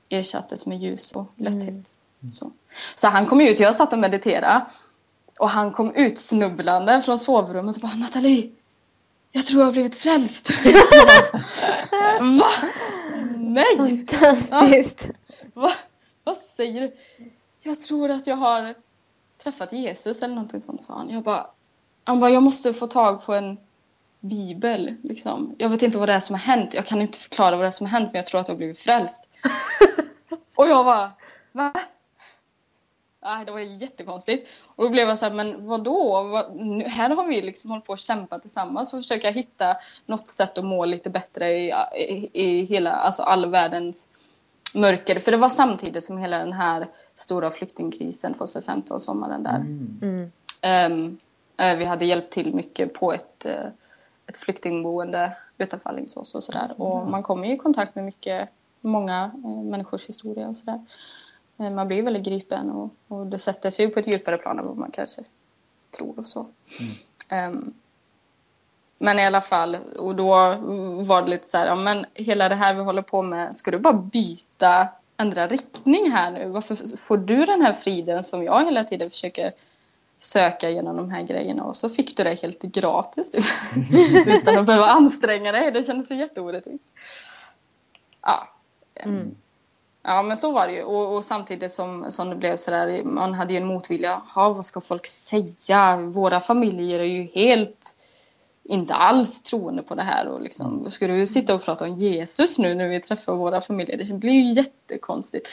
ersattes 0.10 0.66
med 0.66 0.78
ljus 0.78 1.12
och 1.12 1.26
lätthet. 1.36 1.98
Så. 2.32 2.52
så 2.96 3.08
han 3.08 3.26
kom 3.26 3.42
ut, 3.42 3.60
jag 3.60 3.76
satt 3.76 3.94
och 3.94 4.00
mediterade 4.00 4.66
och 5.40 5.50
han 5.50 5.72
kom 5.72 5.96
ut 5.96 6.18
snubblande 6.20 7.02
från 7.02 7.20
sovrummet 7.20 7.76
och 7.76 7.82
bara 7.82 7.96
Nathalie, 7.96 8.52
jag 9.32 9.46
tror 9.46 9.62
jag 9.62 9.68
har 9.68 9.74
blivit 9.74 9.96
frälst. 9.96 10.50
Va? 12.40 12.52
Nej! 13.38 13.78
Fantastiskt. 13.78 15.08
Va? 15.54 15.72
Vad 16.24 16.38
säger 16.38 16.82
du? 16.82 16.96
Jag 17.64 17.82
tror 17.82 18.12
att 18.12 18.28
jag 18.28 18.36
har 18.36 18.76
träffat 19.44 19.74
Jesus 19.74 20.22
eller 20.22 20.36
någonting 20.36 20.62
sånt 20.62 20.82
sa 20.82 20.94
han. 20.94 21.10
Jag 21.10 21.24
bara, 21.24 21.48
han 22.04 22.20
bara, 22.20 22.32
jag 22.32 22.44
måste 22.44 22.74
få 22.74 22.88
tag 22.88 23.26
på 23.26 23.34
en 23.34 23.58
bibel. 24.20 24.96
Liksom. 25.04 25.56
Jag 25.58 25.70
vet 25.70 25.82
inte 25.82 25.98
vad 25.98 26.10
det 26.10 26.14
är 26.14 26.20
som 26.20 26.34
har 26.34 26.42
hänt. 26.42 26.74
Jag 26.74 26.86
kan 26.86 27.02
inte 27.02 27.18
förklara 27.18 27.56
vad 27.56 27.66
det 27.66 27.68
är 27.68 27.72
som 27.72 27.86
har 27.86 28.00
hänt 28.00 28.10
men 28.14 28.20
jag 28.20 28.28
tror 28.28 28.42
att 28.42 28.48
jag 28.48 28.56
har 28.56 28.58
blivit 28.58 28.80
frälst. 28.80 29.30
Och 30.56 30.68
jag 30.68 30.86
bara, 30.86 31.12
va? 31.52 31.74
Nej, 33.26 33.46
det 33.46 33.52
var 33.52 33.60
jättekonstigt. 33.60 34.50
Och 34.64 34.84
då 34.84 34.90
blev 34.90 35.08
jag 35.08 35.20
så 35.20 35.26
här, 35.26 35.34
men 35.34 35.68
vadå? 35.68 36.24
Vad, 36.24 36.56
nu, 36.56 36.84
här 36.84 37.10
har 37.10 37.28
vi 37.28 37.42
liksom 37.42 37.70
hållit 37.70 37.86
på 37.86 37.94
att 37.94 38.00
kämpa 38.00 38.40
tillsammans 38.40 38.94
och 38.94 39.00
försöka 39.00 39.32
hitta 39.32 39.78
något 40.06 40.28
sätt 40.28 40.58
att 40.58 40.66
må 40.66 40.86
lite 40.86 41.10
bättre 41.10 41.52
i, 41.52 41.74
i, 41.96 42.30
i 42.34 42.66
hela, 42.66 42.92
alltså 42.92 43.24
all 43.24 43.46
världens 43.46 44.08
mörker. 44.74 45.20
För 45.20 45.32
det 45.32 45.38
var 45.38 45.50
samtidigt 45.50 46.04
som 46.04 46.18
hela 46.18 46.38
den 46.38 46.54
här 46.54 46.88
stora 47.16 47.52
flyktingkrisen 47.52 48.34
2015, 48.34 49.00
sommaren 49.00 49.44
där. 49.44 49.56
Mm. 49.56 50.32
Um, 50.92 51.18
vi 51.76 51.86
hade 51.86 52.06
hjälpt 52.06 52.34
till 52.34 52.54
mycket 52.54 52.94
på 52.94 53.14
ett, 53.14 53.46
uh, 53.46 53.68
ett 54.28 54.38
flyktingboende 54.38 55.38
utanför 55.58 55.90
Alingsås 55.90 56.36
och 56.36 56.44
sådär. 56.44 56.74
Och 56.78 57.08
man 57.08 57.24
kommer 57.24 57.48
ju 57.48 57.54
i 57.54 57.58
kontakt 57.58 57.96
med 57.96 58.06
mycket, 58.06 58.50
många 58.82 59.32
uh, 59.46 59.64
människors 59.64 60.10
historia 60.10 60.48
och 60.48 60.58
sådär. 60.58 60.86
Man 61.58 61.88
blir 61.88 62.04
väldigt 62.04 62.24
gripen 62.24 62.72
och, 62.72 62.90
och 63.08 63.28
det 63.28 63.40
sätter 63.40 63.70
sig 63.70 63.90
på 63.90 64.00
ett 64.00 64.08
djupare 64.08 64.38
plan 64.38 64.60
än 64.60 64.66
vad 64.66 64.78
man 64.78 64.92
kanske 64.92 65.22
tror 65.98 66.20
och 66.20 66.28
så. 66.28 66.48
Mm. 67.30 67.58
Um, 67.58 67.74
men 68.98 69.20
i 69.20 69.26
alla 69.26 69.42
fall, 69.42 69.78
och 70.00 70.16
då 70.16 70.30
var 71.04 71.22
det 71.22 71.30
lite 71.30 71.48
så 71.48 71.58
här, 71.58 71.68
ja 71.68 71.76
men 71.76 72.06
hela 72.14 72.50
det 72.50 72.56
här 72.56 72.74
vi 72.74 72.82
håller 72.82 73.02
på 73.02 73.22
med, 73.22 73.56
ska 73.56 73.72
du 73.72 73.80
bara 73.80 73.94
byta, 73.94 74.88
ändra 75.18 75.48
riktning 75.48 76.12
här 76.12 76.32
nu? 76.32 76.50
Varför 76.50 76.98
får 76.98 77.18
du 77.18 77.46
den 77.46 77.62
här 77.62 77.74
friden 77.74 78.24
som 78.24 78.44
jag 78.44 78.66
hela 78.66 78.84
tiden 78.84 79.10
försöker 79.10 79.52
söka 80.24 80.70
genom 80.70 80.96
de 80.96 81.10
här 81.10 81.24
grejerna 81.24 81.64
och 81.64 81.76
så 81.76 81.90
fick 81.90 82.18
du 82.18 82.24
det 82.24 82.42
helt 82.42 82.62
gratis 82.62 83.32
typ. 83.32 83.46
utan 84.28 84.58
att 84.58 84.66
behöva 84.66 84.86
anstränga 84.86 85.52
dig. 85.52 85.72
Det 85.72 85.84
kändes 85.84 86.08
så 86.08 86.16
jätteorättvist. 86.16 86.84
Ja. 88.22 88.48
Mm. 88.96 89.36
Ja 90.04 90.22
men 90.22 90.38
så 90.38 90.52
var 90.52 90.68
det 90.68 90.74
ju 90.74 90.84
och, 90.84 91.16
och, 91.16 91.26
samtidigt 91.26 91.74
som, 91.74 92.12
som 92.12 92.30
det 92.30 92.36
blev 92.36 92.58
sådär, 92.58 93.04
man 93.04 93.34
hade 93.34 93.54
ju 93.54 93.58
en 93.58 93.68
motvilja. 93.68 94.22
Ja, 94.36 94.54
vad 94.54 94.66
ska 94.66 94.82
folk 94.82 95.06
säga? 95.06 95.98
Våra 95.98 96.40
familjer 96.40 97.00
är 97.00 97.04
ju 97.04 97.24
helt 97.24 97.98
inte 98.64 98.94
alls 98.94 99.42
troende 99.42 99.84
på 99.84 99.96
det 99.96 100.04
här 100.04 100.28
och 100.28 100.42
liksom, 100.42 100.92
ska 100.92 101.08
du 101.08 101.28
sitta 101.28 101.56
och 101.56 101.64
prata 101.64 101.86
om 101.86 101.96
Jesus 101.96 102.58
nu 102.58 102.76
när 102.76 102.88
vi 102.88 103.02
träffar 103.02 103.34
våra 103.34 103.62
familjer? 103.62 103.98
Det 103.98 104.14
blir 104.14 104.32
ju 104.32 104.52
jättekonstigt. 104.52 105.50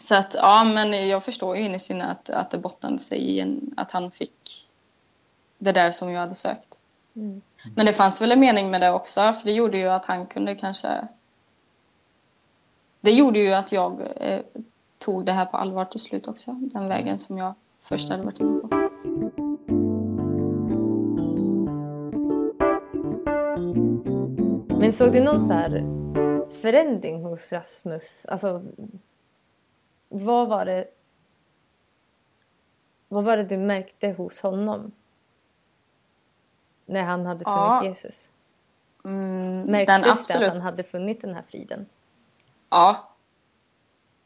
Så 0.00 0.14
att 0.14 0.34
ja, 0.34 0.64
men 0.64 1.08
jag 1.08 1.24
förstår 1.24 1.56
ju 1.56 1.66
innerst 1.66 1.90
inne 1.90 2.04
att, 2.04 2.30
att 2.30 2.50
det 2.50 2.58
bottnade 2.58 2.98
sig 2.98 3.18
i 3.18 3.40
en, 3.40 3.74
att 3.76 3.90
han 3.90 4.10
fick 4.10 4.68
det 5.58 5.72
där 5.72 5.90
som 5.90 6.10
jag 6.10 6.20
hade 6.20 6.34
sökt. 6.34 6.80
Mm. 7.16 7.42
Men 7.76 7.86
det 7.86 7.92
fanns 7.92 8.20
väl 8.20 8.32
en 8.32 8.40
mening 8.40 8.70
med 8.70 8.80
det 8.80 8.90
också, 8.90 9.32
för 9.32 9.44
det 9.44 9.52
gjorde 9.52 9.78
ju 9.78 9.88
att 9.88 10.04
han 10.04 10.26
kunde 10.26 10.54
kanske... 10.54 11.08
Det 13.00 13.10
gjorde 13.10 13.38
ju 13.38 13.52
att 13.52 13.72
jag 13.72 14.00
eh, 14.16 14.40
tog 14.98 15.26
det 15.26 15.32
här 15.32 15.46
på 15.46 15.56
allvar 15.56 15.84
till 15.84 16.00
slut 16.00 16.28
också, 16.28 16.52
den 16.52 16.88
vägen 16.88 17.18
som 17.18 17.38
jag 17.38 17.54
först 17.82 18.08
hade 18.08 18.22
varit 18.22 18.40
inne 18.40 18.60
på. 18.60 18.68
Men 24.80 24.92
såg 24.92 25.12
du 25.12 25.20
någon 25.20 25.40
så 25.40 25.52
här 25.52 25.70
förändring 26.62 27.24
hos 27.24 27.52
Rasmus? 27.52 28.26
Alltså, 28.28 28.62
vad 30.10 30.48
var 30.48 30.64
det 30.64 30.88
vad 33.08 33.24
var 33.24 33.36
det 33.36 33.44
du 33.44 33.56
märkte 33.56 34.08
hos 34.08 34.40
honom? 34.40 34.92
När 36.86 37.02
han 37.02 37.26
hade 37.26 37.44
funnit 37.44 37.46
ja. 37.46 37.84
Jesus? 37.84 38.30
Mm, 39.04 39.62
Märktes 39.62 40.02
det 40.02 40.10
absolut... 40.10 40.48
att 40.48 40.54
han 40.54 40.62
hade 40.62 40.82
funnit 40.82 41.20
den 41.20 41.34
här 41.34 41.42
friden? 41.42 41.86
Ja. 42.70 43.08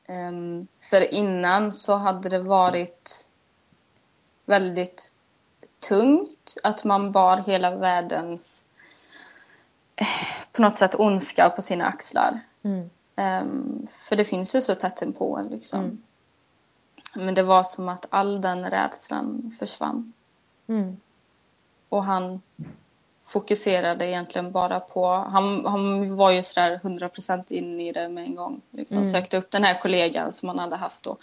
Um, 0.09 0.67
för 0.81 1.15
innan 1.15 1.73
så 1.73 1.95
hade 1.95 2.29
det 2.29 2.39
varit 2.39 3.31
väldigt 4.45 5.13
tungt 5.89 6.57
att 6.63 6.85
man 6.85 7.13
bar 7.13 7.37
hela 7.37 7.77
världens 7.77 8.65
på 10.53 10.63
något 10.63 10.77
sätt 10.77 10.95
ondska 10.95 11.51
på 11.51 11.63
sina 11.63 11.87
axlar. 11.87 12.41
Mm. 12.63 12.91
Um, 13.17 13.87
för 13.91 14.17
det 14.17 14.25
finns 14.25 14.55
ju 14.55 14.63
så 14.63 14.75
tätt 14.75 15.03
inpå 15.03 15.37
en 15.37 15.47
liksom. 15.47 15.81
Mm. 15.81 16.03
Men 17.17 17.35
det 17.35 17.43
var 17.43 17.63
som 17.63 17.89
att 17.89 18.07
all 18.11 18.41
den 18.41 18.71
rädslan 18.71 19.57
försvann. 19.59 20.13
Mm. 20.67 20.97
Och 21.89 22.05
han 22.05 22.41
fokuserade 23.27 24.07
egentligen 24.07 24.53
bara 24.53 24.81
på... 24.81 25.07
Han, 25.07 25.67
han 25.67 26.17
var 26.17 26.31
ju 26.31 26.43
sådär 26.43 26.81
100% 26.83 27.53
in 27.53 27.81
i 27.81 27.93
det 27.93 28.09
med 28.09 28.25
en 28.25 28.35
gång. 28.35 28.61
Liksom. 28.71 28.97
Mm. 28.97 29.11
Sökte 29.11 29.37
upp 29.37 29.51
den 29.51 29.65
här 29.65 29.81
kollegan 29.81 30.33
som 30.33 30.49
han 30.49 30.59
hade 30.59 30.77
haft 30.77 31.03
då. 31.03 31.17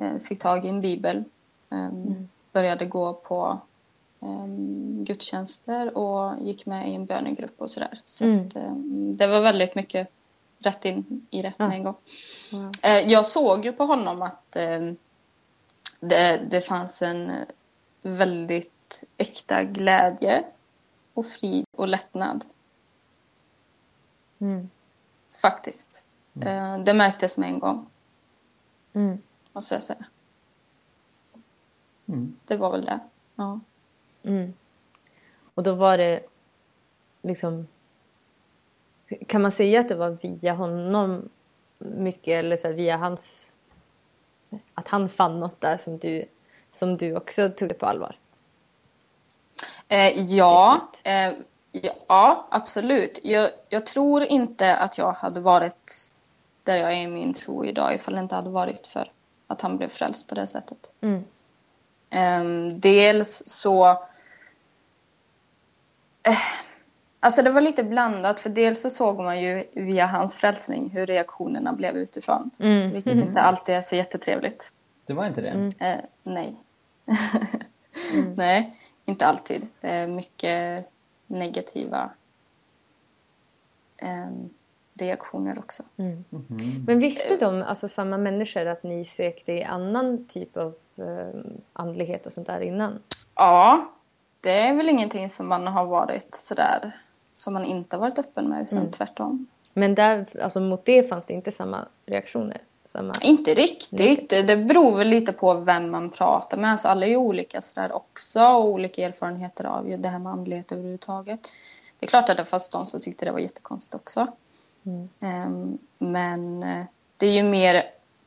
Eh, 0.00 0.18
fick 0.18 0.38
tag 0.38 0.64
i 0.64 0.68
en 0.68 0.80
bibel. 0.80 1.24
Um, 1.68 2.28
började 2.52 2.86
gå 2.86 3.12
på 3.12 3.60
um, 4.20 5.04
gudstjänster 5.04 5.98
och 5.98 6.42
gick 6.42 6.66
med 6.66 6.90
i 6.90 6.94
en 6.94 7.06
bönegrupp 7.06 7.60
och 7.60 7.70
sådär. 7.70 8.00
Så 8.06 8.24
mm. 8.24 8.46
att, 8.46 8.54
det 9.18 9.26
var 9.26 9.40
väldigt 9.40 9.74
mycket 9.74 10.08
rätt 10.60 10.84
in 10.84 11.26
i 11.30 11.42
det 11.42 11.52
ja. 11.56 11.68
med 11.68 11.76
en 11.76 11.84
gång. 11.84 11.96
Wow. 12.52 12.72
Uh, 12.86 13.12
jag 13.12 13.26
såg 13.26 13.64
ju 13.64 13.72
på 13.72 13.84
honom 13.84 14.22
att 14.22 14.56
um, 14.56 14.96
det, 16.00 16.46
det 16.50 16.60
fanns 16.60 17.02
en 17.02 17.32
väldigt 18.02 19.04
äkta 19.16 19.64
glädje 19.64 20.44
och 21.14 21.26
frid 21.26 21.64
och 21.76 21.88
lättnad. 21.88 22.44
Mm. 24.38 24.70
Faktiskt. 25.42 26.06
Mm. 26.34 26.48
Uh, 26.48 26.84
det 26.84 26.94
märktes 26.94 27.36
med 27.36 27.48
en 27.48 27.58
gång. 27.58 27.86
Mm. 28.92 29.18
Måste 29.52 29.74
jag 29.74 29.82
säga. 29.82 30.04
Mm. 32.08 32.36
Det 32.46 32.56
var 32.56 32.70
väl 32.70 32.84
det. 32.84 33.00
Ja. 33.34 33.60
Mm. 34.22 34.54
Och 35.54 35.62
då 35.62 35.74
var 35.74 35.98
det 35.98 36.20
liksom... 37.22 37.68
Kan 39.26 39.42
man 39.42 39.52
säga 39.52 39.80
att 39.80 39.88
det 39.88 39.94
var 39.94 40.10
via 40.10 40.52
honom 40.52 41.28
mycket 41.78 42.32
eller 42.32 42.56
så 42.56 42.72
via 42.72 42.96
hans... 42.96 43.54
Att 44.74 44.88
han 44.88 45.08
fann 45.08 45.40
något 45.40 45.60
där 45.60 45.76
som 45.76 45.96
du, 45.96 46.24
som 46.72 46.96
du 46.96 47.16
också 47.16 47.48
tog 47.48 47.68
det 47.68 47.74
på 47.74 47.86
allvar? 47.86 48.16
Eh, 49.88 50.22
ja, 50.22 50.90
eh, 51.04 51.32
ja, 52.08 52.48
absolut. 52.50 53.20
Jag, 53.22 53.50
jag, 53.68 53.86
tror 53.86 54.22
inte 54.22 54.76
att 54.76 54.98
jag 54.98 55.12
hade 55.12 55.40
varit 55.40 55.94
där 56.62 56.76
jag 56.76 56.92
är 56.92 57.02
i 57.02 57.06
min 57.06 57.32
tro 57.32 57.64
idag 57.64 57.94
ifall 57.94 58.14
det 58.14 58.20
inte 58.20 58.34
hade 58.34 58.50
varit 58.50 58.86
för 58.86 59.12
att 59.46 59.60
han 59.60 59.76
blev 59.76 59.88
frälst 59.88 60.28
på 60.28 60.34
det 60.34 60.46
sättet. 60.46 60.92
Mm. 61.00 61.24
Eh, 62.10 62.76
dels 62.76 63.42
så 63.46 63.98
Eh, 66.22 66.38
alltså 67.20 67.42
det 67.42 67.50
var 67.50 67.60
lite 67.60 67.84
blandat 67.84 68.40
för 68.40 68.50
dels 68.50 68.82
så 68.82 68.90
såg 68.90 69.20
man 69.20 69.40
ju 69.40 69.64
via 69.72 70.06
hans 70.06 70.36
frälsning 70.36 70.90
hur 70.90 71.06
reaktionerna 71.06 71.72
blev 71.72 71.96
utifrån. 71.96 72.50
Mm. 72.58 72.90
Vilket 72.90 73.12
mm. 73.12 73.28
inte 73.28 73.40
alltid 73.40 73.74
är 73.74 73.82
så 73.82 73.96
jättetrevligt. 73.96 74.72
Det 75.06 75.12
var 75.12 75.26
inte 75.26 75.40
det? 75.40 75.48
Mm. 75.48 75.70
Eh, 75.78 76.04
nej. 76.22 76.56
Mm. 78.14 78.32
nej, 78.36 78.76
inte 79.04 79.26
alltid. 79.26 79.66
Det 79.80 79.88
är 79.88 80.06
mycket 80.06 80.86
negativa 81.26 82.10
eh, 83.96 84.30
reaktioner 84.94 85.58
också. 85.58 85.82
Mm. 85.96 86.24
-hmm. 86.30 86.84
Men 86.86 86.98
visste 86.98 87.36
de, 87.36 87.62
alltså 87.62 87.88
samma 87.88 88.18
människor, 88.18 88.66
att 88.66 88.82
ni 88.82 89.04
sökte 89.04 89.52
i 89.52 89.64
annan 89.64 90.26
typ 90.26 90.56
av 90.56 90.74
eh, 90.96 91.40
andlighet 91.72 92.26
och 92.26 92.32
sånt 92.32 92.46
där 92.46 92.60
innan? 92.60 93.02
Ja, 93.34 93.90
det 94.40 94.58
är 94.60 94.74
väl 94.74 94.88
ingenting 94.88 95.30
som 95.30 95.48
man 95.48 95.66
har 95.66 95.86
varit 95.86 96.34
sådär 96.34 96.92
som 97.40 97.52
man 97.52 97.64
inte 97.64 97.96
varit 97.96 98.18
öppen 98.18 98.48
med 98.48 98.62
utan 98.62 98.78
mm. 98.78 98.90
tvärtom. 98.90 99.46
Men 99.72 99.94
där, 99.94 100.26
alltså 100.42 100.60
mot 100.60 100.84
det 100.84 101.02
fanns 101.02 101.26
det 101.26 101.32
inte 101.32 101.52
samma 101.52 101.86
reaktioner? 102.06 102.58
Samma... 102.86 103.12
Inte 103.22 103.54
riktigt. 103.54 104.30
Det 104.30 104.56
beror 104.56 104.96
väl 104.96 105.08
lite 105.08 105.32
på 105.32 105.54
vem 105.54 105.90
man 105.90 106.10
pratar 106.10 106.56
med. 106.58 106.70
Alltså 106.70 106.88
alla 106.88 107.06
är 107.06 107.10
ju 107.10 107.16
olika 107.16 107.62
sådär 107.62 107.92
också 107.92 108.40
och 108.40 108.64
olika 108.64 109.06
erfarenheter 109.06 109.64
av 109.64 109.98
det 109.98 110.08
här 110.08 110.18
med 110.18 110.32
andlighet 110.32 110.72
överhuvudtaget. 110.72 111.40
Det 111.98 112.06
är 112.06 112.08
klart 112.08 112.28
att 112.28 112.36
det 112.36 112.44
fanns 112.44 112.68
de 112.68 112.86
som 112.86 113.00
tyckte 113.00 113.24
det 113.24 113.32
var 113.32 113.38
jättekonstigt 113.38 113.94
också. 113.94 114.26
Mm. 114.82 115.08
Um, 115.20 115.78
men 115.98 116.62
eh, 116.62 116.84
det 117.16 117.26
är 117.26 117.32
ju 117.32 117.42
mer 117.42 117.82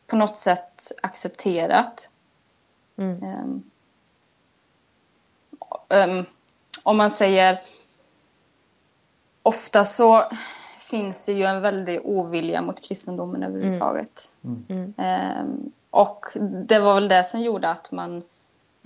på 0.07 0.15
något 0.15 0.37
sätt 0.37 0.91
accepterat. 1.01 2.09
Mm. 2.97 3.23
Um, 3.23 3.63
um, 5.89 6.25
om 6.83 6.97
man 6.97 7.11
säger 7.11 7.61
ofta 9.43 9.85
så 9.85 10.23
finns 10.79 11.25
det 11.25 11.33
ju 11.33 11.43
en 11.43 11.61
väldig 11.61 12.01
ovilja 12.03 12.61
mot 12.61 12.81
kristendomen 12.81 13.43
överhuvudtaget. 13.43 14.37
Mm. 14.43 14.65
Mm. 14.69 14.93
Um, 15.41 15.71
och 15.89 16.25
det 16.67 16.79
var 16.79 16.95
väl 16.95 17.07
det 17.07 17.23
som 17.23 17.41
gjorde 17.41 17.69
att 17.69 17.91
man 17.91 18.23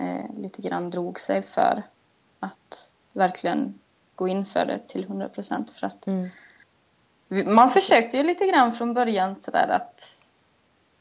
uh, 0.02 0.36
lite 0.36 0.62
grann 0.62 0.90
drog 0.90 1.20
sig 1.20 1.42
för 1.42 1.82
att 2.40 2.92
verkligen 3.12 3.78
gå 4.14 4.28
in 4.28 4.46
för 4.46 4.66
det 4.66 4.78
till 4.88 5.04
100 5.04 5.28
procent. 5.28 5.70
För 5.70 5.86
att 5.86 6.06
mm. 6.06 6.28
man 7.54 7.70
försökte 7.70 8.16
ju 8.16 8.22
lite 8.22 8.46
grann 8.46 8.72
från 8.72 8.94
början 8.94 9.36
sådär 9.40 9.68
att 9.68 10.04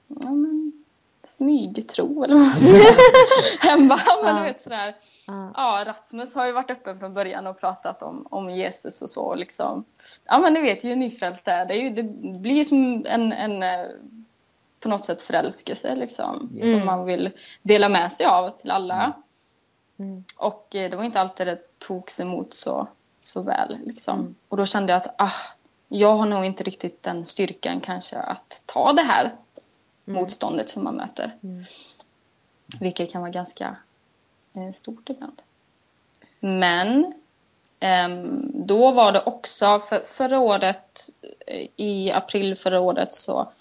ja, 0.07 0.31
men, 0.31 0.83
smygtro 1.27 2.23
eller 2.23 2.35
vad 2.35 2.43
man 2.43 2.55
säga. 2.55 2.91
Hemma, 3.59 3.99
men 4.23 4.35
du 4.35 4.41
vet 4.41 4.61
sådär. 4.61 4.95
Ja. 5.27 5.51
Ja, 5.55 5.83
Rasmus 5.85 6.35
har 6.35 6.45
ju 6.45 6.51
varit 6.51 6.71
öppen 6.71 6.99
från 6.99 7.13
början 7.13 7.47
och 7.47 7.59
pratat 7.59 8.03
om, 8.03 8.27
om 8.29 8.49
Jesus 8.49 9.01
och 9.01 9.09
så. 9.09 9.35
Liksom. 9.35 9.85
Ja, 10.25 10.39
men 10.39 10.53
ni 10.53 10.61
vet 10.61 10.83
ju 10.83 10.89
hur 10.89 10.95
nyfrälst 10.95 11.47
är. 11.47 11.65
Det, 11.65 11.73
är 11.73 11.81
ju, 11.81 11.89
det 11.89 12.03
blir 12.39 12.53
ju 12.53 12.65
som 12.65 13.05
en, 13.07 13.33
en 13.33 13.63
eh, 13.63 13.85
på 14.79 14.89
något 14.89 15.03
sätt 15.03 15.21
förälskelse 15.21 15.95
liksom. 15.95 16.49
Mm. 16.53 16.79
Som 16.79 16.85
man 16.85 17.05
vill 17.05 17.29
dela 17.61 17.89
med 17.89 18.11
sig 18.11 18.25
av 18.25 18.49
till 18.49 18.71
alla. 18.71 19.13
Mm. 19.99 20.23
Och 20.37 20.75
eh, 20.75 20.89
det 20.89 20.97
var 20.97 21.03
inte 21.03 21.21
alltid 21.21 21.47
det 21.47 21.79
togs 21.79 22.19
emot 22.19 22.53
så, 22.53 22.87
så 23.21 23.41
väl. 23.41 23.77
Liksom. 23.85 24.19
Mm. 24.19 24.35
Och 24.49 24.57
då 24.57 24.65
kände 24.65 24.93
jag 24.93 24.97
att 24.97 25.15
ah, 25.17 25.55
jag 25.87 26.13
har 26.13 26.25
nog 26.25 26.45
inte 26.45 26.63
riktigt 26.63 27.03
den 27.03 27.25
styrkan 27.25 27.79
kanske 27.79 28.17
att 28.17 28.63
ta 28.65 28.93
det 28.93 29.03
här 29.03 29.35
motståndet 30.13 30.69
som 30.69 30.83
man 30.83 30.95
möter. 30.95 31.35
Mm. 31.43 31.65
Vilket 32.79 33.11
kan 33.11 33.21
vara 33.21 33.31
ganska 33.31 33.77
eh, 34.55 34.71
stort 34.73 35.09
ibland. 35.09 35.41
Men 36.39 37.13
ehm, 37.79 38.51
då 38.67 38.91
var 38.91 39.11
det 39.11 39.23
också, 39.23 39.79
för, 39.79 39.99
förra 39.99 40.39
året, 40.39 41.09
eh, 41.47 41.67
i 41.75 42.11
april 42.11 42.55
förra 42.55 42.79
året 42.79 43.13
så 43.13 43.51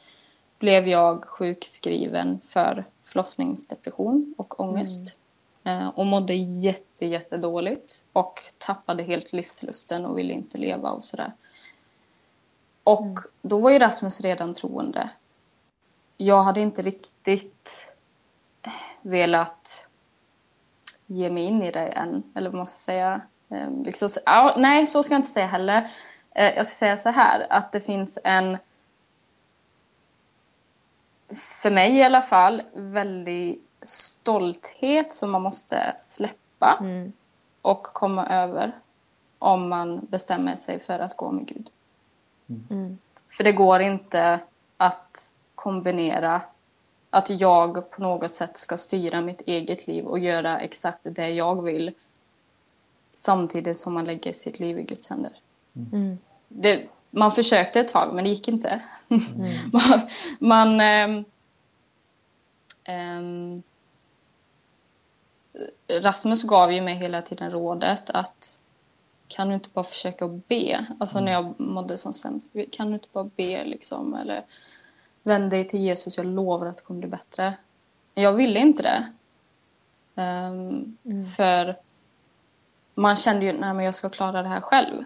blev 0.59 0.89
jag 0.89 1.25
sjukskriven 1.25 2.41
för 2.45 2.85
förlossningsdepression 3.05 4.35
och 4.39 4.61
ångest. 4.61 5.01
Eh, 5.65 5.89
och 5.89 6.07
mådde 6.07 6.35
jätte, 6.35 7.07
jätte 7.07 7.37
dåligt 7.37 8.05
och 8.13 8.41
tappade 8.59 9.03
helt 9.03 9.33
livslusten 9.33 10.07
och 10.07 10.19
ville 10.19 10.33
inte 10.33 10.59
leva 10.59 10.91
och 10.91 11.05
sådär. 11.05 11.33
Och 12.85 13.19
då 13.43 13.59
var 13.59 13.71
ju 13.71 13.79
Rasmus 13.79 14.21
redan 14.21 14.55
troende. 14.55 15.11
Jag 16.17 16.43
hade 16.43 16.61
inte 16.61 16.83
riktigt 16.83 17.87
velat 19.03 19.87
ge 21.07 21.31
mig 21.31 21.45
in 21.45 21.63
i 21.63 21.71
det 21.73 21.87
än, 21.87 22.23
eller 22.35 22.51
vad 22.51 22.57
man 22.57 22.67
ska 22.67 22.77
säga. 22.77 23.21
Eh, 23.49 23.71
liksom, 23.85 24.09
så- 24.09 24.21
ja, 24.27 24.55
nej, 24.59 24.87
så 24.87 25.03
ska 25.03 25.15
jag 25.15 25.19
inte 25.19 25.31
säga 25.33 25.47
heller. 25.47 25.91
Eh, 26.35 26.55
jag 26.57 26.67
ska 26.67 26.75
säga 26.75 26.97
så 26.97 27.11
här, 27.11 27.47
att 27.51 27.73
det 27.73 27.81
finns 27.81 28.19
en 28.25 28.59
för 31.35 31.71
mig 31.71 31.97
i 31.97 32.03
alla 32.03 32.23
fall, 32.23 32.63
väldig 32.75 33.61
stolthet 33.83 35.13
som 35.13 35.31
man 35.31 35.43
måste 35.43 35.97
släppa 35.99 36.77
Mm. 36.81 37.13
och 37.63 37.83
komma 37.83 38.27
över 38.27 38.73
om 39.39 39.69
man 39.69 40.07
bestämmer 40.11 40.57
sig 40.57 40.81
för 40.81 40.99
att 40.99 41.17
gå 41.17 41.31
med 41.33 41.47
Gud. 41.47 41.71
Mm. 42.71 42.99
För 43.29 43.45
det 43.45 43.53
går 43.53 43.81
inte 43.81 44.41
att 44.77 45.33
kombinera 45.67 46.43
att 47.11 47.31
jag 47.31 47.91
på 47.91 48.03
något 48.03 48.35
sätt 48.35 48.59
ska 48.59 48.77
styra 48.77 49.21
mitt 49.21 49.41
eget 49.41 49.87
liv 49.87 50.05
och 50.05 50.19
göra 50.19 50.61
exakt 50.61 50.99
det 51.03 51.31
jag 51.31 51.63
vill 51.63 51.95
samtidigt 53.13 53.79
som 53.79 53.95
man 53.95 54.05
lägger 54.05 54.33
sitt 54.33 54.59
liv 54.59 54.79
i 54.79 54.83
Guds 54.83 55.11
händer. 55.11 55.33
Mm. 55.93 56.19
Det, 56.49 56.89
man 57.11 57.33
försökte 57.33 57.81
ett 57.81 57.89
tag 57.89 58.15
men 58.15 58.25
det 58.25 58.31
gick 58.31 58.49
inte. 58.49 58.83
Mm. 59.09 59.23
man, 59.73 60.01
man 60.39 60.81
ehm, 60.81 61.25
ehm, 62.85 63.63
Rasmus 65.89 66.43
gav 66.43 66.73
ju 66.73 66.81
mig 66.81 66.95
hela 66.95 67.23
tiden 67.23 67.51
rådet 67.51 68.11
att 68.11 68.61
kan 69.29 69.49
du 69.49 69.55
inte 69.55 69.69
bara 69.73 69.85
försöka 69.85 70.29
be? 70.29 70.87
Alltså 71.01 71.21
när 71.21 71.33
jag 71.33 71.61
mådde 71.61 71.99
som 71.99 72.15
sämst. 72.15 72.51
Kan 72.71 72.89
du 72.89 72.95
inte 72.95 73.09
bara 73.13 73.31
be 73.37 73.65
liksom? 73.65 74.15
Eller 74.15 74.45
vänd 75.27 75.51
dig 75.51 75.69
till 75.69 75.81
Jesus, 75.81 76.17
jag 76.17 76.27
lovar 76.27 76.67
att 76.67 76.77
det 76.77 76.83
kommer 76.83 77.01
bli 77.01 77.09
bättre. 77.09 77.55
Men 78.15 78.25
jag 78.25 78.33
ville 78.33 78.59
inte 78.61 78.83
det. 78.83 79.13
Ehm, 80.23 80.97
Mm. 81.05 81.27
För 81.27 81.77
man 82.95 83.17
kände 83.17 83.45
ju, 83.47 83.53
nej 83.53 83.75
men 83.75 83.85
jag 83.85 83.95
ska 83.95 84.09
klara 84.11 84.43
det 84.43 84.49
här 84.49 84.61
själv. 84.61 85.05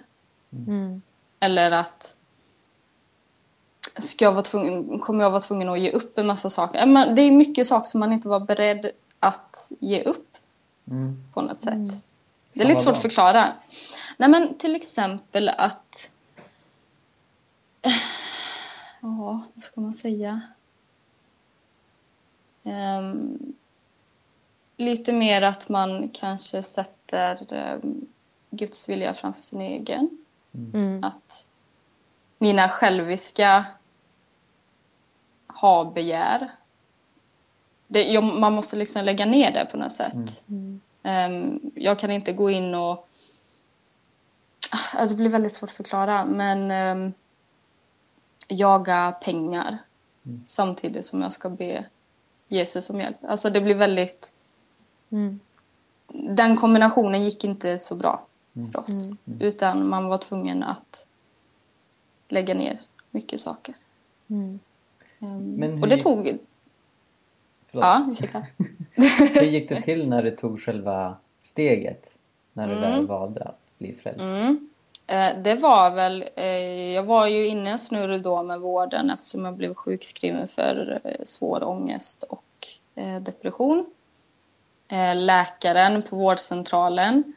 Mm. 0.52 1.02
Eller 1.40 1.70
att 1.70 2.16
ska 3.98 4.24
jag 4.24 4.32
vara 4.32 4.42
tvungen, 4.42 4.98
kommer 4.98 5.24
jag 5.24 5.30
vara 5.30 5.40
tvungen 5.40 5.68
att 5.68 5.80
ge 5.80 5.90
upp 5.92 6.18
en 6.18 6.26
massa 6.26 6.50
saker? 6.50 6.86
Men 6.86 7.14
det 7.14 7.22
är 7.22 7.30
mycket 7.30 7.66
saker 7.66 7.86
som 7.86 8.00
man 8.00 8.12
inte 8.12 8.28
var 8.28 8.40
beredd 8.40 8.90
att 9.20 9.70
ge 9.80 10.02
upp 10.02 10.26
Mm. 10.90 11.24
på 11.34 11.40
något 11.42 11.60
sätt. 11.60 11.72
Mm. 11.74 11.90
Det 12.52 12.62
är 12.62 12.66
lite 12.68 12.80
svårt 12.80 12.96
att 12.96 13.02
förklara. 13.02 13.52
Nej 14.16 14.28
men 14.28 14.54
till 14.58 14.76
exempel 14.76 15.48
att... 15.48 16.12
Ja, 19.00 19.42
vad 19.54 19.64
ska 19.64 19.80
man 19.80 19.94
säga? 19.94 20.42
Ehm, 22.64 23.38
lite 24.76 25.12
mer 25.12 25.42
att 25.42 25.68
man 25.68 26.08
kanske 26.08 26.62
sätter 26.62 27.52
ehm, 27.52 28.06
Guds 28.50 28.88
vilja 28.88 29.14
framför 29.14 29.42
sin 29.42 29.60
egen. 29.60 30.10
Mm. 30.54 31.04
Att 31.04 31.48
mina 32.38 32.68
själviska 32.68 33.66
ha-begär. 35.46 36.50
Det, 37.86 38.04
jag, 38.04 38.24
man 38.24 38.52
måste 38.52 38.76
liksom 38.76 39.04
lägga 39.04 39.26
ner 39.26 39.52
det 39.52 39.68
på 39.70 39.76
något 39.76 39.92
sätt. 39.92 40.14
Mm. 40.14 40.26
Mm. 40.48 40.80
Ehm, 41.02 41.70
jag 41.74 41.98
kan 41.98 42.10
inte 42.10 42.32
gå 42.32 42.50
in 42.50 42.74
och... 42.74 43.08
Ah, 44.94 45.06
Det 45.06 45.14
blir 45.14 45.28
väldigt 45.28 45.52
svårt 45.52 45.70
att 45.70 45.76
förklara, 45.76 46.24
men 46.24 46.70
jaga 48.50 49.12
pengar 49.12 49.78
Mm. 50.26 50.44
samtidigt 50.46 51.06
som 51.06 51.22
jag 51.22 51.32
ska 51.32 51.48
be 51.48 51.84
Jesus 52.48 52.90
om 52.90 53.00
hjälp. 53.00 53.16
Alltså 53.22 53.50
det 53.50 53.60
blir 53.60 53.74
väldigt... 53.74 54.32
Mm. 55.10 55.40
Den 56.08 56.56
kombinationen 56.56 57.24
gick 57.24 57.44
inte 57.44 57.78
så 57.78 57.94
bra 57.94 58.26
Mm. 58.56 58.72
för 58.72 58.78
oss. 58.80 59.06
Mm. 59.06 59.18
Mm. 59.26 59.40
Utan 59.40 59.88
man 59.88 60.08
var 60.08 60.18
tvungen 60.18 60.62
att 60.62 61.06
lägga 62.28 62.54
ner 62.54 62.80
mycket 63.10 63.40
saker. 63.40 63.74
Men 64.26 64.60
hur 65.60 65.82
och 65.82 65.88
det 65.88 65.94
gick- 65.94 66.02
tog... 66.02 66.38
Förlåt. 67.66 67.84
Ja, 67.84 68.06
ursäkta. 68.12 68.42
Hur 69.34 69.42
gick 69.42 69.68
det 69.68 69.82
till 69.82 70.08
när 70.08 70.22
du 70.22 70.30
tog 70.30 70.60
själva 70.60 71.16
steget? 71.40 72.18
När 72.52 72.66
du 72.66 72.72
Mm. 72.72 72.82
väl 72.90 73.06
valde 73.06 73.44
att 73.44 73.60
bli 73.78 73.92
frälst? 73.94 74.20
Mm. 74.20 74.69
Eh, 75.10 75.36
det 75.42 75.54
var 75.54 75.90
väl, 75.90 76.24
eh, 76.36 76.94
jag 76.94 77.02
var 77.02 77.26
ju 77.26 77.46
inne 77.46 77.70
en 77.70 77.78
snurr 77.78 78.18
då 78.18 78.42
med 78.42 78.60
vården 78.60 79.10
eftersom 79.10 79.44
jag 79.44 79.54
blev 79.54 79.74
sjukskriven 79.74 80.48
för 80.48 81.00
eh, 81.04 81.24
svår 81.24 81.64
ångest 81.64 82.22
och 82.22 82.44
depression. 83.20 83.86
Läkaren 85.14 86.02
på 86.02 86.16
vårdcentralen 86.16 87.32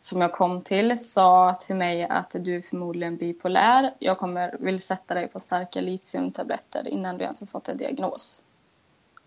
som 0.00 0.20
jag 0.20 0.32
kom 0.32 0.62
till 0.62 0.98
sa 0.98 1.54
till 1.54 1.76
mig 1.76 2.02
att 2.02 2.30
du 2.34 2.56
är 2.56 2.62
förmodligen 2.62 3.16
bipolär. 3.16 3.94
Jag 3.98 4.18
kommer, 4.18 4.56
vill 4.60 4.82
sätta 4.82 5.14
dig 5.14 5.28
på 5.28 5.40
starka 5.40 5.80
litiumtabletter 5.80 6.88
innan 6.88 7.18
du 7.18 7.24
ens 7.24 7.40
har 7.40 7.46
fått 7.46 7.68
en 7.68 7.76
diagnos. 7.76 8.44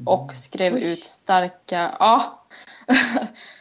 Och 0.06 0.36
skrev 0.36 0.78
ut 0.78 1.04
starka... 1.04 1.96
Ja. 2.00 2.46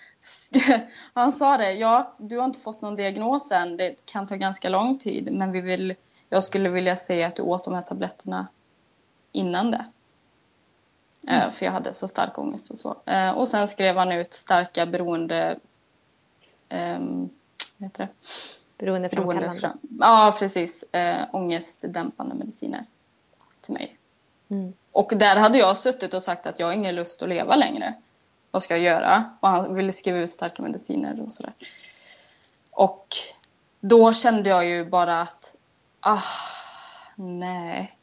Han 1.12 1.32
sa 1.32 1.56
det. 1.56 1.72
Ja, 1.72 2.14
du 2.18 2.38
har 2.38 2.44
inte 2.44 2.60
fått 2.60 2.80
någon 2.80 2.96
diagnos 2.96 3.52
än. 3.52 3.76
Det 3.76 4.06
kan 4.06 4.26
ta 4.26 4.36
ganska 4.36 4.68
lång 4.68 4.98
tid. 4.98 5.32
Men 5.32 5.52
vi 5.52 5.60
vill, 5.60 5.94
jag 6.28 6.44
skulle 6.44 6.68
vilja 6.68 6.96
se 6.96 7.22
att 7.22 7.36
du 7.36 7.42
åt 7.42 7.64
de 7.64 7.74
här 7.74 7.82
tabletterna 7.82 8.46
innan 9.32 9.70
det. 9.70 9.84
Eh, 11.28 11.50
För 11.50 11.64
jag 11.66 11.72
hade 11.72 11.94
så 11.94 12.08
stark 12.08 12.38
ångest 12.38 12.70
och 12.70 12.78
så. 12.78 12.96
Eh, 13.06 13.30
Och 13.30 13.48
sen 13.48 13.68
skrev 13.68 13.96
han 13.96 14.12
ut 14.12 14.34
starka 14.34 14.86
beroende... 14.86 15.58
ehm, 16.68 17.28
vad 17.76 17.86
heter 17.88 18.04
det? 18.06 18.08
Beroendeframkallande. 18.78 19.40
Beroende 19.40 19.60
fram, 19.60 19.78
ja, 20.00 20.36
precis. 20.38 20.82
Eh, 20.82 21.24
ångestdämpande 21.32 22.34
mediciner 22.34 22.84
till 23.60 23.74
mig. 23.74 23.98
Mm. 24.48 24.72
Och 24.92 25.12
där 25.16 25.36
hade 25.36 25.58
jag 25.58 25.76
suttit 25.76 26.14
och 26.14 26.22
sagt 26.22 26.46
att 26.46 26.58
jag 26.58 26.66
har 26.66 26.72
ingen 26.72 26.94
lust 26.94 27.22
att 27.22 27.28
leva 27.28 27.56
längre. 27.56 27.94
Vad 28.50 28.62
ska 28.62 28.74
jag 28.74 28.84
göra? 28.84 29.36
Och 29.40 29.48
han 29.48 29.74
ville 29.74 29.92
skriva 29.92 30.18
ut 30.18 30.30
starka 30.30 30.62
mediciner 30.62 31.20
och 31.26 31.32
sådär. 31.32 31.52
Och 32.70 33.06
då 33.80 34.12
kände 34.12 34.50
jag 34.50 34.66
ju 34.66 34.84
bara 34.84 35.20
att, 35.20 35.54
ah, 36.00 36.22
nej. 37.16 37.96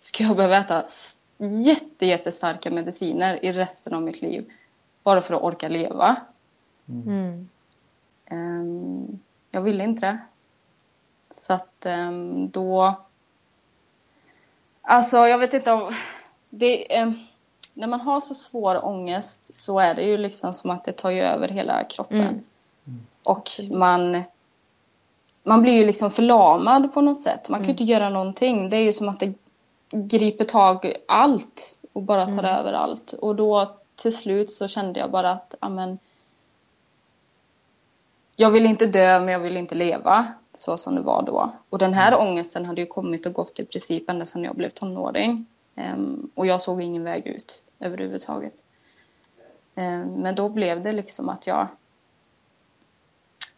Ska 0.00 0.24
jag 0.24 0.36
behöva 0.36 0.56
äta 0.56 0.84
jätte, 1.38 2.06
jättestarka 2.06 2.70
mediciner 2.70 3.44
i 3.44 3.52
resten 3.52 3.94
av 3.94 4.02
mitt 4.02 4.22
liv? 4.22 4.50
Bara 5.02 5.20
för 5.20 5.34
att 5.34 5.42
orka 5.42 5.68
leva? 5.68 6.16
Mm. 6.88 7.48
Ehm, 8.26 9.18
jag 9.50 9.62
ville 9.62 9.84
inte 9.84 10.06
det. 10.06 10.18
Så 11.30 11.52
att 11.52 11.86
ehm, 11.86 12.50
då... 12.50 12.94
Alltså, 14.82 15.16
jag 15.16 15.38
vet 15.38 15.54
inte 15.54 15.72
om... 15.72 15.94
Det, 16.50 16.96
ehm, 16.96 17.14
när 17.76 17.86
man 17.86 18.00
har 18.00 18.20
så 18.20 18.34
svår 18.34 18.84
ångest 18.84 19.56
så 19.56 19.78
är 19.78 19.94
det 19.94 20.02
ju 20.02 20.16
liksom 20.16 20.54
som 20.54 20.70
att 20.70 20.84
det 20.84 20.92
tar 20.92 21.10
ju 21.10 21.20
över 21.20 21.48
hela 21.48 21.84
kroppen. 21.84 22.20
Mm. 22.20 23.06
Och 23.26 23.38
Absolut. 23.38 23.72
man... 23.72 24.22
Man 25.42 25.62
blir 25.62 25.72
ju 25.72 25.86
liksom 25.86 26.10
förlamad 26.10 26.94
på 26.94 27.00
något 27.00 27.20
sätt. 27.20 27.48
Man 27.48 27.60
kan 27.60 27.64
ju 27.64 27.70
Mm. 27.70 27.82
inte 27.82 27.84
göra 27.92 28.08
någonting. 28.08 28.70
Det 28.70 28.76
är 28.76 28.80
ju 28.80 28.92
som 28.92 29.08
att 29.08 29.20
det 29.20 29.34
griper 29.90 30.44
tag 30.44 30.92
allt 31.08 31.78
och 31.92 32.02
bara 32.02 32.26
tar 32.26 32.32
Mm. 32.32 32.44
över 32.44 32.72
allt. 32.72 33.12
Och 33.12 33.36
då 33.36 33.74
till 33.96 34.16
slut 34.16 34.50
så 34.50 34.68
kände 34.68 35.00
jag 35.00 35.10
bara 35.10 35.30
att 35.30 35.54
amen, 35.60 35.98
jag 38.36 38.50
vill 38.50 38.66
inte 38.66 38.86
dö 38.86 39.20
men 39.20 39.28
jag 39.28 39.40
vill 39.40 39.56
inte 39.56 39.74
leva 39.74 40.26
så 40.54 40.76
som 40.76 40.94
det 40.94 41.00
var 41.00 41.22
då. 41.22 41.52
Och 41.70 41.78
den 41.78 41.94
här 41.94 42.18
ångesten 42.20 42.64
hade 42.66 42.80
ju 42.80 42.86
kommit 42.86 43.26
och 43.26 43.32
gått 43.32 43.58
i 43.60 43.64
princip 43.64 44.10
ända 44.10 44.26
sedan 44.26 44.44
jag 44.44 44.56
blev 44.56 44.70
tonåring. 44.70 45.46
Ehm, 45.74 46.30
och 46.34 46.46
jag 46.46 46.62
såg 46.62 46.82
ingen 46.82 47.04
väg 47.04 47.26
ut 47.26 47.64
överhuvudtaget. 47.78 48.62
Ehm, 49.74 50.08
men 50.08 50.34
då 50.34 50.48
blev 50.48 50.82
det 50.82 50.92
liksom 50.92 51.28
att 51.28 51.46
jag 51.46 51.68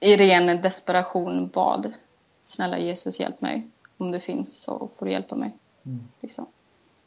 i 0.00 0.16
ren 0.16 0.62
desperation 0.62 1.48
bad 1.48 1.94
snälla 2.44 2.78
Jesus 2.78 3.20
hjälp 3.20 3.40
mig. 3.40 3.68
Om 3.96 4.10
det 4.10 4.20
finns 4.20 4.62
så 4.62 4.88
får 4.96 5.06
du 5.06 5.12
hjälpa 5.12 5.34
mig. 5.34 5.52
Mm. 5.86 6.08
Liksom. 6.20 6.46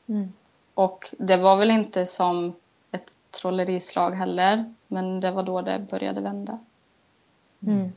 Mm. 0.08 0.34
Och 0.74 1.16
det 1.18 1.38
var 1.38 1.58
väl 1.58 1.72
inte 1.72 2.06
som 2.06 2.54
ett 2.92 3.18
trollerislag 3.32 4.12
heller. 4.12 4.74
Men 4.88 5.20
det 5.20 5.32
var 5.32 5.44
då 5.44 5.62
det 5.62 5.80
började 5.80 6.22
vända. 6.22 6.60
Mm. 7.60 7.92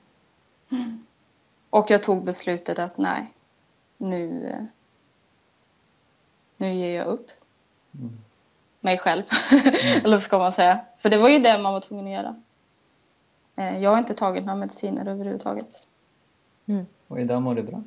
Och 1.70 1.90
jag 1.90 2.03
tog 2.03 2.24
beslutet 2.24 2.79
att 2.79 2.98
nej, 2.98 3.33
nu, 3.96 4.48
eh, 4.48 4.64
nu 6.57 6.74
ger 6.74 6.96
jag 6.96 7.07
upp. 7.07 7.31
Mm. 7.94 8.23
Mig 8.85 8.99
själv. 8.99 9.23
Eller 10.05 10.16
vad 10.16 10.23
ska 10.23 10.38
man 10.38 10.53
säga? 10.53 10.81
För 10.99 11.11
det 11.11 11.16
var 11.16 11.29
ju 11.29 11.38
det 11.38 11.59
man 11.59 11.73
var 11.73 11.81
tvungen 11.81 12.07
att 12.07 12.12
göra. 12.12 12.35
Eh, 13.57 13.79
Jag 13.79 13.90
har 13.90 13.99
inte 13.99 14.14
tagit 14.14 14.44
några 14.44 14.57
mediciner 14.59 15.09
överhuvudtaget. 15.09 15.88
Mm. 16.66 16.87
Och 17.09 17.20
idag 17.20 17.42
mår 17.42 17.55
du 17.55 17.62
bra? 17.62 17.83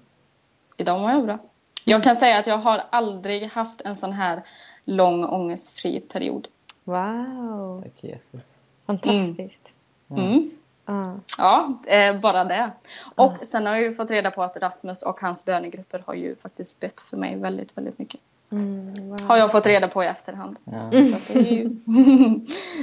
Idag 0.78 1.00
mår 1.00 1.12
jag 1.12 1.26
bra. 1.26 1.38
Jag 1.86 2.04
kan 2.04 2.16
säga 2.16 2.40
att 2.40 2.48
jag 2.48 2.58
har 2.58 2.84
aldrig 2.90 3.44
haft 3.48 3.82
en 3.82 3.96
sån 3.96 4.12
här 4.12 4.42
lång 4.86 5.26
ångestfri 5.26 6.00
period. 6.00 6.48
Wow, 6.84 7.82
Tack 7.84 8.04
Jesus. 8.04 8.42
fantastiskt. 8.86 9.74
Mm. 10.10 10.50
Ah. 10.86 11.14
Ja, 11.38 11.74
eh, 11.88 12.20
bara 12.20 12.44
det. 12.44 12.72
Och 13.16 13.34
sen 13.44 13.66
har 13.66 13.74
jag 13.76 13.84
ju 13.84 13.94
fått 13.94 14.12
reda 14.12 14.32
på 14.32 14.44
att 14.44 14.58
Rasmus 14.58 15.02
och 15.02 15.20
hans 15.20 15.46
bönegrupper 15.46 16.04
har 16.06 16.14
ju 16.14 16.36
faktiskt 16.36 16.80
bett 16.80 17.00
för 17.00 17.18
mig 17.18 17.36
väldigt, 17.36 17.78
väldigt 17.78 18.00
mycket. 18.00 18.22
Mm, 18.52 19.08
wow. 19.10 19.22
Har 19.22 19.38
jag 19.38 19.52
fått 19.52 19.66
reda 19.68 19.88
på 19.88 20.04
i 20.04 20.08
efterhand. 20.08 20.60
Ja. 20.64 20.92
Så 20.92 21.34
det, 21.34 21.40
är 21.40 21.52
ju... 21.54 21.70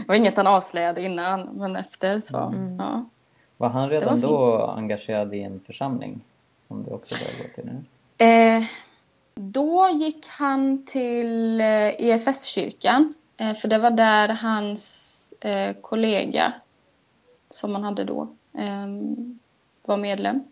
det 0.03 0.09
var 0.09 0.15
inget 0.15 0.37
han 0.37 0.47
avslöjade 0.47 1.03
innan, 1.03 1.41
men 1.53 1.77
efter 1.77 2.21
så, 2.21 2.39
Mm. 2.39 2.77
ja. 2.77 3.05
Var 3.57 3.69
han 3.69 3.83
var 3.83 3.89
redan 3.91 4.15
fint. 4.15 4.23
då 4.23 4.67
engagerad 4.67 5.35
i 5.35 5.43
en 5.43 5.61
församling? 5.61 6.21
Som 6.69 6.83
du 6.83 6.91
också 6.91 7.17
börjar 7.19 7.43
gå 7.43 7.55
till 7.55 7.65
nu? 7.73 7.85
Eh, 8.27 8.65
då 9.35 9.89
gick 9.89 10.27
han 10.29 10.85
till 10.87 11.61
eh, 11.61 11.89
EFS-kyrkan, 12.01 13.15
eh, 13.37 13.55
för 13.55 13.69
det 13.69 13.79
var 13.79 13.91
där 13.91 14.29
hans 14.29 15.11
eh, 15.41 15.77
kollega, 15.81 16.53
som 17.51 17.75
han 17.75 17.85
hade 17.85 18.05
då, 18.05 18.29
eh, 18.59 18.87
var 19.85 19.97
medlem. 19.97 20.45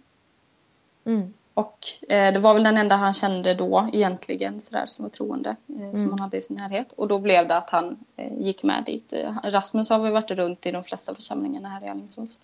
Mm. 1.04 1.32
Och 1.54 1.86
eh, 2.08 2.32
det 2.32 2.38
var 2.38 2.54
väl 2.54 2.62
den 2.62 2.76
enda 2.76 2.96
han 2.96 3.12
kände 3.12 3.54
då 3.54 3.88
egentligen 3.92 4.60
sådär 4.60 4.86
som 4.86 5.02
var 5.02 5.10
troende 5.10 5.56
eh, 5.68 5.94
som 5.94 6.10
han 6.10 6.18
hade 6.18 6.36
i 6.36 6.42
sin 6.42 6.56
närhet. 6.56 6.92
Och 6.96 7.08
då 7.08 7.18
blev 7.18 7.48
det 7.48 7.56
att 7.56 7.70
han 7.70 7.98
eh, 8.16 8.38
gick 8.38 8.62
med 8.62 8.84
dit. 8.86 9.12
Eh, 9.12 9.34
Rasmus 9.44 9.90
har 9.90 9.98
vi 9.98 10.10
varit 10.10 10.30
runt 10.30 10.66
i 10.66 10.70
de 10.70 10.84
flesta 10.84 11.14
församlingarna 11.14 11.68
här 11.68 11.84
i 11.84 11.88
Alingsås. 11.88 12.38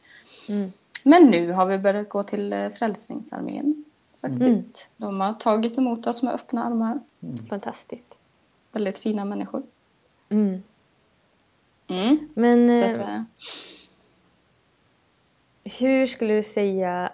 Mm. 0.48 0.72
Men 1.02 1.22
nu 1.22 1.52
har 1.52 1.66
vi 1.66 1.78
börjat 1.78 2.08
gå 2.08 2.22
till 2.22 2.52
eh, 2.52 2.68
Frälsningsarmén 2.68 3.84
faktiskt. 4.20 4.90
De 4.96 5.20
har 5.20 5.32
tagit 5.32 5.78
emot 5.78 6.06
oss 6.06 6.22
med 6.22 6.34
öppna 6.34 6.64
armar. 6.64 7.00
Fantastiskt. 7.48 8.18
Väldigt 8.72 8.98
fina 8.98 9.24
människor. 9.24 9.62
Mm. 10.28 10.62
Mm. 11.88 12.28
Men 12.34 12.70
eh, 12.70 12.90
att, 12.90 12.98
eh, 12.98 13.22
hur 15.64 16.06
skulle 16.06 16.34
du 16.34 16.42
säga, 16.42 17.12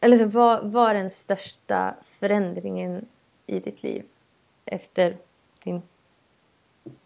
eller 0.00 0.18
så, 0.18 0.26
vad 0.26 0.72
var 0.72 0.94
den 0.94 1.10
största 1.10 1.94
förändringen 2.18 3.06
i 3.46 3.60
ditt 3.60 3.82
liv 3.82 4.04
efter 4.64 5.16
din 5.64 5.82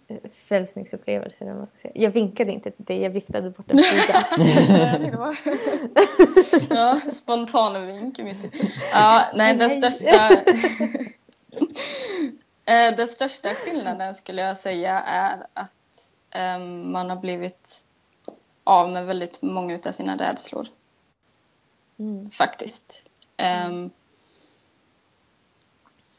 eh, 0.08 0.16
frälsningsupplevelse? 0.32 1.44
Eller 1.44 1.54
man 1.54 1.66
ska 1.66 1.76
säga. 1.76 1.92
Jag 1.94 2.10
vinkade 2.10 2.52
inte 2.52 2.70
till 2.70 2.84
dig, 2.84 3.02
jag 3.02 3.10
viftade 3.10 3.50
bort 3.50 3.70
en 3.70 3.76
var... 5.18 5.36
ja, 6.74 7.00
spontan 7.10 7.86
vink 7.86 8.18
Ja, 8.92 9.24
nej, 9.34 9.56
den 9.56 9.70
största... 9.70 10.30
Eh, 12.64 12.96
Den 12.96 13.08
största 13.08 13.48
skillnaden 13.48 14.14
skulle 14.14 14.42
jag 14.42 14.56
säga 14.56 15.00
är 15.00 15.46
att 15.54 15.70
ehm, 16.30 16.92
man 16.92 17.10
har 17.10 17.16
blivit 17.16 17.84
av 18.64 18.90
med 18.90 19.06
väldigt 19.06 19.42
många 19.42 19.78
av 19.86 19.92
sina 19.92 20.16
rädslor. 20.16 20.66
Mm. 22.00 22.30
Faktiskt. 22.30 23.06
Ehm, 23.36 23.90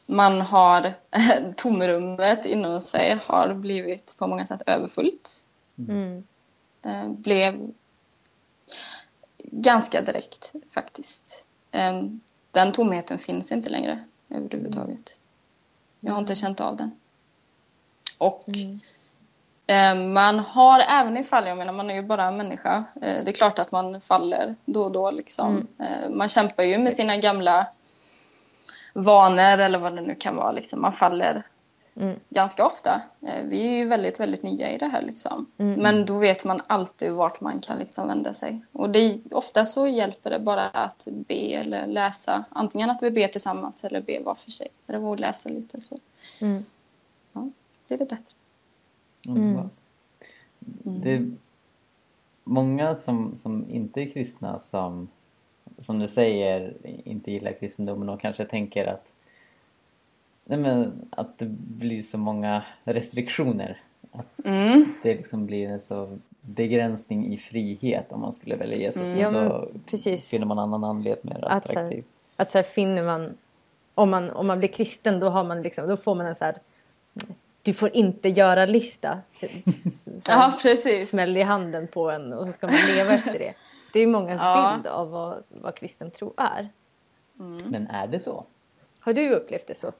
man 0.06 0.40
har... 0.40 0.94
tomrummet 1.56 2.46
inom 2.46 2.80
sig 2.80 3.20
har 3.26 3.54
blivit 3.54 4.16
på 4.18 4.26
många 4.26 4.46
sätt 4.46 4.62
överfullt. 4.66 5.46
Mm. 5.78 6.24
eh, 6.82 7.08
blev 7.08 7.72
ganska 9.38 10.02
direkt 10.02 10.52
faktiskt. 10.70 11.46
Eh, 11.70 12.02
Den 12.50 12.72
tomheten 12.72 13.18
finns 13.18 13.52
inte 13.52 13.70
längre 13.70 14.04
överhuvudtaget. 14.28 15.20
Jag 16.00 16.12
har 16.12 16.20
inte 16.20 16.34
känt 16.34 16.60
av 16.60 16.76
den. 16.76 16.90
Och 18.18 18.48
Mm. 18.48 18.80
Eh, 19.66 19.94
man 19.94 20.38
har 20.38 20.80
även 20.80 21.16
ifall, 21.16 21.46
jag 21.46 21.58
menar 21.58 21.72
man 21.72 21.90
är 21.90 21.94
ju 21.94 22.02
bara 22.02 22.24
en 22.24 22.36
människa. 22.36 22.84
Eh, 22.94 23.24
det 23.24 23.30
är 23.30 23.32
klart 23.32 23.58
att 23.58 23.72
man 23.72 24.00
faller 24.00 24.54
då 24.64 24.82
och 24.82 24.92
då 24.92 25.10
liksom. 25.10 25.66
Eh, 25.78 26.10
man 26.10 26.28
kämpar 26.28 26.62
ju 26.62 26.78
med 26.78 26.94
sina 26.94 27.16
gamla 27.16 27.66
vanor 28.92 29.58
eller 29.58 29.78
vad 29.78 29.94
det 29.94 30.00
nu 30.00 30.14
kan 30.14 30.36
vara 30.36 30.52
liksom. 30.52 30.80
Man 30.82 30.92
faller 30.92 31.42
Mm. 31.96 32.20
ganska 32.28 32.66
ofta. 32.66 33.02
Vi 33.44 33.66
är 33.66 33.70
ju 33.70 33.84
väldigt, 33.84 34.20
väldigt 34.20 34.42
nya 34.42 34.70
i 34.70 34.78
det 34.78 34.86
här 34.86 35.02
liksom. 35.02 35.46
Mm. 35.58 35.80
Men 35.80 36.06
då 36.06 36.18
vet 36.18 36.44
man 36.44 36.62
alltid 36.66 37.12
vart 37.12 37.40
man 37.40 37.60
kan 37.60 37.78
liksom 37.78 38.08
vända 38.08 38.34
sig. 38.34 38.60
Och 38.72 38.90
det, 38.90 39.18
ofta 39.30 39.66
så 39.66 39.86
hjälper 39.86 40.30
det 40.30 40.38
bara 40.38 40.68
att 40.68 41.04
be 41.06 41.34
eller 41.34 41.86
läsa. 41.86 42.44
Antingen 42.50 42.90
att 42.90 43.02
vi 43.02 43.10
ber 43.10 43.28
tillsammans 43.28 43.84
eller 43.84 44.00
be 44.00 44.20
var 44.20 44.34
för 44.34 44.50
sig. 44.50 44.68
Eller 44.86 45.16
läsa 45.16 45.48
lite 45.48 45.80
så 45.80 45.98
Mm. 46.42 46.64
blir 47.88 47.98
det 47.98 48.04
bättre. 48.04 48.34
Underbart. 49.28 49.70
Det 50.84 51.10
är 51.12 51.30
många 52.44 52.94
som, 52.94 53.36
som 53.36 53.70
inte 53.70 54.00
är 54.02 54.08
kristna 54.10 54.58
som, 54.58 55.08
som 55.78 55.98
du 55.98 56.08
säger, 56.08 56.74
inte 57.04 57.32
gillar 57.32 57.52
kristendomen 57.52 58.08
och 58.08 58.20
kanske 58.20 58.44
tänker 58.44 58.86
att 58.86 59.14
Nej 60.44 60.58
men 60.58 60.92
att 61.10 61.38
det 61.38 61.46
blir 61.48 62.02
så 62.02 62.18
många 62.18 62.64
restriktioner. 62.84 63.80
Att 64.12 64.44
Mm. 64.46 64.84
det 65.02 65.14
liksom 65.14 65.46
blir 65.46 65.68
en 65.68 65.80
så 65.80 66.18
begränsning 66.40 67.26
i 67.32 67.36
frihet 67.38 68.12
om 68.12 68.20
man 68.20 68.32
skulle 68.32 68.56
välja 68.56 68.76
Jesus. 68.78 69.02
Mm. 69.02 69.14
Så 69.32 69.38
Ja, 69.38 69.48
då 69.48 69.68
precis. 69.86 70.30
finner 70.30 70.46
man 70.46 70.58
annan 70.58 70.84
anledning 70.84 71.34
mer 71.34 71.44
Att 71.44 71.66
så 71.68 71.72
här- 71.72 71.80
attraktiv. 71.84 72.04
Att 72.36 72.50
så 72.50 72.58
här 72.58 72.62
finner 72.62 73.02
man 73.04 73.38
om, 73.94 74.10
man, 74.10 74.30
om 74.30 74.46
man 74.46 74.58
blir 74.58 74.68
kristen 74.68 75.20
då, 75.20 75.28
har 75.28 75.44
man 75.44 75.62
liksom, 75.62 75.88
då 75.88 75.96
får 75.96 76.14
man 76.14 76.26
en 76.26 76.34
så 76.34 76.44
här 76.44 76.56
du 77.62 77.74
får 77.74 77.96
inte 77.96 78.28
göra 78.28 78.66
lista. 78.66 79.18
Ja, 80.28 80.52
precis. 80.62 81.10
Smäll 81.10 81.36
i 81.36 81.42
handen 81.42 81.88
på 81.88 82.10
en 82.10 82.32
och 82.32 82.46
så 82.46 82.52
ska 82.52 82.66
man 82.66 82.76
leva 82.96 83.12
efter 83.12 83.38
det. 83.38 83.54
Det 83.92 83.98
är 83.98 84.00
ju 84.00 84.06
mångas 84.06 84.40
Ja. 84.40 84.72
bild 84.74 84.86
av 84.86 85.10
vad, 85.10 85.42
vad 85.48 85.74
kristen 85.74 86.10
tro 86.10 86.34
är. 86.36 86.68
Men 87.64 87.86
är 87.86 88.06
det 88.06 88.20
så? 88.20 88.44
Har 89.00 89.12
du 89.12 89.30
upplevt 89.30 89.66
det 89.66 89.78
så? 89.78 89.92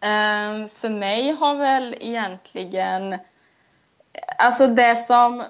Ehm, 0.00 0.68
för 0.68 0.88
mig 0.88 1.30
har 1.32 1.54
väl 1.54 1.94
egentligen... 2.00 3.18
Alltså 4.38 4.66
det 4.66 4.96
som 4.96 5.44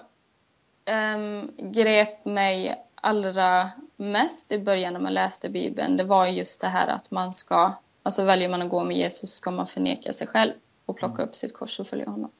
um, 1.15 1.53
grep 1.59 2.25
mig 2.25 2.85
allra 2.95 3.71
mest 3.97 4.53
i 4.53 4.59
början 4.59 4.93
när 4.93 5.01
man 5.01 5.15
läste 5.15 5.49
Bibeln, 5.49 5.97
det 5.97 6.05
var 6.05 6.27
just 6.27 6.61
det 6.61 6.69
här 6.69 6.87
att 6.87 7.11
man 7.11 7.35
ska... 7.35 7.73
Alltså 8.03 8.25
väljer 8.25 8.49
man 8.49 8.63
att 8.63 8.69
gå 8.71 8.85
med 8.85 8.97
Jesus 8.97 9.31
så 9.31 9.37
ska 9.37 9.51
man 9.51 9.67
förneka 9.67 10.13
sig 10.13 10.27
själv 10.27 10.53
och 10.87 10.97
plocka 10.97 11.23
upp 11.23 11.35
sitt 11.35 11.55
kors 11.55 11.81
och 11.81 11.87
följa 11.87 12.09
honom. 12.09 12.31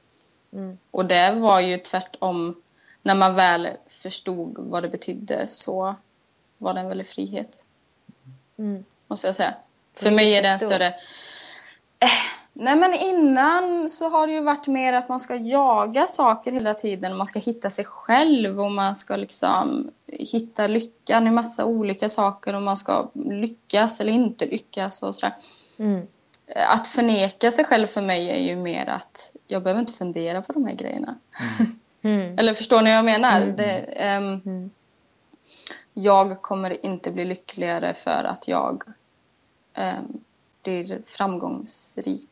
Mm. 0.53 0.77
Och 0.91 1.05
det 1.05 1.31
var 1.31 1.59
ju 1.59 1.77
tvärtom. 1.77 2.61
När 3.01 3.15
man 3.15 3.35
väl 3.35 3.69
förstod 3.87 4.55
vad 4.57 4.83
det 4.83 4.89
betydde 4.89 5.47
så 5.47 5.95
var 6.57 6.73
det 6.73 6.79
en 6.79 6.87
väldig 6.87 7.07
frihet 7.07 7.63
Mm. 8.57 8.85
måste 9.07 9.27
jag 9.27 9.35
säga. 9.35 9.53
För 9.93 10.11
mig 10.11 10.35
är 10.35 10.41
det 10.41 10.49
en 10.49 10.59
större... 10.59 10.87
Eh, 11.99 12.09
nej 12.53 12.75
men 12.75 12.93
innan 12.93 13.89
så 13.89 14.09
har 14.09 14.27
det 14.27 14.33
ju 14.33 14.41
varit 14.41 14.67
mer 14.67 14.93
att 14.93 15.09
man 15.09 15.19
ska 15.19 15.35
jaga 15.35 16.07
saker 16.07 16.51
hela 16.51 16.73
tiden. 16.73 17.17
Man 17.17 17.27
ska 17.27 17.39
hitta 17.39 17.69
sig 17.69 17.85
själv 17.85 18.61
och 18.61 18.71
man 18.71 18.95
ska 18.95 19.15
liksom 19.15 19.91
hitta 20.07 20.67
lyckan 20.67 21.27
i 21.27 21.31
massa 21.31 21.65
olika 21.65 22.09
saker 22.09 22.53
och 22.53 22.61
man 22.61 22.77
ska 22.77 23.09
lyckas 23.13 23.99
eller 23.99 24.11
inte 24.11 24.45
lyckas 24.45 25.03
och 25.03 25.15
sådär. 25.15 25.35
Mm. 25.77 26.07
Att 26.55 26.87
förneka 26.87 27.51
sig 27.51 27.65
själv 27.65 27.87
för 27.87 28.01
mig 28.01 28.29
är 28.29 28.39
ju 28.39 28.55
mer 28.55 28.89
att 28.89 29.33
jag 29.47 29.63
behöver 29.63 29.79
inte 29.81 29.93
fundera 29.93 30.41
på 30.41 30.53
de 30.53 30.65
här 30.65 30.73
grejerna. 30.75 31.15
Mm. 32.01 32.37
Eller 32.39 32.53
förstår 32.53 32.81
ni 32.81 32.89
vad 32.89 32.97
jag 32.97 33.05
menar? 33.05 33.41
Mm. 33.41 33.55
Det, 33.55 33.79
Mm. 33.97 34.69
jag 35.93 36.41
kommer 36.41 36.85
inte 36.85 37.11
bli 37.11 37.25
lyckligare 37.25 37.93
för 37.93 38.23
att 38.23 38.47
jag 38.47 38.83
ehm, 39.73 40.21
blir 40.63 41.01
framgångsrik 41.05 42.29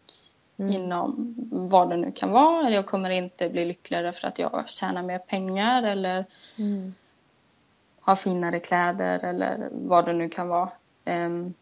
Mm. 0.58 0.72
inom 0.74 1.36
vad 1.52 1.90
det 1.90 1.98
nu 1.98 2.12
kan 2.12 2.32
vara. 2.32 2.68
Eller 2.68 2.76
jag 2.76 2.86
kommer 2.86 3.10
inte 3.10 3.50
bli 3.50 3.66
lyckligare 3.66 4.12
för 4.12 4.28
att 4.28 4.40
jag 4.40 4.70
tjänar 4.70 5.04
mer 5.04 5.20
pengar 5.20 5.84
eller 5.84 6.26
Mm. 6.60 6.94
har 8.02 8.16
finare 8.16 8.60
kläder 8.60 9.24
eller 9.26 9.70
vad 9.72 10.06
det 10.06 10.14
nu 10.14 10.30
kan 10.30 10.48
vara. 10.48 10.70
Ehm, 11.06 11.54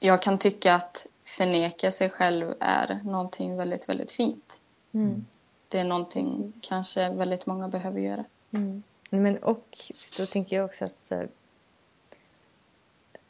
jag 0.00 0.22
kan 0.22 0.38
tycka 0.38 0.74
att 0.74 1.06
förneka 1.24 1.92
sig 1.92 2.10
själv 2.10 2.54
är 2.60 3.00
någonting 3.04 3.56
väldigt, 3.56 3.88
väldigt 3.88 4.10
fint. 4.10 4.60
Mm. 4.92 5.26
Det 5.68 5.78
är 5.78 5.84
någonting 5.84 6.52
kanske 6.60 7.10
väldigt 7.10 7.46
många 7.46 7.68
behöver 7.68 8.00
göra. 8.00 8.24
Mm. 8.50 8.82
Men 9.10 9.36
och 9.36 9.78
då 10.18 10.26
tänker 10.26 10.56
jag 10.56 10.64
också 10.64 10.84
att, 10.84 11.06
här, 11.10 11.28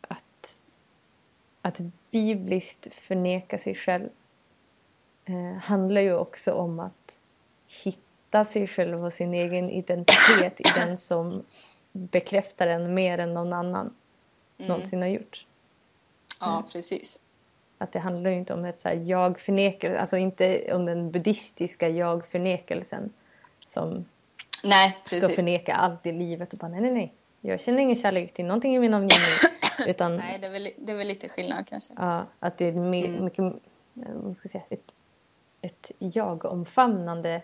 att, 0.01 0.59
att 1.63 1.81
bibliskt 2.11 2.95
förneka 2.95 3.59
sig 3.59 3.75
själv 3.75 4.09
eh, 5.25 5.63
handlar 5.63 6.01
ju 6.01 6.15
också 6.15 6.53
om 6.53 6.81
att 6.81 7.17
hitta 7.85 8.45
sig 8.45 8.67
själv 8.67 9.05
och 9.05 9.13
sin 9.13 9.35
egen 9.35 9.71
identitet 9.71 10.61
i 10.61 10.65
den 10.75 10.97
som 10.97 11.45
bekräftar 11.93 12.67
en 12.67 12.95
mer 12.95 13.19
än 13.19 13.35
någon 13.35 13.53
annan 13.53 13.95
någonsin 14.57 15.01
har 15.01 15.09
gjort. 15.09 15.47
Ja, 16.41 16.65
precis. 16.73 17.19
Att 17.79 17.93
det 17.93 17.99
handlar 17.99 18.31
ju 18.31 18.37
inte 18.37 18.55
om 18.55 18.65
ett 18.65 18.81
så 18.81 18.89
här 18.89 18.97
jag 18.97 19.41
förnekar, 19.41 19.95
alltså 19.95 20.17
inte 20.17 20.75
om 20.75 20.87
den 20.87 21.11
buddhistiska 21.11 21.89
jag-förnekelsen 21.89 23.13
som 23.67 24.05
Nej, 24.65 24.97
ska 25.07 25.29
förneka 25.29 25.75
allt 25.75 26.07
i 26.07 26.13
livet 26.13 26.53
och 26.53 26.59
bara 26.59 26.69
nej, 26.69 26.81
nej, 26.81 26.91
nej. 26.93 27.15
Jag 27.41 27.61
känner 27.61 27.79
ingen 27.83 27.97
kärlek 27.97 28.35
till 28.35 28.45
någonting 28.45 28.75
i 28.77 28.79
min 28.79 28.95
omgivning. 28.95 29.39
Utan 29.87 30.17
Nej, 30.17 30.39
det 30.39 30.47
är, 30.47 30.51
väl, 30.51 30.71
det 30.79 30.93
är 30.93 30.97
väl 30.97 31.09
lite 31.09 31.29
skillnad 31.29 31.67
kanske. 31.69 31.93
ja, 31.97 32.27
att 32.41 32.59
det 32.59 32.65
är 32.65 32.73
Mm. 32.73 33.25
mycket, 33.25 33.39
eh, 33.39 33.53
vad 34.15 34.37
ska 34.37 34.47
jag 34.47 34.51
säga, 34.53 34.65
ett, 34.71 34.93
ett 35.63 35.91
jag-omfamnande 35.99 37.43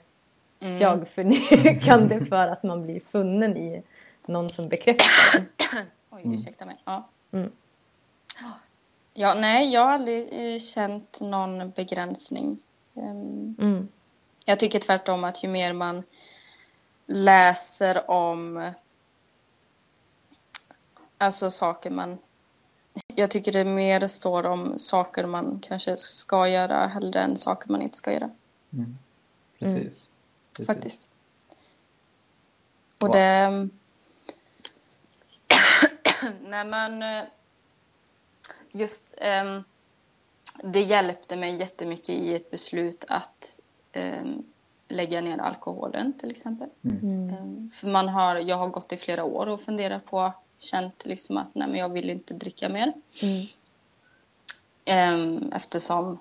Mm. 0.61 0.79
jag-förnekande 0.79 2.25
för 2.29 2.49
att 2.49 2.63
man 2.63 2.83
blir 2.85 3.01
funnen 3.01 3.57
i 3.57 3.83
någon 4.27 4.51
som 4.51 4.69
bekräftar 4.69 5.39
en. 5.39 5.47
Oj, 6.11 6.23
ursäkta 6.25 6.65
mig. 6.67 6.77
Ja. 6.85 7.09
Mm. 7.33 7.53
Ja, 9.17 9.35
nej, 9.35 9.73
jag 9.73 9.81
har 9.81 9.93
aldrig 9.93 10.29
eh, 10.55 10.59
känt 10.59 11.21
någon 11.21 11.71
begränsning. 11.71 12.59
Ehm, 12.95 13.57
Mm. 13.59 13.89
Jag 14.45 14.61
tycker 14.61 14.81
tvärtom 14.81 15.25
att 15.25 15.45
ju 15.45 15.49
mer 15.49 15.73
man 15.73 16.03
läser 17.07 18.11
om 18.11 18.71
alltså 21.19 21.51
saker 21.51 21.91
man 21.91 22.19
jag 23.15 23.31
tycker 23.31 23.53
det 23.53 23.65
mer 23.65 24.09
står 24.09 24.47
om 24.47 24.79
saker 24.79 25.27
man 25.27 25.59
kanske 25.63 25.97
ska 25.97 26.49
göra 26.49 26.87
hellre 26.87 27.21
än 27.21 27.37
saker 27.37 27.71
man 27.71 27.83
inte 27.83 27.97
ska 27.97 28.13
göra. 28.13 28.31
Mm. 28.73 28.99
Precis. 29.59 30.09
Precis. 30.53 30.67
Faktiskt. 30.67 31.09
Och 32.99 33.09
Wow. 33.09 33.13
det... 33.17 33.69
Nej 36.41 36.65
men... 36.65 37.05
Just... 38.77 39.15
ehm, 39.17 39.65
det 40.63 40.83
hjälpte 40.83 41.37
mig 41.37 41.57
jättemycket 41.57 42.09
i 42.09 42.35
ett 42.35 42.51
beslut 42.51 43.05
att 43.09 43.61
ehm, 43.93 44.45
lägga 44.89 45.21
ner 45.21 45.39
alkoholen 45.39 46.13
till 46.13 46.31
exempel. 46.31 46.69
Mm. 46.85 47.31
Ehm, 47.31 47.71
för 47.71 47.87
man 47.87 48.09
har, 48.09 48.37
jag 48.37 48.57
har 48.57 48.69
gått 48.69 48.93
i 48.93 48.97
flera 48.97 49.25
år 49.25 49.47
och 49.47 49.61
funderat 49.61 50.05
på, 50.05 50.33
känt 50.59 51.07
liksom 51.07 51.37
att 51.37 51.55
nej 51.55 51.69
men 51.69 51.81
jag 51.81 51.89
vill 51.89 52.11
inte 52.11 52.35
dricka 52.35 52.69
mer. 52.69 52.93
Mm. 53.23 53.47
Eftersom 55.53 56.19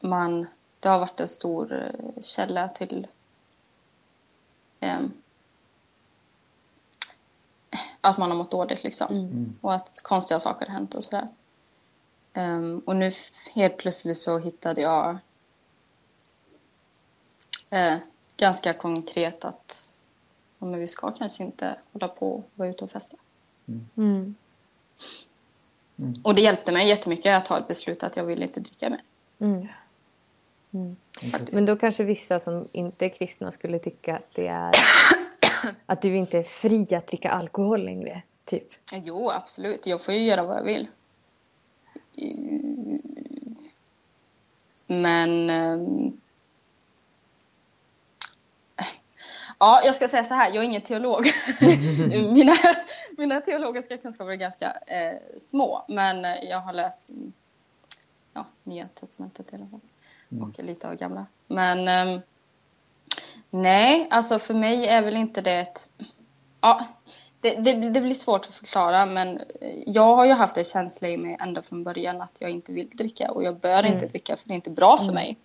man, 0.00 0.46
det 0.80 0.88
har 0.88 0.98
varit 0.98 1.20
en 1.20 1.28
stor 1.28 1.72
eh, 1.72 2.22
källa 2.22 2.68
till 2.68 3.06
att 8.06 8.18
man 8.18 8.30
har 8.30 8.38
mått 8.38 8.50
dåligt 8.50 8.84
liksom. 8.84 9.06
Mm. 9.10 9.24
Mm. 9.24 9.54
Och 9.60 9.74
att 9.74 10.00
konstiga 10.02 10.40
saker 10.40 10.66
har 10.66 10.72
hänt 10.72 10.94
och 10.94 11.04
sådär. 11.04 11.28
Ehm, 12.32 12.82
och 12.86 12.96
nu 12.96 13.12
helt 13.54 13.76
plötsligt 13.76 14.18
så 14.18 14.38
hittade 14.38 14.80
jag 14.80 15.18
eh, 17.70 17.96
ganska 18.36 18.72
konkret 18.72 19.44
att 19.44 20.00
ja, 20.58 20.66
men 20.66 20.80
vi 20.80 20.88
ska 20.88 21.10
kanske 21.10 21.42
inte 21.42 21.76
hålla 21.92 22.08
på 22.08 22.32
och 22.32 22.44
vara 22.54 22.68
ute 22.68 22.84
och 22.84 22.90
festa. 22.90 23.16
Mm. 23.96 24.34
Och 26.24 26.34
det 26.34 26.40
hjälpte 26.40 26.72
mig 26.72 26.88
jättemycket 26.88 27.36
att 27.36 27.44
ta 27.44 27.58
ett 27.58 27.68
beslut 27.68 28.02
att 28.02 28.16
jag 28.16 28.24
vill 28.24 28.42
inte 28.42 28.60
dricka 28.60 28.90
mer. 28.90 29.02
Mm. 29.38 29.68
Mm. 30.70 30.96
Men 31.52 31.66
då 31.66 31.76
kanske 31.76 32.04
vissa 32.04 32.40
som 32.40 32.68
inte 32.72 33.04
är 33.04 33.08
kristna 33.08 33.52
skulle 33.52 33.78
tycka 33.78 34.16
att 34.16 34.30
det 34.34 34.46
är 34.46 34.72
att 35.86 36.02
du 36.02 36.16
inte 36.16 36.38
är 36.38 36.42
fri 36.42 36.94
att 36.94 37.06
dricka 37.06 37.30
alkohol 37.30 37.84
längre. 37.84 38.22
Typ. 38.44 38.68
Jo, 38.92 39.30
absolut. 39.30 39.86
Jag 39.86 40.02
får 40.02 40.14
ju 40.14 40.24
göra 40.24 40.46
vad 40.46 40.56
jag 40.56 40.64
vill. 40.64 40.88
Men... 44.86 45.50
ehm, 45.50 46.20
Ja, 49.58 49.82
jag 49.84 49.94
ska 49.94 50.08
säga 50.08 50.24
så 50.24 50.34
här. 50.34 50.48
Jag 50.50 50.56
är 50.56 50.62
ingen 50.62 50.82
teolog. 50.82 51.26
mina, 52.32 52.54
mina 53.16 53.40
teologiska 53.40 53.96
kunskaper 53.98 54.30
är 54.30 54.36
ganska 54.36 54.72
eh, 54.86 55.16
små. 55.40 55.84
Men 55.88 56.24
eh, 56.24 56.44
jag 56.44 56.60
har 56.60 56.72
läst 56.72 57.08
mm, 57.08 57.32
ja, 58.32 58.46
Nya 58.64 58.88
Testamentet 58.94 59.52
i 59.52 59.56
alla 59.56 59.66
fall. 59.66 59.80
Mm. 60.28 60.44
Och 60.44 60.64
lite 60.64 60.88
av 60.88 60.94
gamla. 60.94 61.26
Men 61.46 61.88
ehm, 61.88 62.20
nej, 63.62 64.06
alltså 64.10 64.38
för 64.38 64.54
mig 64.54 64.86
är 64.86 65.02
väl 65.02 65.16
inte 65.16 65.40
det 65.40 65.60
ett... 65.60 65.88
Ja, 66.60 66.86
det, 67.40 67.54
det, 67.54 67.90
det 67.90 68.00
blir 68.00 68.14
svårt 68.14 68.46
att 68.46 68.54
förklara 68.54 69.06
men 69.06 69.40
jag 69.86 70.16
har 70.16 70.24
ju 70.24 70.32
haft 70.32 70.56
en 70.56 70.64
känsla 70.64 71.08
i 71.08 71.16
mig 71.16 71.36
ända 71.40 71.62
från 71.62 71.84
början 71.84 72.20
att 72.20 72.40
jag 72.40 72.50
inte 72.50 72.72
vill 72.72 72.88
dricka 72.88 73.30
och 73.30 73.42
jag 73.42 73.60
bör 73.60 73.86
inte 73.86 74.06
dricka 74.06 74.36
för 74.36 74.48
det 74.48 74.52
är 74.52 74.56
inte 74.56 74.70
bra 74.70 74.96
för 74.96 75.12
mig. 75.12 75.36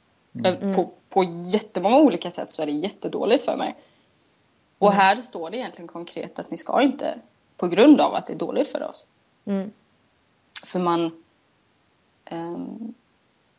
Eh, 0.46 0.72
På, 0.72 0.92
på 1.10 1.24
jättemånga 1.24 1.98
olika 1.98 2.32
sätt 2.32 2.52
så 2.52 2.62
är 2.62 2.66
det 2.66 2.72
jättedåligt 2.72 3.46
för 3.46 3.58
mig. 3.58 3.76
Och 4.78 4.92
här 4.94 5.22
står 5.22 5.50
det 5.50 5.58
egentligen 5.58 5.88
konkret 5.88 6.40
att 6.40 6.52
ni 6.52 6.58
ska 6.58 6.82
inte 6.82 7.20
på 7.58 7.68
grund 7.68 8.02
av 8.02 8.16
att 8.16 8.28
det 8.28 8.34
är 8.34 8.38
dåligt 8.38 8.68
för 8.68 8.84
oss. 8.84 9.08
Mm. 9.46 9.72
För 10.66 10.80
man 10.80 11.24
ehm, 12.26 12.94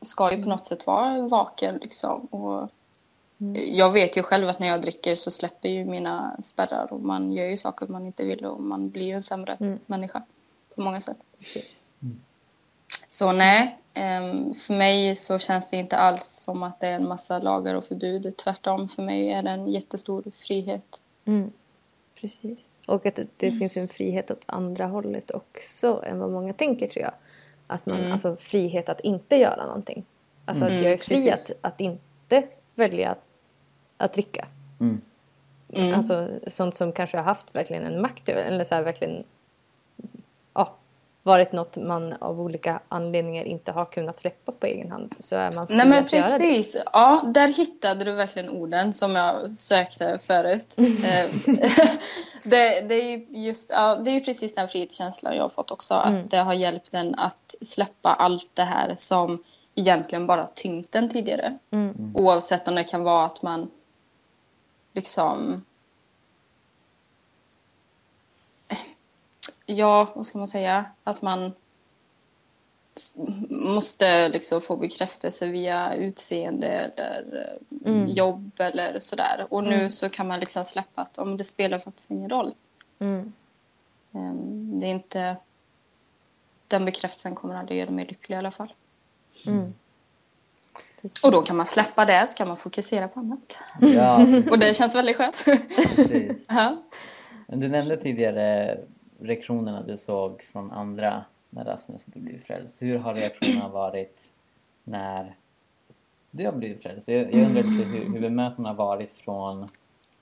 ska 0.03 0.37
ju 0.37 0.43
på 0.43 0.49
något 0.49 0.67
sätt 0.67 0.87
vara 0.87 1.29
vaken 1.29 1.79
liksom. 1.83 2.21
Och 2.25 2.71
Jag 3.73 3.93
vet 3.93 4.17
ju 4.17 4.23
själv 4.23 4.49
att 4.49 4.59
när 4.59 4.67
jag 4.67 4.83
dricker 4.83 5.15
så 5.15 5.31
släpper 5.31 5.69
ju 5.69 5.85
mina 5.85 6.37
spärrar 6.43 6.93
och 6.93 7.01
man 7.01 7.33
gör 7.33 7.47
ju 7.47 7.57
saker 7.57 7.87
man 7.87 8.07
inte 8.07 8.25
vill 8.25 8.45
och 8.45 8.61
man 8.61 8.91
blir 8.91 9.07
ju 9.07 9.13
en 9.13 9.23
sämre 9.23 9.57
Mm. 9.61 9.79
människa 9.87 10.23
på 10.75 10.81
många 10.81 11.01
sätt. 11.01 11.17
Precis. 11.39 11.77
Så 13.11 13.33
nej, 13.33 13.79
ehm, 13.95 14.55
för 14.55 14.75
mig 14.75 15.17
så 15.17 15.39
känns 15.39 15.71
det 15.71 15.77
inte 15.77 15.97
alls 15.97 16.25
som 16.45 16.63
att 16.63 16.81
det 16.81 16.87
är 16.87 16.93
en 16.95 17.09
massa 17.09 17.39
lagar 17.39 17.75
och 17.75 17.85
förbud. 17.85 18.37
Tvärtom, 18.37 18.89
för 18.89 19.03
mig 19.03 19.33
är 19.33 19.43
det 19.43 19.51
en 19.51 19.69
jättestor 19.69 20.25
frihet. 20.39 21.03
Mm. 21.25 21.53
Precis. 22.21 22.77
Och 22.87 23.07
att 23.07 23.15
det, 23.15 23.27
det 23.37 23.51
finns 23.53 23.77
en 23.77 23.89
frihet 23.89 24.31
åt 24.31 24.43
andra 24.47 24.87
hållet 24.87 25.31
också 25.31 26.03
än 26.07 26.19
vad 26.19 26.31
många 26.31 26.53
tänker 26.53 26.89
tror 26.89 27.03
jag. 27.03 27.13
Att 27.67 27.87
man, 27.87 27.99
Mm. 27.99 28.13
Alltså 28.13 28.37
frihet 28.37 28.89
att 28.89 29.01
inte 29.01 29.37
göra 29.37 29.67
någonting. 29.67 30.05
Alltså 30.45 30.65
att 30.65 30.71
Mm, 30.71 30.85
jag 30.85 30.93
är 30.93 30.97
fri 30.97 31.31
att, 31.31 31.53
att 31.61 31.81
inte 31.81 32.43
välja 32.75 33.11
att, 33.11 33.25
att 34.03 34.13
dricka. 34.13 34.47
Mm. 34.81 35.01
Mm. 35.73 35.95
Alltså 35.95 36.29
sånt 36.47 36.75
som 36.75 36.93
kanske 36.93 37.17
har 37.17 37.25
haft 37.25 37.55
verkligen 37.55 37.85
en 37.85 38.01
makt 38.01 38.29
över 38.29 38.43
eller 38.43 38.65
så 38.65 38.75
här 38.75 38.83
verkligen 38.83 39.25
ja, 40.55 40.75
varit 41.23 41.53
något 41.53 41.77
man 41.77 42.13
av 42.13 42.41
olika 42.41 42.81
anledningar 42.89 43.45
inte 43.45 43.73
har 43.73 43.85
kunnat 43.85 44.19
släppa 44.19 44.53
på 44.53 44.67
egen 44.67 44.91
hand 44.91 45.15
så 45.21 45.37
är 45.37 45.53
man 45.53 45.67
Nej 45.71 45.87
men 45.87 46.05
precis, 46.05 46.77
ja 46.93 47.23
där 47.35 47.49
hittade 47.49 48.05
du 48.05 48.13
verkligen 48.13 48.51
orden 48.51 48.93
som 48.93 49.17
jag 49.17 49.53
sökte 49.53 50.19
förut. 50.19 50.77
Eh, 51.05 51.31
det, 52.43 52.81
det 52.81 52.95
är 52.95 53.11
ju 53.11 53.27
just, 53.29 53.71
ja, 53.71 53.97
det 53.97 54.11
är 54.11 54.21
precis 54.21 54.55
den 54.55 54.69
frihetskänslan 54.69 55.37
jag 55.37 55.43
har 55.43 55.49
fått 55.49 55.71
också. 55.71 55.95
Mm. 55.95 56.25
Att 56.25 56.31
det 56.31 56.37
har 56.37 56.55
hjälpt 56.55 56.95
en 56.95 57.15
att 57.15 57.55
släppa 57.61 58.15
allt 58.15 58.51
det 58.55 58.63
här 58.63 58.95
som 58.99 59.45
egentligen 59.75 60.27
bara 60.27 60.47
tyngt 60.47 60.95
en 60.95 61.09
tidigare. 61.09 61.59
Mm. 61.71 62.13
Oavsett 62.17 62.69
om 62.69 62.75
det 62.75 62.85
kan 62.85 63.03
vara 63.03 63.27
att 63.27 63.43
man 63.43 63.71
liksom 64.93 65.65
Ja, 69.67 70.13
vad 70.15 70.27
ska 70.27 70.39
man 70.39 70.49
säga? 70.49 70.85
Att 71.05 71.23
man 71.23 71.53
måste 73.51 74.29
liksom 74.29 74.61
få 74.61 74.77
bekräftelse 74.77 75.49
via 75.49 75.95
utseende 75.95 76.69
eller 76.97 77.59
Mm. 77.87 78.07
jobb 78.09 78.51
eller 78.59 79.01
sådär. 79.01 79.47
Och 79.51 79.65
nu 79.65 79.75
Mm. 79.75 79.91
så 79.91 80.09
kan 80.11 80.29
man 80.29 80.41
liksom 80.41 80.65
släppa 80.65 81.03
att 81.03 81.19
om 81.19 81.37
det 81.37 81.45
spelar 81.45 81.79
faktiskt 81.79 82.11
ingen 82.11 82.31
roll. 82.31 82.55
Mm. 82.99 83.33
Ehm, 84.13 84.81
Det 84.81 84.87
är 84.87 84.91
inte... 84.91 85.37
Den 86.69 86.85
bekräftelsen 86.85 87.35
kommer 87.35 87.55
aldrig 87.57 87.79
göra 87.79 87.91
mig 87.91 88.05
lycklig 88.07 88.37
i 88.37 88.39
alla 88.39 88.51
fall. 88.51 88.73
Mm. 89.47 89.75
Precis. 91.03 91.25
Och 91.25 91.33
då 91.33 91.43
kan 91.43 91.57
man 91.57 91.67
släppa 91.67 92.05
det 92.05 92.27
så 92.27 92.37
kan 92.37 92.49
man 92.49 92.57
fokusera 92.57 93.09
på 93.09 93.21
annat. 93.21 93.57
Ja, 93.81 94.17
Och 94.51 94.59
det 94.59 94.77
känns 94.77 94.95
väldigt 94.95 95.17
skönt. 95.17 95.45
precis. 95.77 96.45
ja. 96.49 96.83
Men 97.47 97.61
Du 97.61 97.69
nämnde 97.69 97.97
tidigare 97.97 98.79
reaktionerna 99.21 99.83
du 99.83 99.99
såg 99.99 100.43
från 100.53 100.71
andra 100.73 101.25
när 101.51 101.65
Rasmus 101.65 102.05
hade 102.07 102.21
blivit 102.21 102.47
frälst. 102.47 102.83
Hur 102.83 102.99
har 102.99 103.15
reaktionerna 103.15 103.69
varit 103.69 104.31
när 104.85 105.37
du 106.31 106.45
har 106.45 106.53
blivit 106.53 106.83
frälst? 106.83 107.09
Jag, 107.09 107.35
jag 107.35 107.47
undrar 107.47 107.63
lite 107.63 107.85
hur, 107.99 108.13
hur 108.13 108.21
bemötandet 108.21 108.67
har 108.67 108.75
varit 108.87 109.11
från 109.11 109.69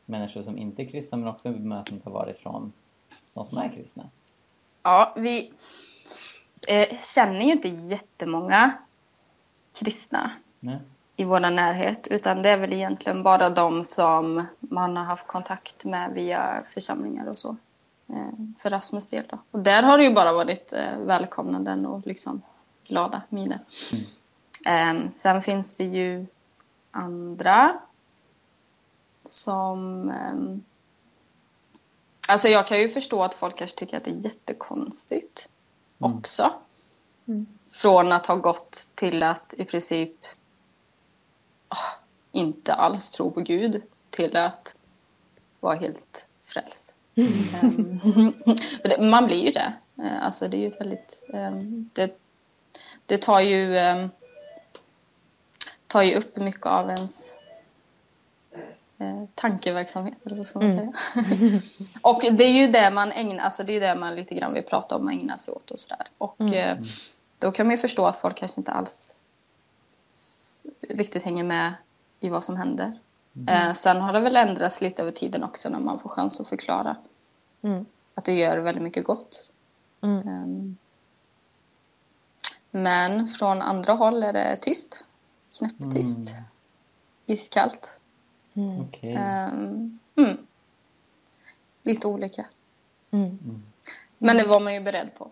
människor 0.07 0.43
som 0.43 0.59
inte 0.59 0.83
är 0.83 0.87
kristna 0.87 1.19
men 1.19 1.29
också 1.29 1.49
hur 1.49 1.55
bemötandet 1.59 2.05
har 2.05 2.13
varit 2.13 2.39
från 2.39 2.73
de 3.35 3.45
som 3.47 3.59
är 3.59 3.69
kristna. 3.77 4.11
ja, 4.83 5.15
vi 5.17 5.53
eh, 6.69 6.99
känner 7.15 7.41
ju 7.41 7.53
inte 7.53 7.69
jättemånga 7.69 8.73
kristna 9.79 10.31
Nej? 10.61 10.79
i 11.17 11.25
vår 11.25 11.41
närhet 11.41 12.07
utan 12.07 12.43
det 12.43 12.49
är 12.51 12.59
väl 12.59 12.73
egentligen 12.73 13.23
bara 13.23 13.51
de 13.51 13.85
som 13.85 14.47
man 14.61 14.97
har 14.97 15.05
haft 15.05 15.27
kontakt 15.27 15.85
med 15.85 16.13
via 16.13 16.63
församlingar 16.67 17.27
och 17.27 17.39
så. 17.39 17.57
Eh, 18.09 18.33
för 18.59 18.71
Rasmus 18.71 19.07
del 19.07 19.25
då. 19.31 19.39
Och 19.51 19.59
där 19.59 19.83
har 19.83 19.99
det 19.99 20.05
ju 20.05 20.15
bara 20.15 20.33
varit 20.33 20.73
eh, 20.73 20.99
välkomnanden 20.99 21.87
och 21.87 22.07
liksom 22.07 22.43
glada 22.87 23.23
miner. 23.29 23.59
Eh, 24.67 25.11
sen 25.13 25.43
finns 25.43 25.75
det 25.75 25.85
ju 25.85 26.27
andra 26.91 27.73
som... 29.25 30.11
ehm, 30.11 30.63
alltså 32.29 32.49
jag 32.49 32.67
kan 32.67 32.81
ju 32.81 32.89
förstå 32.89 33.23
att 33.23 33.35
folk 33.35 33.57
kanske 33.57 33.79
tycker 33.79 33.97
att 33.97 34.05
det 34.05 34.11
är 34.11 34.25
jättekonstigt 34.25 35.49
Mm. 36.03 36.19
också. 36.19 36.53
Mm. 37.29 37.47
Från 37.73 38.13
att 38.13 38.27
ha 38.27 38.35
gått 38.35 38.89
till 38.95 39.23
att 39.23 39.55
i 39.59 39.65
princip 39.65 40.17
inte 42.33 42.75
alls 42.75 43.11
tro 43.11 43.31
på 43.31 43.41
Gud 43.41 43.83
till 44.11 44.37
att 44.37 44.77
vara 45.61 45.75
helt 45.75 46.27
frälst. 46.45 46.95
Ehm, 47.17 48.01
för 48.83 48.89
det- 48.89 49.01
man 49.11 49.27
blir 49.27 49.45
ju 49.45 49.51
det. 49.51 49.73
Eh, 50.03 50.23
Alltså 50.25 50.49
det 50.49 50.57
är 50.57 50.59
ju 50.59 50.67
ett 50.67 50.81
väldigt... 50.81 51.25
ehm, 51.35 51.91
Det, 51.93 52.19
det 53.07 53.19
tar 53.19 53.41
ju 53.41 53.79
ehm, 53.79 54.09
tar 55.87 56.03
ju 56.03 56.15
upp 56.15 56.37
mycket 56.37 56.67
av 56.67 56.87
ens 56.91 57.35
eh, 58.99 59.25
tankeverksamhet, 59.35 60.15
eller 60.27 60.37
vad 60.37 60.47
ska 60.47 60.59
man 60.59 60.71
Mm. 60.71 60.93
säga? 61.15 61.61
och 62.03 62.21
det 62.33 62.45
är 62.45 62.53
ju 62.53 62.67
det 62.67 62.91
man 62.91 63.13
ägnar, 63.13 63.45
alltså 63.45 63.65
det 63.65 63.73
är 63.73 63.81
det 63.81 63.95
man 63.95 64.15
lite 64.17 64.35
grann 64.35 64.55
vill 64.55 64.63
prata 64.63 64.97
om 64.97 65.07
och 65.07 65.13
ägna 65.13 65.39
sig 65.39 65.55
åt 65.55 65.71
och 65.71 65.81
sådär. 65.81 66.07
Och 66.19 66.41
Mm. 66.41 66.55
eh, 66.55 66.79
då 67.39 67.53
kan 67.53 67.67
man 67.67 67.77
ju 67.77 67.79
förstå 67.81 68.07
att 68.07 68.17
folk 68.21 68.37
kanske 68.37 68.61
inte 68.61 68.73
alls 68.73 69.20
riktigt 70.81 71.23
hänger 71.23 71.45
med 71.45 71.75
i 72.21 72.29
vad 72.29 72.45
som 72.45 72.57
händer. 72.57 72.99
Eh, 73.49 73.73
sen 73.75 74.01
har 74.01 74.13
det 74.13 74.21
väl 74.21 74.37
ändrats 74.37 74.81
lite 74.81 75.03
över 75.03 75.13
tiden 75.13 75.45
också 75.45 75.69
när 75.69 75.79
man 75.79 75.99
får 76.01 76.11
chans 76.11 76.41
att 76.41 76.49
förklara 76.49 76.97
Mm. 77.63 77.87
att 78.15 78.25
det 78.25 78.33
gör 78.33 78.59
väldigt 78.59 78.85
mycket 78.85 79.05
gott. 79.05 79.53
Mm. 80.01 80.29
Ehm, 80.29 80.77
Men 82.71 83.29
från 83.29 83.63
andra 83.63 83.93
håll 83.93 84.23
är 84.23 84.33
det 84.33 84.57
tyst. 84.57 85.05
Knäpptyst. 85.59 86.19
Mm. 86.19 86.43
Iskallt. 87.27 87.91
Mm. 88.55 88.81
Okej. 88.81 89.15
Ehm, 89.15 89.99
mm. 90.17 90.37
Lite 91.83 92.07
olika. 92.07 92.47
Mm. 93.11 93.25
Mm. 93.27 93.63
Men 94.19 94.37
det 94.37 94.47
var 94.47 94.61
man 94.61 94.75
ju 94.75 94.81
beredd 94.81 95.11
på. 95.19 95.31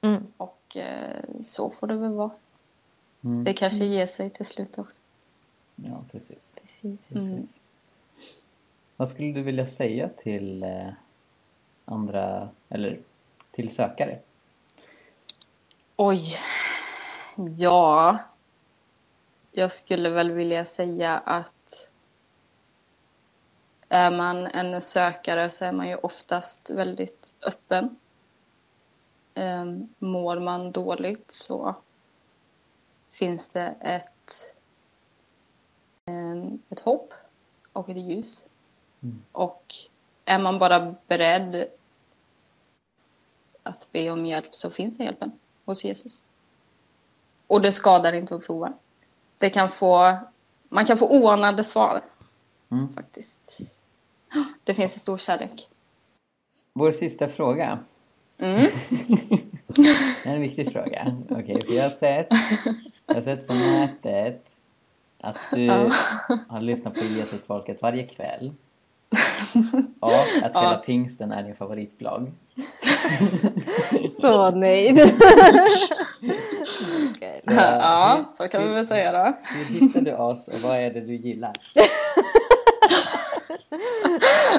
Mm. 0.00 0.26
Och 0.36 0.76
eh, 0.76 1.24
så 1.42 1.70
får 1.70 1.86
det 1.86 1.94
väl 1.96 2.12
vara. 2.12 2.30
Mm. 3.24 3.44
Det 3.44 3.54
kanske 3.54 3.84
ger 3.84 4.06
sig 4.06 4.30
till 4.30 4.46
slut 4.46 4.78
också. 4.78 5.00
Ja, 5.76 6.00
precis. 6.12 6.54
Precis. 6.62 6.82
precis. 6.82 7.16
Mm. 7.16 7.48
Vad 8.96 9.08
skulle 9.08 9.32
du 9.32 9.42
vilja 9.42 9.66
säga 9.66 10.08
till 10.08 10.62
eh, 10.62 10.88
andra, 11.84 12.48
eller 12.68 13.00
till 13.50 13.74
sökare? 13.74 14.18
Oj. 15.96 16.36
Ja. 17.58 18.18
Jag 19.52 19.72
skulle 19.72 20.10
väl 20.10 20.30
vilja 20.30 20.64
säga 20.64 21.18
att 21.18 21.90
är 23.88 24.10
man 24.10 24.46
en 24.46 24.80
sökare 24.80 25.50
så 25.50 25.64
är 25.64 25.72
man 25.72 25.88
ju 25.88 25.96
oftast 25.96 26.70
väldigt 26.70 27.34
öppen. 27.46 27.96
Ehm, 29.34 29.88
Mår 29.98 30.38
man 30.38 30.72
dåligt 30.72 31.30
så 31.30 31.74
finns 33.12 33.50
det 33.50 33.74
ett, 33.80 34.56
ehm, 36.06 36.58
ett 36.70 36.80
hopp 36.80 37.14
och 37.72 37.88
ett 37.88 37.96
ljus. 37.96 38.48
Mm. 39.02 39.22
Och 39.32 39.74
är 40.24 40.38
man 40.38 40.58
bara 40.58 40.94
beredd 41.06 41.68
att 43.62 43.88
be 43.92 44.10
om 44.10 44.26
hjälp 44.26 44.54
så 44.54 44.70
finns 44.70 44.96
den 44.96 45.06
hjälpen 45.06 45.32
hos 45.64 45.84
Jesus. 45.84 46.22
Och 47.46 47.62
det 47.62 47.72
skadar 47.72 48.12
inte 48.12 48.34
att 48.34 48.46
prova. 48.46 48.72
Det 49.38 49.50
kan 49.50 49.68
få, 49.68 50.18
man 50.68 50.86
kan 50.86 50.98
få 50.98 51.08
oanade 51.10 51.64
svar 51.64 52.02
Mm. 52.72 52.94
faktiskt. 52.94 53.78
Det 54.64 54.74
finns 54.74 54.94
en 54.94 55.00
stor 55.00 55.18
kärlek. 55.18 55.68
Vår 56.72 56.92
sista 56.92 57.28
fråga. 57.28 57.84
Mm. 58.42 58.66
Det 60.24 60.28
är 60.30 60.34
en 60.34 60.40
viktig 60.40 60.72
fråga. 60.72 61.16
Okej, 61.30 61.60
för 61.66 61.74
jag 61.74 61.82
har 61.82 61.90
sett, 61.90 62.26
jag 63.06 63.14
har 63.14 63.22
sett 63.22 63.46
på 63.48 63.54
nätet 63.54 64.44
att 65.20 65.38
du 65.52 65.64
Ja. 65.64 65.90
har 66.48 66.60
lyssnat 66.60 66.94
på 66.94 67.00
Jesusfolket 67.04 67.82
varje 67.82 68.02
kväll. 68.06 68.52
Och 70.00 70.12
att 70.14 70.28
hela 70.28 70.50
Ja. 70.54 70.82
pingsten 70.86 71.32
är 71.32 71.42
din 71.42 71.54
favoritblogg. 71.54 72.32
Så 74.20 74.50
nöjd. 74.50 75.00
Okej. 77.16 77.42
Ja, 77.44 78.24
så 78.34 78.48
kan 78.48 78.68
vi 78.68 78.74
väl 78.74 78.86
säga 78.86 79.12
då. 79.12 79.32
Hur 79.42 79.64
hittar 79.80 80.00
du 80.00 80.12
oss 80.14 80.48
och 80.48 80.54
vad 80.62 80.76
är 80.76 80.90
det 80.90 81.00
du 81.00 81.14
gillar? 81.16 81.52
Så 81.60 81.80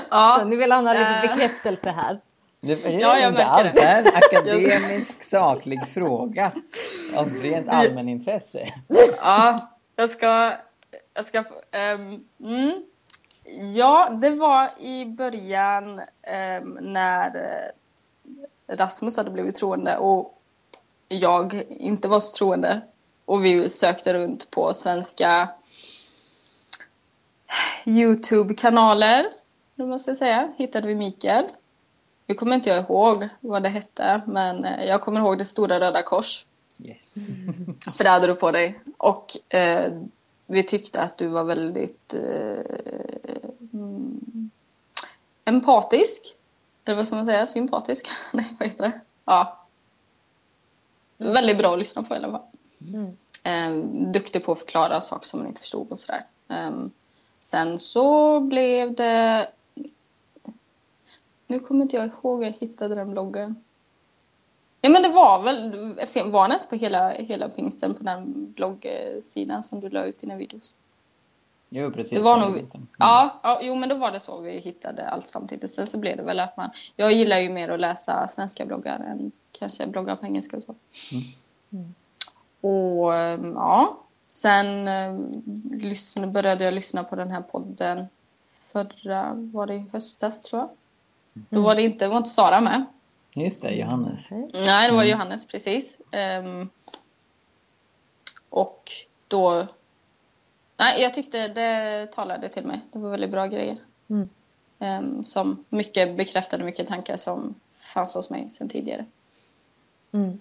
Ja, 0.10 0.44
nu 0.48 0.56
vill 0.58 0.72
han 0.72 0.86
ha 0.88 0.94
lite 0.94 1.06
Äh. 1.06 1.22
bekräftelse 1.22 1.90
här. 1.90 2.20
Det 2.66 2.86
är 2.86 3.00
Ja, 3.00 3.20
jag 3.20 3.30
inte 3.32 3.46
alls 3.46 3.74
det. 3.74 3.82
en 3.82 4.08
akademisk 4.16 5.24
saklig 5.24 5.88
fråga 5.88 6.52
av 7.16 7.30
rent 7.30 7.70
allmänintresse. 7.70 8.68
ja 9.22 9.58
jag 9.96 10.10
ska... 10.10 10.54
Jag 11.14 11.26
ska 11.26 11.44
ehm, 11.72 12.24
mm. 12.40 12.84
Ja, 13.76 14.10
det 14.22 14.30
var 14.30 14.70
i 14.80 15.06
början 15.06 16.02
ehm, 16.22 16.78
när 16.82 17.36
eh, 18.68 18.76
Rasmus 18.76 19.18
hade 19.18 19.32
blivit 19.32 19.56
troende 19.56 19.98
och 19.98 20.42
jag 21.08 21.64
inte 21.70 22.08
var 22.08 22.20
så 22.20 22.38
troende. 22.38 22.82
Och 23.26 23.46
vi 23.46 23.70
sökte 23.70 24.14
runt 24.14 24.52
på 24.52 24.74
svenska 24.74 25.50
Youtube-kanaler, 27.86 29.26
ska 30.00 30.12
jag 30.12 30.18
säga, 30.18 30.52
hittade 30.58 30.88
vi 30.88 30.96
Mikael. 30.96 31.46
Nu 32.34 32.38
kommer 32.38 32.56
inte 32.56 32.70
jag 32.70 32.84
ihåg 32.84 33.30
vad 33.40 33.64
det 33.64 33.70
hette, 33.70 34.22
men 34.28 34.66
eh, 34.66 34.86
jag 34.86 35.02
kommer 35.02 35.20
ihåg 35.20 35.38
det 35.38 35.46
stora 35.46 35.80
röda 35.80 36.04
kors. 36.04 36.46
Yes. 36.84 37.16
För 37.98 38.04
det 38.04 38.10
hade 38.10 38.28
du 38.28 38.36
på 38.36 38.52
dig. 38.52 38.80
Och 38.98 39.54
eh, 39.54 39.94
vi 40.46 40.64
tyckte 40.64 41.02
att 41.02 41.18
du 41.18 41.28
var 41.28 41.44
väldigt 41.44 42.14
eh, 42.14 42.76
mm, 43.74 44.50
empatisk. 45.46 46.36
Eller 46.86 46.98
vad 46.98 47.08
ska 47.08 47.16
man 47.16 47.26
säga? 47.26 47.48
Sympatisk? 47.48 48.08
Nej, 48.34 48.56
vad 48.60 48.70
heter 48.70 48.84
det? 48.84 49.00
Ja. 49.26 49.66
Väldigt 51.18 51.58
bra 51.58 51.74
att 51.74 51.80
lyssna 51.80 52.04
på 52.04 52.14
i 52.14 52.18
alla 52.18 52.32
fall. 52.32 52.48
Mm. 52.94 53.18
Eh, 53.44 53.86
duktig 54.12 54.46
på 54.46 54.52
att 54.52 54.60
förklara 54.60 55.02
saker 55.02 55.28
som 55.28 55.40
man 55.40 55.48
inte 55.48 55.62
förstod 55.62 55.92
och 55.92 56.00
sådär. 56.00 56.26
Eh, 56.50 56.72
sen 57.42 57.80
så 57.80 58.40
blev 58.40 58.96
det... 58.96 59.50
Nu 61.48 61.60
kommer 61.60 61.82
inte 61.82 61.96
jag 61.96 62.06
ihåg 62.08 62.38
hur 62.40 62.46
jag 62.46 62.54
hittade 62.60 62.96
den 62.96 63.12
bloggen. 63.12 63.56
Ja 64.82 64.90
men 64.90 65.02
det 65.02 65.10
var 65.10 65.44
väl, 65.44 65.72
var 66.32 66.48
det 66.48 66.54
inte 66.54 66.68
på 66.68 66.76
hela, 66.76 67.10
hela 67.10 67.50
pingsten 67.50 67.94
på 67.94 68.04
den 68.04 68.52
bloggsidan 68.54 69.64
som 69.64 69.80
du 69.80 69.90
la 69.90 70.04
ut 70.04 70.20
dina 70.20 70.36
videos? 70.36 70.74
Jo, 71.70 71.92
precis. 71.92 72.14
Det 72.18 72.22
var 72.24 72.38
nog- 72.38 72.58
Mm. 72.60 72.88
Ja, 73.00 73.40
ja, 73.44 73.60
jo 73.62 73.76
men 73.76 73.90
då 73.90 73.96
var 73.96 74.12
det 74.12 74.20
så 74.20 74.40
vi 74.40 74.52
hittade 74.60 75.08
allt 75.10 75.28
samtidigt. 75.28 75.72
Sen 75.72 75.88
så 75.88 75.98
blev 75.98 76.18
det 76.18 76.24
väl 76.24 76.40
att 76.40 76.58
man, 76.58 76.70
jag 76.96 77.12
gillar 77.14 77.40
ju 77.40 77.50
mer 77.50 77.70
att 77.70 77.80
läsa 77.80 78.28
svenska 78.28 78.66
bloggar 78.66 79.00
än 79.00 79.32
kanske 79.52 79.88
bloggar 79.88 80.16
på 80.16 80.26
engelska 80.26 80.58
och 80.58 80.64
så. 80.64 80.76
Mm. 81.72 81.94
Och 82.62 83.16
ehm, 83.16 83.54
ja, 83.56 83.98
sen 84.32 84.88
eh, 84.88 85.20
lyssna, 85.72 86.28
började 86.28 86.64
jag 86.64 86.74
lyssna 86.74 87.04
på 87.04 87.16
den 87.16 87.32
här 87.32 87.42
podden 87.42 88.06
förra, 88.68 89.34
var 89.34 89.68
det 89.68 89.76
i 89.76 89.90
höstas 89.94 90.42
tror 90.42 90.62
jag. 90.62 90.70
Då 91.34 91.62
var 91.62 91.76
det 91.76 91.82
inte, 91.82 92.08
var 92.08 92.18
inte 92.18 92.30
Sara 92.30 92.62
med. 92.62 92.86
Just 93.36 93.62
det, 93.62 93.72
Johannes. 93.72 94.32
Nej, 94.32 94.88
det 94.88 94.94
var 94.94 95.02
Mm. 95.04 95.08
Johannes 95.12 95.46
precis. 95.48 96.00
Ehm, 96.12 96.70
och 98.50 98.92
då... 99.28 99.68
Nej, 100.78 101.02
jag 101.02 101.14
tyckte 101.14 101.48
det 101.48 102.08
talade 102.12 102.50
till 102.50 102.66
mig. 102.66 102.80
Det 102.92 103.00
var 103.00 103.10
väldigt 103.12 103.32
bra 103.32 103.46
grejer. 103.48 103.78
Mm. 104.10 104.30
Ehm, 104.80 105.24
som 105.24 105.66
mycket 105.70 106.18
bekräftade 106.18 106.64
mycket 106.64 106.88
tankar 106.88 107.18
som 107.18 107.56
fanns 107.94 108.16
hos 108.16 108.30
mig 108.30 108.50
sedan 108.50 108.70
tidigare. 108.70 109.06
Mm. 110.12 110.40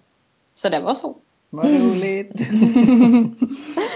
Så 0.54 0.68
det 0.68 0.80
var 0.80 0.94
så. 0.94 1.16
Vad 1.50 1.66
roligt! 1.70 2.32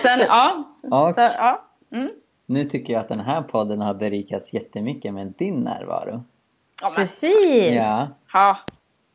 Sen, 0.03 0.21
ja. 0.21 0.65
Och- 0.83 1.15
Så, 1.15 1.21
ja. 1.21 1.63
Mm. 1.91 2.11
Nu 2.47 2.65
tycker 2.69 2.93
jag 2.93 3.01
att 3.01 3.09
den 3.09 3.21
här 3.21 3.43
podden 3.43 3.81
har 3.81 3.95
berikats 3.95 4.53
jättemycket 4.53 5.15
med 5.15 5.35
din 5.39 5.55
närvaro. 5.55 6.25
Ja 6.83 6.93
Precis! 6.97 7.75
Ja, 7.77 8.09
ha. 8.33 8.59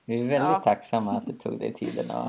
vi 0.05 0.14
är 0.16 0.20
väldigt 0.20 0.39
Ja. 0.49 0.59
tacksamma 0.64 1.12
att 1.12 1.26
du 1.26 1.34
tog 1.34 1.59
dig 1.59 1.74
tiden 1.74 2.05
att, 2.12 2.28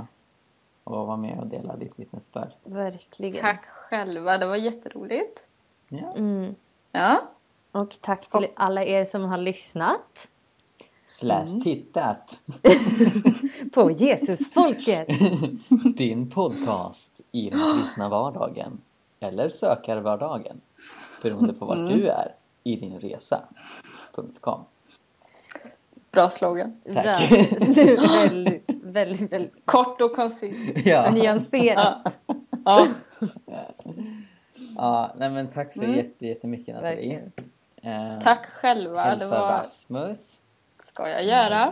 att 0.85 0.93
vara 1.07 1.17
med 1.17 1.39
och 1.39 1.47
dela 1.47 1.77
ditt 1.77 1.99
vittnesbörd. 1.99 2.53
Verkligen. 2.65 3.41
Tack 3.43 3.67
själva, 3.67 4.39
det 4.39 4.47
var 4.47 4.57
jätteroligt. 4.57 5.43
Ja. 5.89 6.13
Mm. 6.17 6.55
Ja. 6.93 7.21
Och 7.73 7.97
tack 8.01 8.31
till 8.31 8.47
alla 8.57 8.85
er 8.85 9.05
som 9.05 9.25
har 9.25 9.39
lyssnat 9.39 10.29
Slash 11.07 11.47
Mm. 11.51 11.63
tittat. 11.63 12.41
på 13.75 13.91
Jesusfolket. 13.91 15.09
Din 15.97 16.31
podcast 16.31 17.21
i 17.33 17.51
den 17.51 17.61
kristna 17.81 18.09
vardagen. 18.09 18.81
Eller 19.21 19.49
sökarvardagen. 19.49 20.61
Beroende 21.23 21.55
på 21.55 21.65
vart 21.67 21.79
Mm. 21.79 21.89
du 21.99 22.09
är 22.09 22.35
i 22.65 22.77
din 22.77 23.01
resa.com. 23.01 24.65
Bra 26.13 26.29
slogan. 26.29 26.81
Tack. 26.95 27.05
Bra. 27.05 27.17
väldigt, 28.23 28.63
väldigt, 28.83 29.33
väldigt 29.33 29.53
Kort 29.65 30.01
och 30.01 30.13
koncist. 30.13 30.87
Ja. 30.87 31.11
nyanserat. 31.11 32.19
Ja. 32.65 32.87
ja, 34.77 35.15
nej 35.19 35.31
men 35.31 35.49
tack 35.51 35.75
så 35.75 35.83
Mm. 35.83 35.97
jätte, 35.97 36.27
jättemycket 36.27 36.75
Nathalie. 36.75 37.21
Verkligen. 37.83 38.13
Eh, 38.15 38.19
Tack 38.21 38.47
själva. 38.47 39.05
Det 39.05 39.11
Hälsa 39.11 39.29
var, 39.29 39.63
Rasmus. 39.63 40.41
ska 40.85 41.09
jag 41.09 41.25
göra. 41.25 41.69